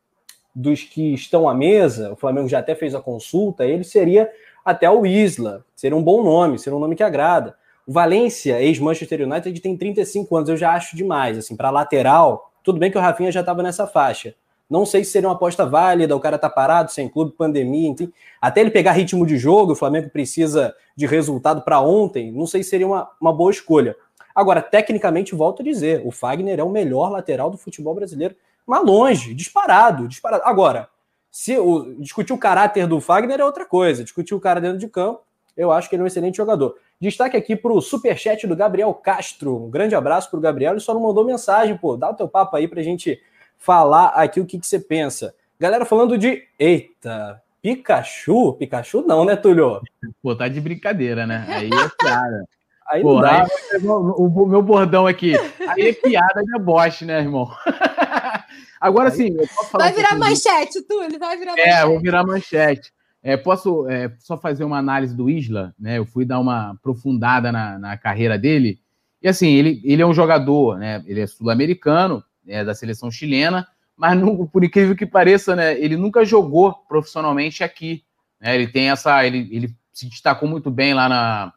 [0.56, 4.28] dos que estão à mesa, o Flamengo já até fez a consulta, ele seria
[4.66, 5.64] até o Isla.
[5.76, 7.56] Seria um bom nome, seria um nome que agrada.
[7.86, 11.38] O Valência, ex-Manchester United, tem 35 anos, eu já acho demais.
[11.38, 14.34] Assim, para lateral, tudo bem que o Rafinha já estava nessa faixa.
[14.68, 18.12] Não sei se seria uma aposta válida, o cara tá parado, sem clube, pandemia, enfim.
[18.42, 22.64] Até ele pegar ritmo de jogo, o Flamengo precisa de resultado para ontem, não sei
[22.64, 23.96] se seria uma, uma boa escolha.
[24.34, 28.36] Agora, tecnicamente, volto a dizer, o Fagner é o melhor lateral do futebol brasileiro,
[28.66, 30.42] mas longe, disparado, disparado.
[30.44, 30.90] Agora,
[31.30, 34.88] se o, discutir o caráter do Fagner é outra coisa, discutir o cara dentro de
[34.88, 35.22] campo,
[35.56, 36.76] eu acho que ele é um excelente jogador.
[36.99, 39.65] Destaque aqui para o superchat do Gabriel Castro.
[39.65, 40.73] Um grande abraço para o Gabriel.
[40.73, 41.95] Ele só não mandou mensagem, pô.
[41.95, 43.22] Dá o teu papo aí para a gente
[43.57, 45.34] falar aqui o que, que você pensa.
[45.60, 46.44] Galera falando de.
[46.60, 48.53] Eita, Pikachu?
[48.53, 49.82] Pikachu não, né, Tulio?
[50.22, 51.45] Pô, tá de brincadeira, né?
[51.48, 52.45] Aí é piada.
[52.88, 53.44] Aí Pô, não dá.
[53.44, 55.34] Aí, o, o, meu bordão aqui.
[55.69, 57.49] Aí é piada de aboche, né, irmão?
[58.80, 59.36] Agora sim,
[59.72, 61.69] Vai virar um manchete, Túlio, vai virar manchete.
[61.69, 62.94] É, vou virar manchete.
[63.27, 65.97] É, posso é, só fazer uma análise do Isla, né?
[65.97, 68.80] Eu fui dar uma aprofundada na, na carreira dele.
[69.19, 71.03] E assim, ele, ele é um jogador, né?
[71.07, 74.15] Ele é sul-americano, é da seleção chilena, mas
[74.53, 75.76] por incrível que pareça, né?
[75.80, 78.03] Ele nunca jogou profissionalmente aqui.
[78.39, 78.53] Né?
[78.53, 79.26] Ele tem essa.
[79.26, 81.53] Ele, ele se destacou muito bem lá na,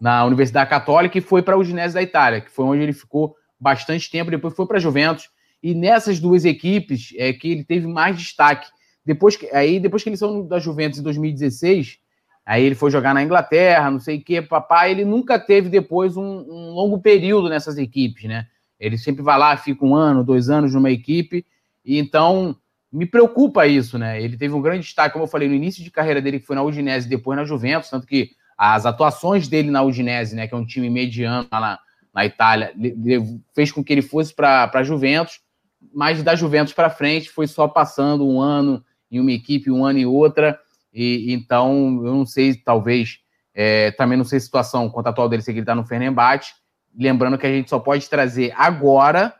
[0.00, 3.34] na Universidade Católica e foi para o Udinese da Itália, que foi onde ele ficou
[3.58, 5.28] bastante tempo, depois foi para a Juventus.
[5.60, 8.68] E nessas duas equipes é que ele teve mais destaque.
[9.08, 11.98] Depois que, aí, depois que eles são da Juventus em 2016,
[12.44, 16.14] aí ele foi jogar na Inglaterra, não sei o que, papai, ele nunca teve depois
[16.14, 18.46] um, um, longo período nessas equipes, né?
[18.78, 21.46] Ele sempre vai lá, fica um ano, dois anos numa equipe,
[21.82, 22.54] e então
[22.92, 24.22] me preocupa isso, né?
[24.22, 26.56] Ele teve um grande destaque, como eu falei, no início de carreira dele, que foi
[26.56, 30.58] na Udinese depois na Juventus, tanto que as atuações dele na Udinese, né, que é
[30.58, 31.78] um time mediano lá na,
[32.12, 32.74] na Itália,
[33.54, 35.40] fez com que ele fosse para a Juventus,
[35.94, 39.98] mas da Juventus para frente foi só passando um ano, em uma equipe um ano
[39.98, 40.58] e outra,
[40.92, 43.18] e então eu não sei, talvez,
[43.54, 46.52] é, também não sei a situação contratual dele, se ele está no Fenerbahçe,
[46.96, 49.34] lembrando que a gente só pode trazer agora,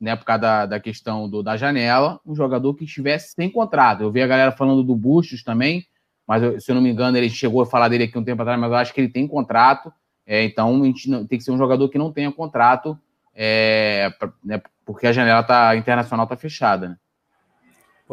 [0.00, 4.02] né, por causa da, da questão do, da janela, um jogador que estivesse sem contrato.
[4.02, 5.86] Eu vi a galera falando do Bustos também,
[6.26, 8.42] mas eu, se eu não me engano, ele chegou a falar dele aqui um tempo
[8.42, 9.92] atrás, mas eu acho que ele tem contrato.
[10.26, 12.98] É, então a gente não, tem que ser um jogador que não tenha contrato,
[13.34, 16.88] é, pra, né, porque a janela tá, internacional está fechada.
[16.90, 16.96] Né?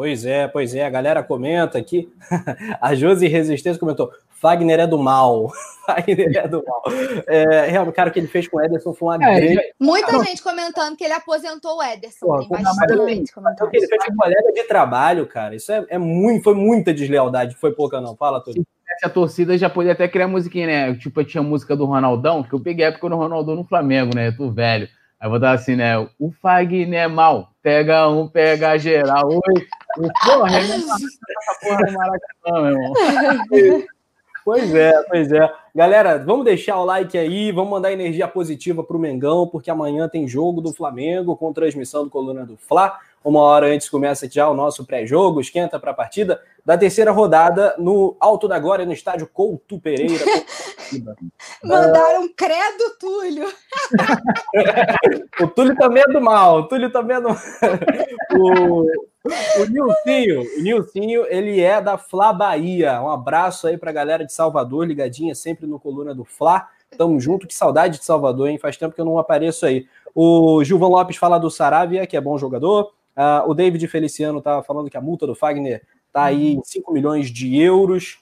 [0.00, 0.86] Pois é, pois é.
[0.86, 2.10] A galera comenta aqui.
[2.80, 5.52] a Josi Resistência comentou: Fagner é do mal.
[5.84, 6.82] Fagner é do mal.
[7.26, 9.60] É, realmente, cara, o que ele fez com o Ederson foi uma é, grande.
[9.78, 12.24] Muita ah, gente comentando que ele aposentou o Ederson.
[12.24, 13.68] Pô, tem bastante gente comentando.
[13.68, 15.54] O que ele fez com colega de trabalho, cara.
[15.54, 17.54] Isso é, é muito, foi muita deslealdade.
[17.56, 18.16] Foi pouca, não.
[18.16, 18.66] Fala tudo.
[19.04, 20.94] A torcida já podia até criar musiquinha, né?
[20.94, 24.28] Tipo, tinha música do Ronaldão, que eu peguei a época do Ronaldão no Flamengo, né?
[24.28, 24.88] Eu tô velho.
[25.20, 25.98] Aí vou dar assim, né?
[26.18, 27.50] O Fagner é mal.
[27.62, 29.28] Pega um, pega geral.
[29.28, 29.66] Oi.
[29.98, 33.86] O porra, é essa porra do Maracanã, meu irmão.
[34.44, 35.52] Pois é, pois é.
[35.74, 40.08] Galera, vamos deixar o like aí, vamos mandar energia positiva para o Mengão, porque amanhã
[40.08, 42.98] tem jogo do Flamengo com transmissão do Coluna do Fla.
[43.22, 47.74] Uma hora antes começa já o nosso pré-jogo, esquenta para a partida da terceira rodada
[47.78, 50.24] no Alto da Glória, no estádio Couto Pereira.
[51.62, 53.46] Mandaram credo, Túlio.
[55.40, 57.28] o Túlio também é do mal, o Túlio também é do
[58.40, 58.86] o,
[59.24, 63.00] o Nilcinho, o Nilcinho, ele é da Fla Bahia.
[63.02, 66.68] Um abraço aí para a galera de Salvador, ligadinha sempre no Coluna do Fla.
[66.96, 68.58] Tamo junto, que saudade de Salvador, hein?
[68.58, 69.86] Faz tempo que eu não apareço aí.
[70.14, 72.92] O Gilvan Lopes fala do Saravia, que é bom jogador.
[73.16, 75.82] Uh, o David Feliciano tá falando que a multa do Fagner
[76.12, 78.18] tá aí em 5 milhões de euros.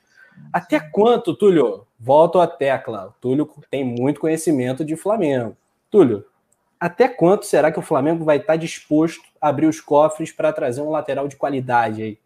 [0.52, 1.86] Até quanto, Túlio?
[1.98, 3.08] Volto à tecla.
[3.08, 5.56] O Túlio tem muito conhecimento de Flamengo.
[5.90, 6.24] Túlio,
[6.80, 10.80] até quanto será que o Flamengo vai estar disposto a abrir os cofres para trazer
[10.80, 12.18] um lateral de qualidade aí?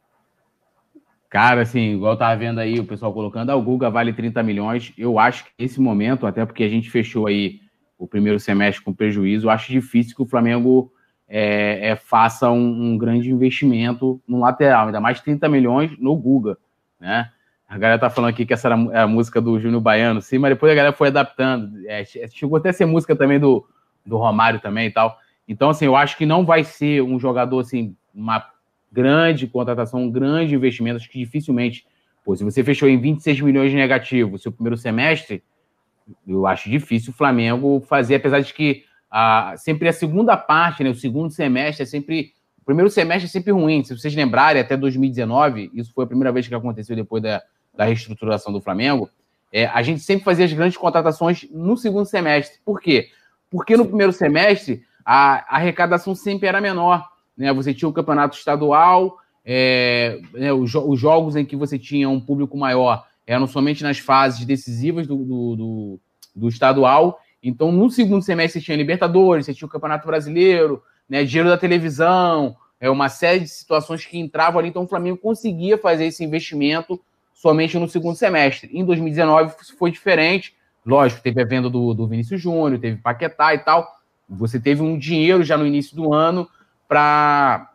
[1.28, 4.92] Cara, assim, igual tava vendo aí o pessoal colocando, ah, o Guga vale 30 milhões.
[4.98, 7.60] Eu acho que nesse momento, até porque a gente fechou aí
[7.98, 10.92] o primeiro semestre com prejuízo, eu acho difícil que o Flamengo
[11.26, 16.58] é, é, faça um, um, grande investimento no lateral, ainda mais 30 milhões no Guga,
[17.00, 17.30] né?
[17.66, 20.50] A galera tá falando aqui que essa era a música do Júnior Baiano, sim, mas
[20.50, 21.72] depois a galera foi adaptando.
[21.86, 23.66] É, chegou até a ser música também do,
[24.04, 25.18] do Romário também e tal.
[25.46, 28.46] Então, assim, eu acho que não vai ser um jogador, assim, uma
[28.90, 30.96] grande contratação, um grande investimento.
[30.96, 31.86] Acho que dificilmente,
[32.24, 35.42] pô, se você fechou em 26 milhões de negativo seu primeiro semestre,
[36.26, 38.84] eu acho difícil o Flamengo fazer, apesar de que
[39.56, 42.32] sempre a segunda parte, né, o segundo semestre é sempre.
[42.60, 43.82] O primeiro semestre é sempre ruim.
[43.82, 47.42] Se vocês lembrarem, até 2019, isso foi a primeira vez que aconteceu depois da,
[47.74, 49.10] da reestruturação do Flamengo,
[49.52, 52.60] é, a gente sempre fazia as grandes contratações no segundo semestre.
[52.64, 53.10] Por quê?
[53.52, 57.06] Porque no primeiro semestre a, arrecadação sempre era menor.
[57.36, 57.52] Né?
[57.52, 62.20] Você tinha o campeonato estadual, é, né, os, os, jogos em que você tinha um
[62.20, 66.00] público maior eram somente nas fases decisivas do, do, do,
[66.34, 67.20] do estadual.
[67.42, 71.58] Então, no segundo semestre, você tinha Libertadores, você tinha o Campeonato Brasileiro, né, dinheiro da
[71.58, 74.68] televisão, é uma série de situações que entravam ali.
[74.68, 77.00] Então, o Flamengo conseguia fazer esse investimento
[77.34, 78.70] somente no segundo semestre.
[78.72, 80.54] Em 2019 foi diferente.
[80.84, 83.88] Lógico, teve a venda do, do Vinícius Júnior, teve Paquetá e tal.
[84.28, 86.48] Você teve um dinheiro já no início do ano
[86.88, 87.68] para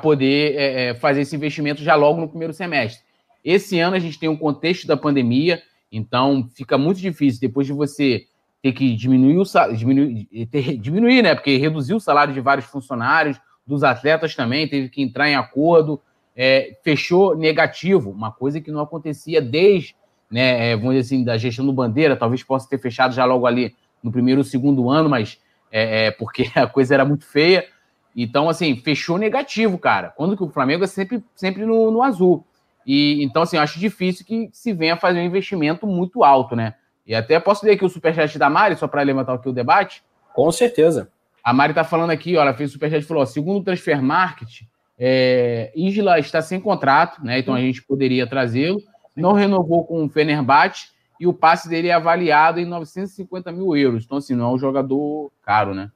[0.00, 3.04] poder é, é, fazer esse investimento já logo no primeiro semestre.
[3.44, 5.62] Esse ano a gente tem um contexto da pandemia,
[5.92, 8.26] então fica muito difícil depois de você
[8.62, 11.34] ter que diminuir o diminuir, ter, diminuir, né?
[11.34, 16.00] Porque reduziu o salário de vários funcionários, dos atletas também, teve que entrar em acordo,
[16.36, 19.96] é, fechou negativo, uma coisa que não acontecia desde
[20.30, 23.46] né, é, vamos dizer assim, da gestão do Bandeira, talvez possa ter fechado já logo
[23.46, 25.40] ali no primeiro ou segundo ano, mas
[25.70, 27.66] é, é, porque a coisa era muito feia.
[28.14, 30.08] Então, assim, fechou negativo, cara.
[30.08, 32.44] Quando que o Flamengo é sempre, sempre no, no azul.
[32.86, 36.74] E então, assim, eu acho difícil que se venha fazer um investimento muito alto, né?
[37.06, 40.02] E até posso ler aqui o superchat da Mari, só para levantar aqui o debate?
[40.34, 41.10] Com certeza.
[41.44, 43.64] A Mari tá falando aqui, ó, ela fez o superchat e falou: ó, segundo o
[43.64, 44.62] Transfer Market,
[44.98, 47.38] é, Isla está sem contrato, né?
[47.38, 48.80] Então a gente poderia trazê-lo
[49.16, 50.88] não renovou com o Fenerbahçe
[51.18, 54.04] e o passe dele é avaliado em 950 mil euros.
[54.04, 55.90] Então, assim, não é um jogador caro, né?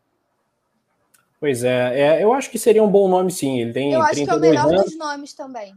[1.39, 3.61] Pois é, é eu acho que seria um bom nome, sim.
[3.61, 4.85] Ele tem eu acho que é o melhor anos.
[4.85, 5.75] dos nomes também.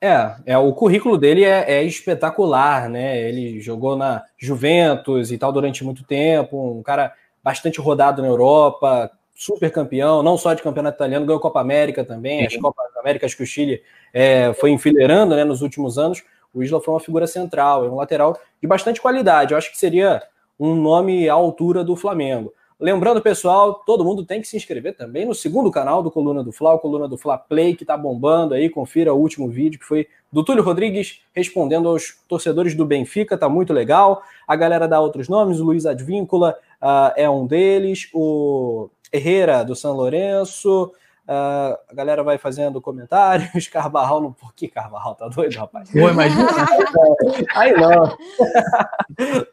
[0.00, 3.18] É, é, o currículo dele é, é, espetacular, né?
[3.18, 9.10] Ele jogou na Juventus e tal durante muito tempo, um cara bastante rodado na Europa,
[9.34, 13.42] super campeão, não só de campeonato italiano, ganhou Copa América também, as Copas Américas que
[13.42, 13.82] o Chile
[14.12, 16.22] é, foi enfileirando né, nos últimos anos.
[16.58, 19.52] O Isla foi uma figura central, é um lateral de bastante qualidade.
[19.52, 20.22] Eu acho que seria
[20.58, 22.52] um nome à altura do Flamengo.
[22.80, 26.52] Lembrando, pessoal, todo mundo tem que se inscrever também no segundo canal do Coluna do
[26.52, 28.68] Fla, o Coluna do Fla Play, que tá bombando aí.
[28.70, 33.48] Confira o último vídeo que foi do Túlio Rodrigues respondendo aos torcedores do Benfica, tá
[33.48, 34.22] muito legal.
[34.46, 38.08] A galera dá outros nomes, o Luiz Advíncula, uh, é um deles.
[38.12, 40.92] O Herrera, do São Lourenço.
[41.28, 43.68] Uh, a galera vai fazendo comentários.
[43.68, 44.32] Carvajal não.
[44.32, 45.14] Por que Carvajal?
[45.14, 45.90] Tá doido, rapaz?
[45.90, 46.48] Pô, imagina.
[47.54, 48.16] Aí não.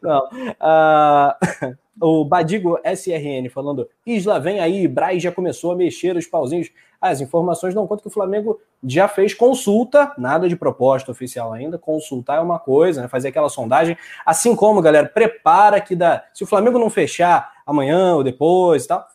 [0.02, 0.28] não.
[0.56, 6.70] Uh, o Badigo SRN falando: Isla, vem aí, Braz já começou a mexer os pauzinhos.
[6.98, 11.76] As informações dão conta que o Flamengo já fez consulta, nada de proposta oficial ainda.
[11.76, 13.08] Consultar é uma coisa, né?
[13.08, 13.98] Fazer aquela sondagem.
[14.24, 16.24] Assim como, galera, prepara que dá.
[16.32, 19.06] Se o Flamengo não fechar amanhã ou depois e tal,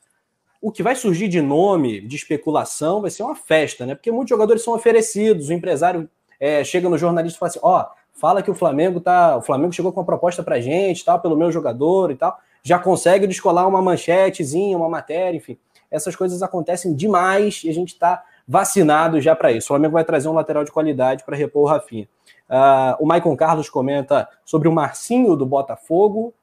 [0.62, 3.96] o que vai surgir de nome, de especulação, vai ser uma festa, né?
[3.96, 6.08] Porque muitos jogadores são oferecidos, o empresário
[6.40, 9.38] é, chega no jornalista e fala assim: ó, oh, fala que o Flamengo tá.
[9.38, 12.38] O Flamengo chegou com uma proposta pra gente, tal, pelo meu jogador e tal.
[12.64, 15.58] Já consegue descolar uma manchetezinha, uma matéria, enfim.
[15.90, 19.66] Essas coisas acontecem demais e a gente está vacinado já para isso.
[19.66, 22.08] O Flamengo vai trazer um lateral de qualidade para repor o Rafinha.
[22.50, 26.34] Uh, o Maicon Carlos comenta sobre o Marcinho do Botafogo.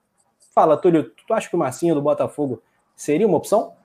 [0.54, 2.62] Fala, Túlio, tu acha que o Marcinho do Botafogo
[2.96, 3.77] seria uma opção?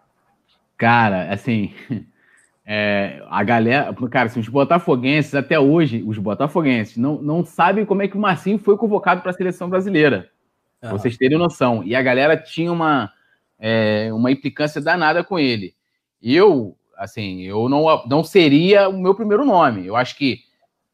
[0.83, 1.73] Cara, assim,
[2.67, 8.01] é, a galera, cara, assim, os botafoguenses até hoje, os botafoguenses não, não sabem como
[8.01, 10.29] é que o Marcinho foi convocado para a seleção brasileira.
[10.83, 10.89] Uhum.
[10.89, 11.85] Vocês terem noção.
[11.85, 13.09] E a galera tinha uma,
[13.57, 15.73] é, uma implicância danada com ele.
[16.21, 19.87] Eu, assim, eu não, não seria o meu primeiro nome.
[19.87, 20.39] Eu acho que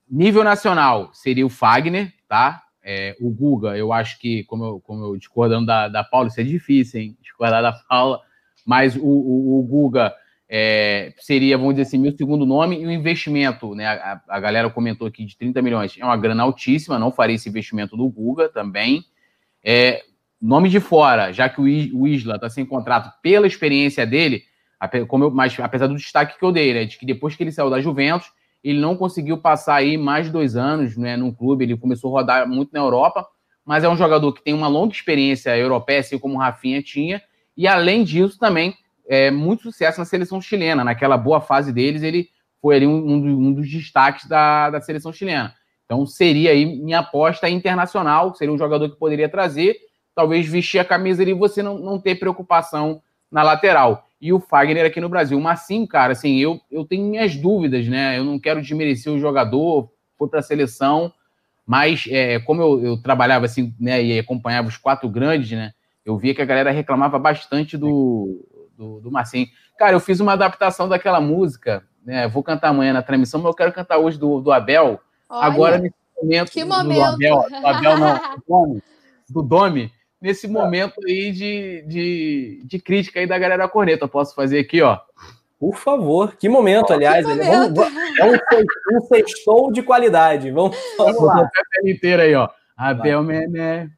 [0.07, 2.61] nível nacional seria o Fagner, tá?
[2.83, 6.39] É, o Guga, eu acho que, como eu, como eu discordando da, da Paula, isso
[6.39, 7.17] é difícil, hein?
[7.23, 8.28] Discordar da Paula
[8.69, 10.13] mas o, o, o Guga
[10.47, 13.87] é, seria, vamos dizer assim, meu segundo nome, e o investimento, né?
[13.87, 17.49] A, a, galera comentou aqui de 30 milhões, é uma grana altíssima, não faria esse
[17.49, 19.03] investimento do Guga também.
[19.63, 20.03] É,
[20.39, 21.63] nome de fora, já que o,
[21.99, 24.43] o Isla está sem contrato pela experiência dele,
[25.07, 27.51] como eu, mas apesar do destaque que eu dei, né, de que depois que ele
[27.51, 28.31] saiu da Juventus,
[28.63, 32.19] ele não conseguiu passar aí mais de dois anos né, num clube, ele começou a
[32.19, 33.25] rodar muito na Europa,
[33.65, 37.19] mas é um jogador que tem uma longa experiência europeia, assim como o Rafinha tinha,
[37.59, 38.73] e além disso, também
[39.05, 40.81] é, muito sucesso na seleção chilena.
[40.81, 42.29] Naquela boa fase deles, ele
[42.61, 45.53] foi ali um, um dos destaques da, da seleção chilena.
[45.83, 49.75] Então seria aí minha aposta internacional, seria um jogador que poderia trazer,
[50.15, 54.07] talvez vestir a camisa ali e você não, não ter preocupação na lateral.
[54.21, 55.37] E o Fagner aqui no Brasil.
[55.41, 58.17] Mas sim, cara, assim, eu, eu tenho minhas dúvidas, né?
[58.17, 61.11] Eu não quero desmerecer o jogador, foi para a seleção,
[61.67, 65.73] mas é, como eu, eu, trabalhava assim, né, e acompanhava os quatro grandes, né?
[66.09, 68.45] Eu via que a galera reclamava bastante do,
[68.75, 69.47] do, do Marcinho.
[69.77, 72.27] Cara, eu fiz uma adaptação daquela música, né?
[72.27, 74.99] Vou cantar amanhã na transmissão, mas eu quero cantar hoje do, do Abel.
[75.29, 76.51] Olha, Agora, nesse momento.
[76.51, 76.97] Que momento!
[76.97, 78.83] Do Abel, do Abel não, do Domi,
[79.29, 84.05] do Domi nesse momento aí de, de, de crítica aí da galera corneta.
[84.05, 84.99] Eu posso fazer aqui, ó.
[85.59, 87.25] Por favor, que momento, aliás.
[87.25, 87.75] Que momento.
[87.75, 90.51] Vamos, é um, um sextou de qualidade.
[90.51, 91.49] Vamos, vamos lá.
[91.85, 92.49] inteira aí, ó.
[92.75, 93.89] Abel Mené,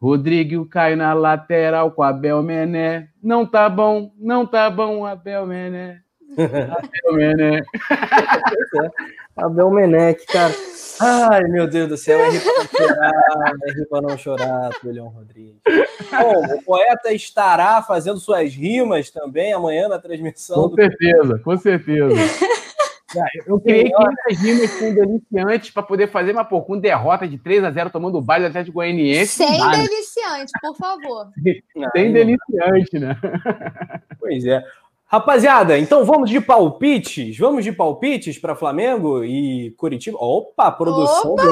[0.00, 3.08] Rodrigo cai na lateral com Abel Mené.
[3.22, 6.00] Não tá bom, não tá bom, Abel Mené.
[6.38, 7.62] Abel Mené.
[9.36, 10.54] Abel Mené, que cara.
[11.02, 14.70] Ai, meu Deus do céu, é rir para não chorar, é rir para não chorar,
[14.80, 15.60] Tulião Rodrigues.
[16.10, 20.62] Bom, o poeta estará fazendo suas rimas também amanhã na transmissão.
[20.62, 20.74] Com do...
[20.76, 22.14] certeza, com certeza.
[23.46, 27.64] Eu criei 500 rimas com deliciantes para poder fazer, mas pô, com derrota de 3
[27.64, 29.44] a 0 tomando o baile do Atlético Goianiense.
[29.44, 31.28] Sem dá, deliciante, por favor.
[31.96, 33.16] Sem deliciante, né?
[34.18, 34.62] Pois é.
[35.06, 37.36] Rapaziada, então vamos de palpites?
[37.36, 40.16] Vamos de palpites para Flamengo e Curitiba?
[40.20, 41.32] Opa, produção.
[41.32, 41.42] Opa,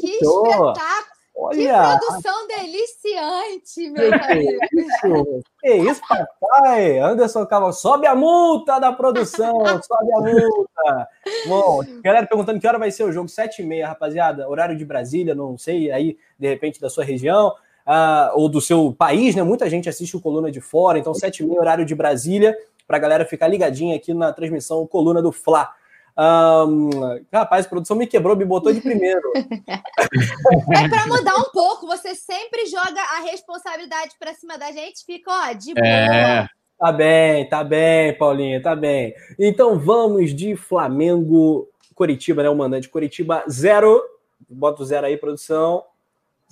[0.00, 1.17] que espetáculo!
[1.40, 4.58] Olha, que produção deliciante, meu amigo.
[4.72, 6.98] Isso, que isso, papai?
[6.98, 11.08] Anderson Caval, sobe a multa da produção, sobe a multa.
[11.46, 14.84] Bom, galera perguntando que hora vai ser o jogo, sete e meia, rapaziada, horário de
[14.84, 17.54] Brasília, não sei, aí, de repente, da sua região,
[17.86, 19.42] uh, ou do seu país, né?
[19.44, 22.96] Muita gente assiste o Coluna de Fora, então sete e meia, horário de Brasília, para
[22.96, 25.70] a galera ficar ligadinha aqui na transmissão Coluna do Fla.
[26.18, 26.90] Um,
[27.32, 29.22] rapaz, a produção me quebrou, me botou de primeiro.
[29.36, 35.30] é para mudar um pouco, você sempre joga a responsabilidade para cima da gente, fica,
[35.30, 35.86] ó, de boa.
[35.86, 36.48] É.
[36.76, 39.14] Tá bem, tá bem, Paulinha, tá bem.
[39.38, 42.48] Então vamos de Flamengo, Curitiba, né?
[42.48, 44.02] O mandante Curitiba, zero.
[44.48, 45.84] Bota o zero aí, produção.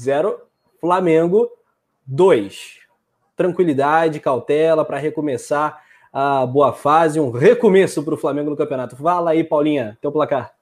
[0.00, 0.40] Zero.
[0.80, 1.48] Flamengo,
[2.04, 2.78] dois.
[3.36, 5.80] Tranquilidade, cautela para recomeçar
[6.18, 8.96] a boa fase, um recomeço para o Flamengo no campeonato.
[8.96, 10.54] Fala aí, Paulinha, teu placar.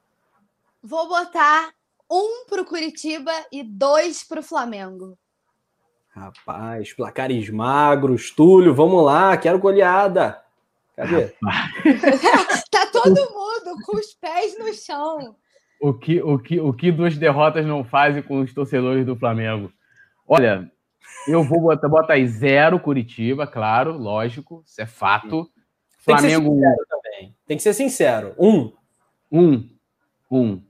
[0.82, 1.70] Vou botar
[2.10, 5.16] um para o Curitiba e dois para o Flamengo.
[6.10, 10.42] Rapaz, placares magros, Túlio, vamos lá, quero goleada.
[10.96, 11.28] Cadê?
[12.68, 15.36] tá todo mundo com os pés no chão.
[15.80, 19.72] O que, o, que, o que duas derrotas não fazem com os torcedores do Flamengo?
[20.26, 20.68] Olha,
[21.26, 25.44] Eu vou botar, botar aí zero Curitiba, claro, lógico, isso é fato.
[26.04, 26.54] Tem Flamengo.
[26.54, 27.34] Que ser sincero também.
[27.46, 28.34] Tem que ser sincero.
[28.38, 28.72] Um.
[29.32, 29.68] Um.
[30.30, 30.60] Um.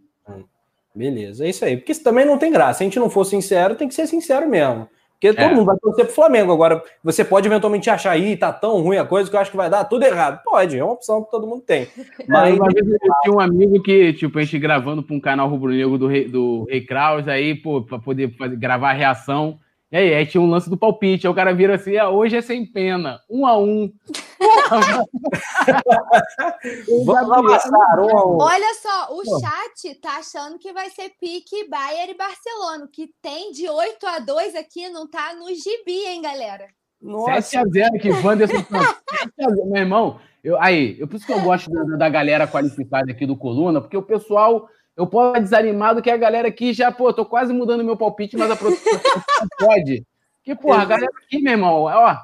[0.95, 1.77] Beleza, é isso aí.
[1.77, 2.79] Porque isso também não tem graça.
[2.79, 4.89] Se a gente não for sincero, tem que ser sincero mesmo.
[5.15, 5.55] Porque todo é.
[5.55, 6.53] mundo vai torcer pro Flamengo.
[6.53, 9.57] Agora, você pode eventualmente achar aí, tá tão ruim a coisa que eu acho que
[9.57, 10.43] vai dar tudo errado.
[10.45, 11.89] Pode, é uma opção que todo mundo tem.
[12.29, 15.49] Mas uma vez eu tinha um amigo que, tipo, a gente gravando para um canal
[15.49, 19.59] rubro-negro do Rei, do Rei Kraus, aí, pô, pra poder fazer, gravar a reação.
[19.95, 21.25] E aí, aí tinha um lance do palpite.
[21.25, 23.93] Aí o cara vira assim: ah, hoje é sem pena, um a um.
[27.07, 28.39] Vamos passar, um a um.
[28.41, 32.89] Olha só, o chat tá achando que vai ser pique Bayern e Barcelona.
[32.93, 36.67] que tem de 8 a 2 aqui não tá no gibi, hein, galera?
[37.01, 37.41] Nossa.
[37.43, 38.57] 7 a 0 que Wanderson.
[39.39, 43.27] Meu irmão, eu, aí, eu, por isso que eu gosto da, da galera qualificada aqui
[43.27, 47.13] do Coluna, porque o pessoal eu posso estar desanimado que a galera aqui já, pô,
[47.13, 48.93] tô quase mudando meu palpite, mas a produção
[49.59, 50.07] pode.
[50.43, 52.17] Que, porra, a galera aqui, meu irmão, ó,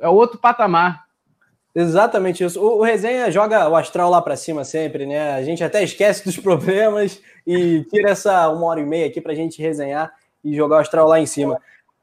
[0.00, 1.04] é outro patamar.
[1.74, 2.60] Exatamente isso.
[2.60, 5.34] O, o Resenha joga o astral lá para cima sempre, né?
[5.34, 9.32] A gente até esquece dos problemas e tira essa uma hora e meia aqui para
[9.32, 10.12] a gente resenhar
[10.44, 11.60] e jogar o astral lá em cima.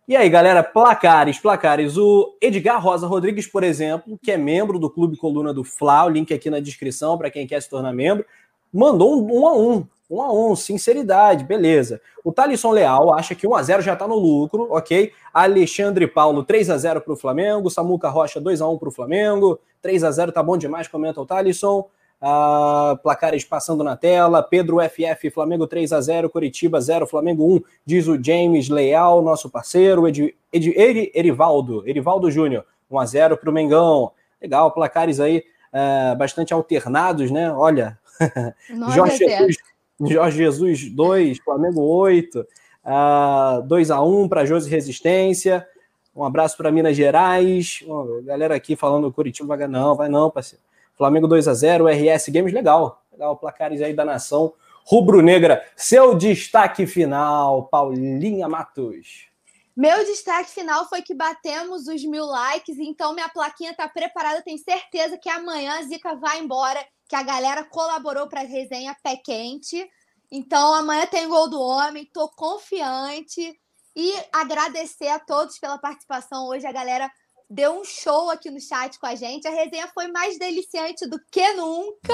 [0.07, 1.97] E aí, galera, placares, placares.
[1.97, 6.09] O Edgar Rosa Rodrigues, por exemplo, que é membro do Clube Coluna do Fla, o
[6.09, 8.25] link aqui na descrição para quem quer se tornar membro
[8.73, 9.87] mandou um, um a um.
[10.09, 12.01] Um a um, sinceridade, beleza.
[12.23, 15.11] O Thalisson Leal acha que 1 a 0 já está no lucro, ok?
[15.31, 17.69] Alexandre Paulo, 3 a 0 para o Flamengo.
[17.69, 19.59] Samuca Rocha, 2 a 1 para o Flamengo.
[19.83, 21.87] 3 a 0 tá bom demais, comenta o Thalisson.
[22.21, 24.41] Uh, placares passando na tela.
[24.41, 29.47] Pedro FF, Flamengo 3 a 0 Curitiba 0, Flamengo 1, diz o James Leal, nosso
[29.47, 30.07] parceiro.
[30.07, 34.11] Ed, Ed, Ed, Erivaldo, Erivaldo Júnior, 1 a 0 para o Mengão.
[34.41, 37.51] Legal, placares aí uh, bastante alternados, né?
[37.53, 37.98] Olha,
[38.95, 39.57] Jorge, Jesus,
[39.99, 45.67] Jorge Jesus 2, Flamengo 8, uh, 2 a 1 para Josi Resistência.
[46.15, 47.83] Um abraço para Minas Gerais.
[47.87, 50.63] Oh, galera aqui falando Curitiba vai não, vai não, parceiro.
[50.95, 53.03] Flamengo 2 a 0, RS Games legal.
[53.11, 54.53] Legal, placares aí da nação
[54.85, 55.63] rubro-negra.
[55.75, 59.29] Seu destaque final, Paulinha Matos.
[59.75, 64.41] Meu destaque final foi que batemos os mil likes, então minha plaquinha tá preparada.
[64.41, 68.95] Tenho certeza que amanhã a Zica vai embora que a galera colaborou para a resenha
[69.01, 69.89] pé quente.
[70.31, 73.59] Então, amanhã tem gol do homem, tô confiante.
[73.95, 76.47] E agradecer a todos pela participação.
[76.47, 77.11] Hoje a galera
[77.49, 79.47] deu um show aqui no chat com a gente.
[79.47, 82.13] A resenha foi mais deliciante do que nunca.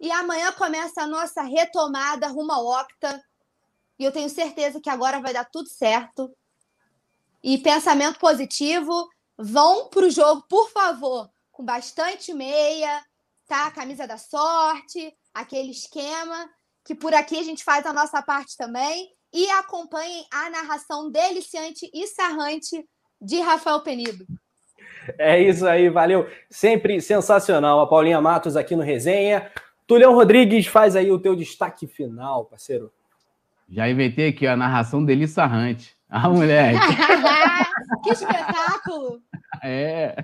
[0.00, 3.22] E amanhã começa a nossa retomada rumo ao Octa.
[3.98, 6.34] E eu tenho certeza que agora vai dar tudo certo.
[7.44, 9.10] E pensamento positivo.
[9.36, 13.04] Vão para o jogo, por favor, com bastante meia,
[13.46, 13.70] tá?
[13.70, 16.48] Camisa da sorte, aquele esquema,
[16.84, 19.10] que por aqui a gente faz a nossa parte também.
[19.34, 22.84] E acompanhem a narração deliciante e sarrante
[23.20, 24.26] de Rafael Penido.
[25.18, 26.28] É isso aí, valeu.
[26.50, 27.80] Sempre sensacional.
[27.80, 29.50] A Paulinha Matos aqui no Resenha.
[29.86, 32.92] Tulhão Rodrigues, faz aí o teu destaque final, parceiro.
[33.68, 35.96] Já inventei aqui a narração deliciante.
[36.14, 36.78] Ah, moleque.
[38.04, 39.22] que espetáculo!
[39.62, 40.14] É.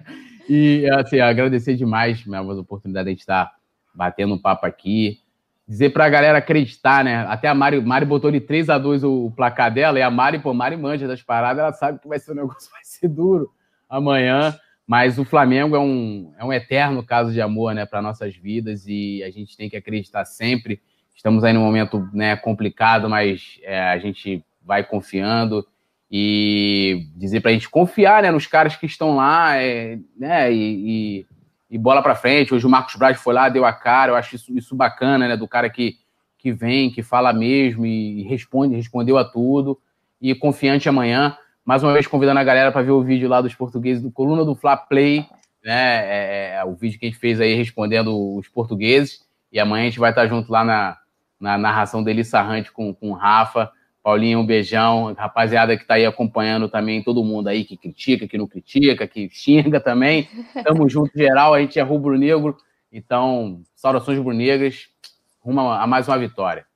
[0.47, 3.51] E, assim, agradecer demais mesmo a oportunidade de estar
[3.95, 5.21] batendo um papo aqui.
[5.67, 7.25] Dizer para a galera acreditar, né?
[7.27, 10.39] Até a Mari, Mari botou de 3 a 2 o, placar dela, e a Mari,
[10.41, 13.51] pô, Mari manja das paradas, ela sabe que vai ser um negócio, vai ser duro
[13.89, 14.55] amanhã.
[14.87, 18.87] Mas o Flamengo é um, é um eterno caso de amor, né, para nossas vidas,
[18.87, 20.83] e a gente tem que acreditar sempre.
[21.15, 25.67] Estamos aí num momento né, complicado, mas é, a gente vai confiando
[26.11, 31.21] e dizer para a gente confiar né, nos caras que estão lá, é, né, e,
[31.21, 31.27] e,
[31.71, 32.55] e bola para frente.
[32.55, 35.37] Hoje o Marcos Braz foi lá, deu a cara, eu acho isso, isso bacana, né,
[35.37, 35.97] do cara que,
[36.39, 39.79] que vem, que fala mesmo e responde, respondeu a tudo,
[40.21, 41.37] e confiante amanhã.
[41.65, 44.45] Mais uma vez convidando a galera para ver o vídeo lá dos portugueses do Coluna
[44.45, 45.27] do Fla Play,
[45.63, 49.83] né, é, é, o vídeo que a gente fez aí respondendo os portugueses, e amanhã
[49.83, 50.97] a gente vai estar junto lá na,
[51.39, 53.71] na narração dele Sarrante com, com o Rafa,
[54.03, 55.15] Paulinho, um beijão.
[55.17, 59.29] Rapaziada que está aí acompanhando também, todo mundo aí que critica, que não critica, que
[59.33, 60.29] xinga também.
[60.65, 61.55] Tamo junto, geral.
[61.55, 62.57] A gente é rubro-negro.
[62.93, 64.89] Então, saudações rubro-negras.
[65.41, 66.67] Rumo a mais uma vitória.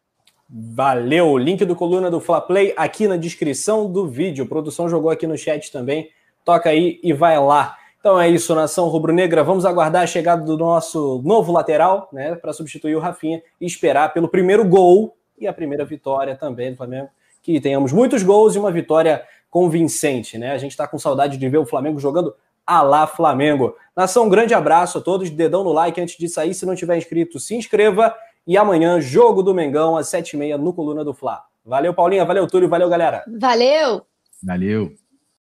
[0.49, 1.39] Valeu!
[1.39, 4.45] Link do Coluna do Fla Play aqui na descrição do vídeo.
[4.45, 6.11] A produção jogou aqui no chat também.
[6.45, 7.77] Toca aí e vai lá.
[7.99, 9.45] Então é isso, nação rubro-negra.
[9.45, 14.13] Vamos aguardar a chegada do nosso novo lateral, né, para substituir o Rafinha e esperar
[14.13, 17.09] pelo primeiro gol e a primeira vitória também do Flamengo
[17.43, 20.53] que tenhamos muitos gols e uma vitória convincente, né?
[20.53, 22.35] A gente está com saudade de ver o Flamengo jogando
[22.65, 23.77] a lá Flamengo.
[23.95, 26.55] Nação, um grande abraço a todos, dedão no like antes de sair.
[26.55, 28.15] Se não tiver inscrito, se inscreva.
[28.47, 31.43] E amanhã, jogo do Mengão, às sete e meia, no Coluna do Fla.
[31.65, 33.25] Valeu, Paulinha, valeu, Túlio, valeu, galera.
[33.39, 34.03] Valeu!
[34.43, 35.02] Valeu!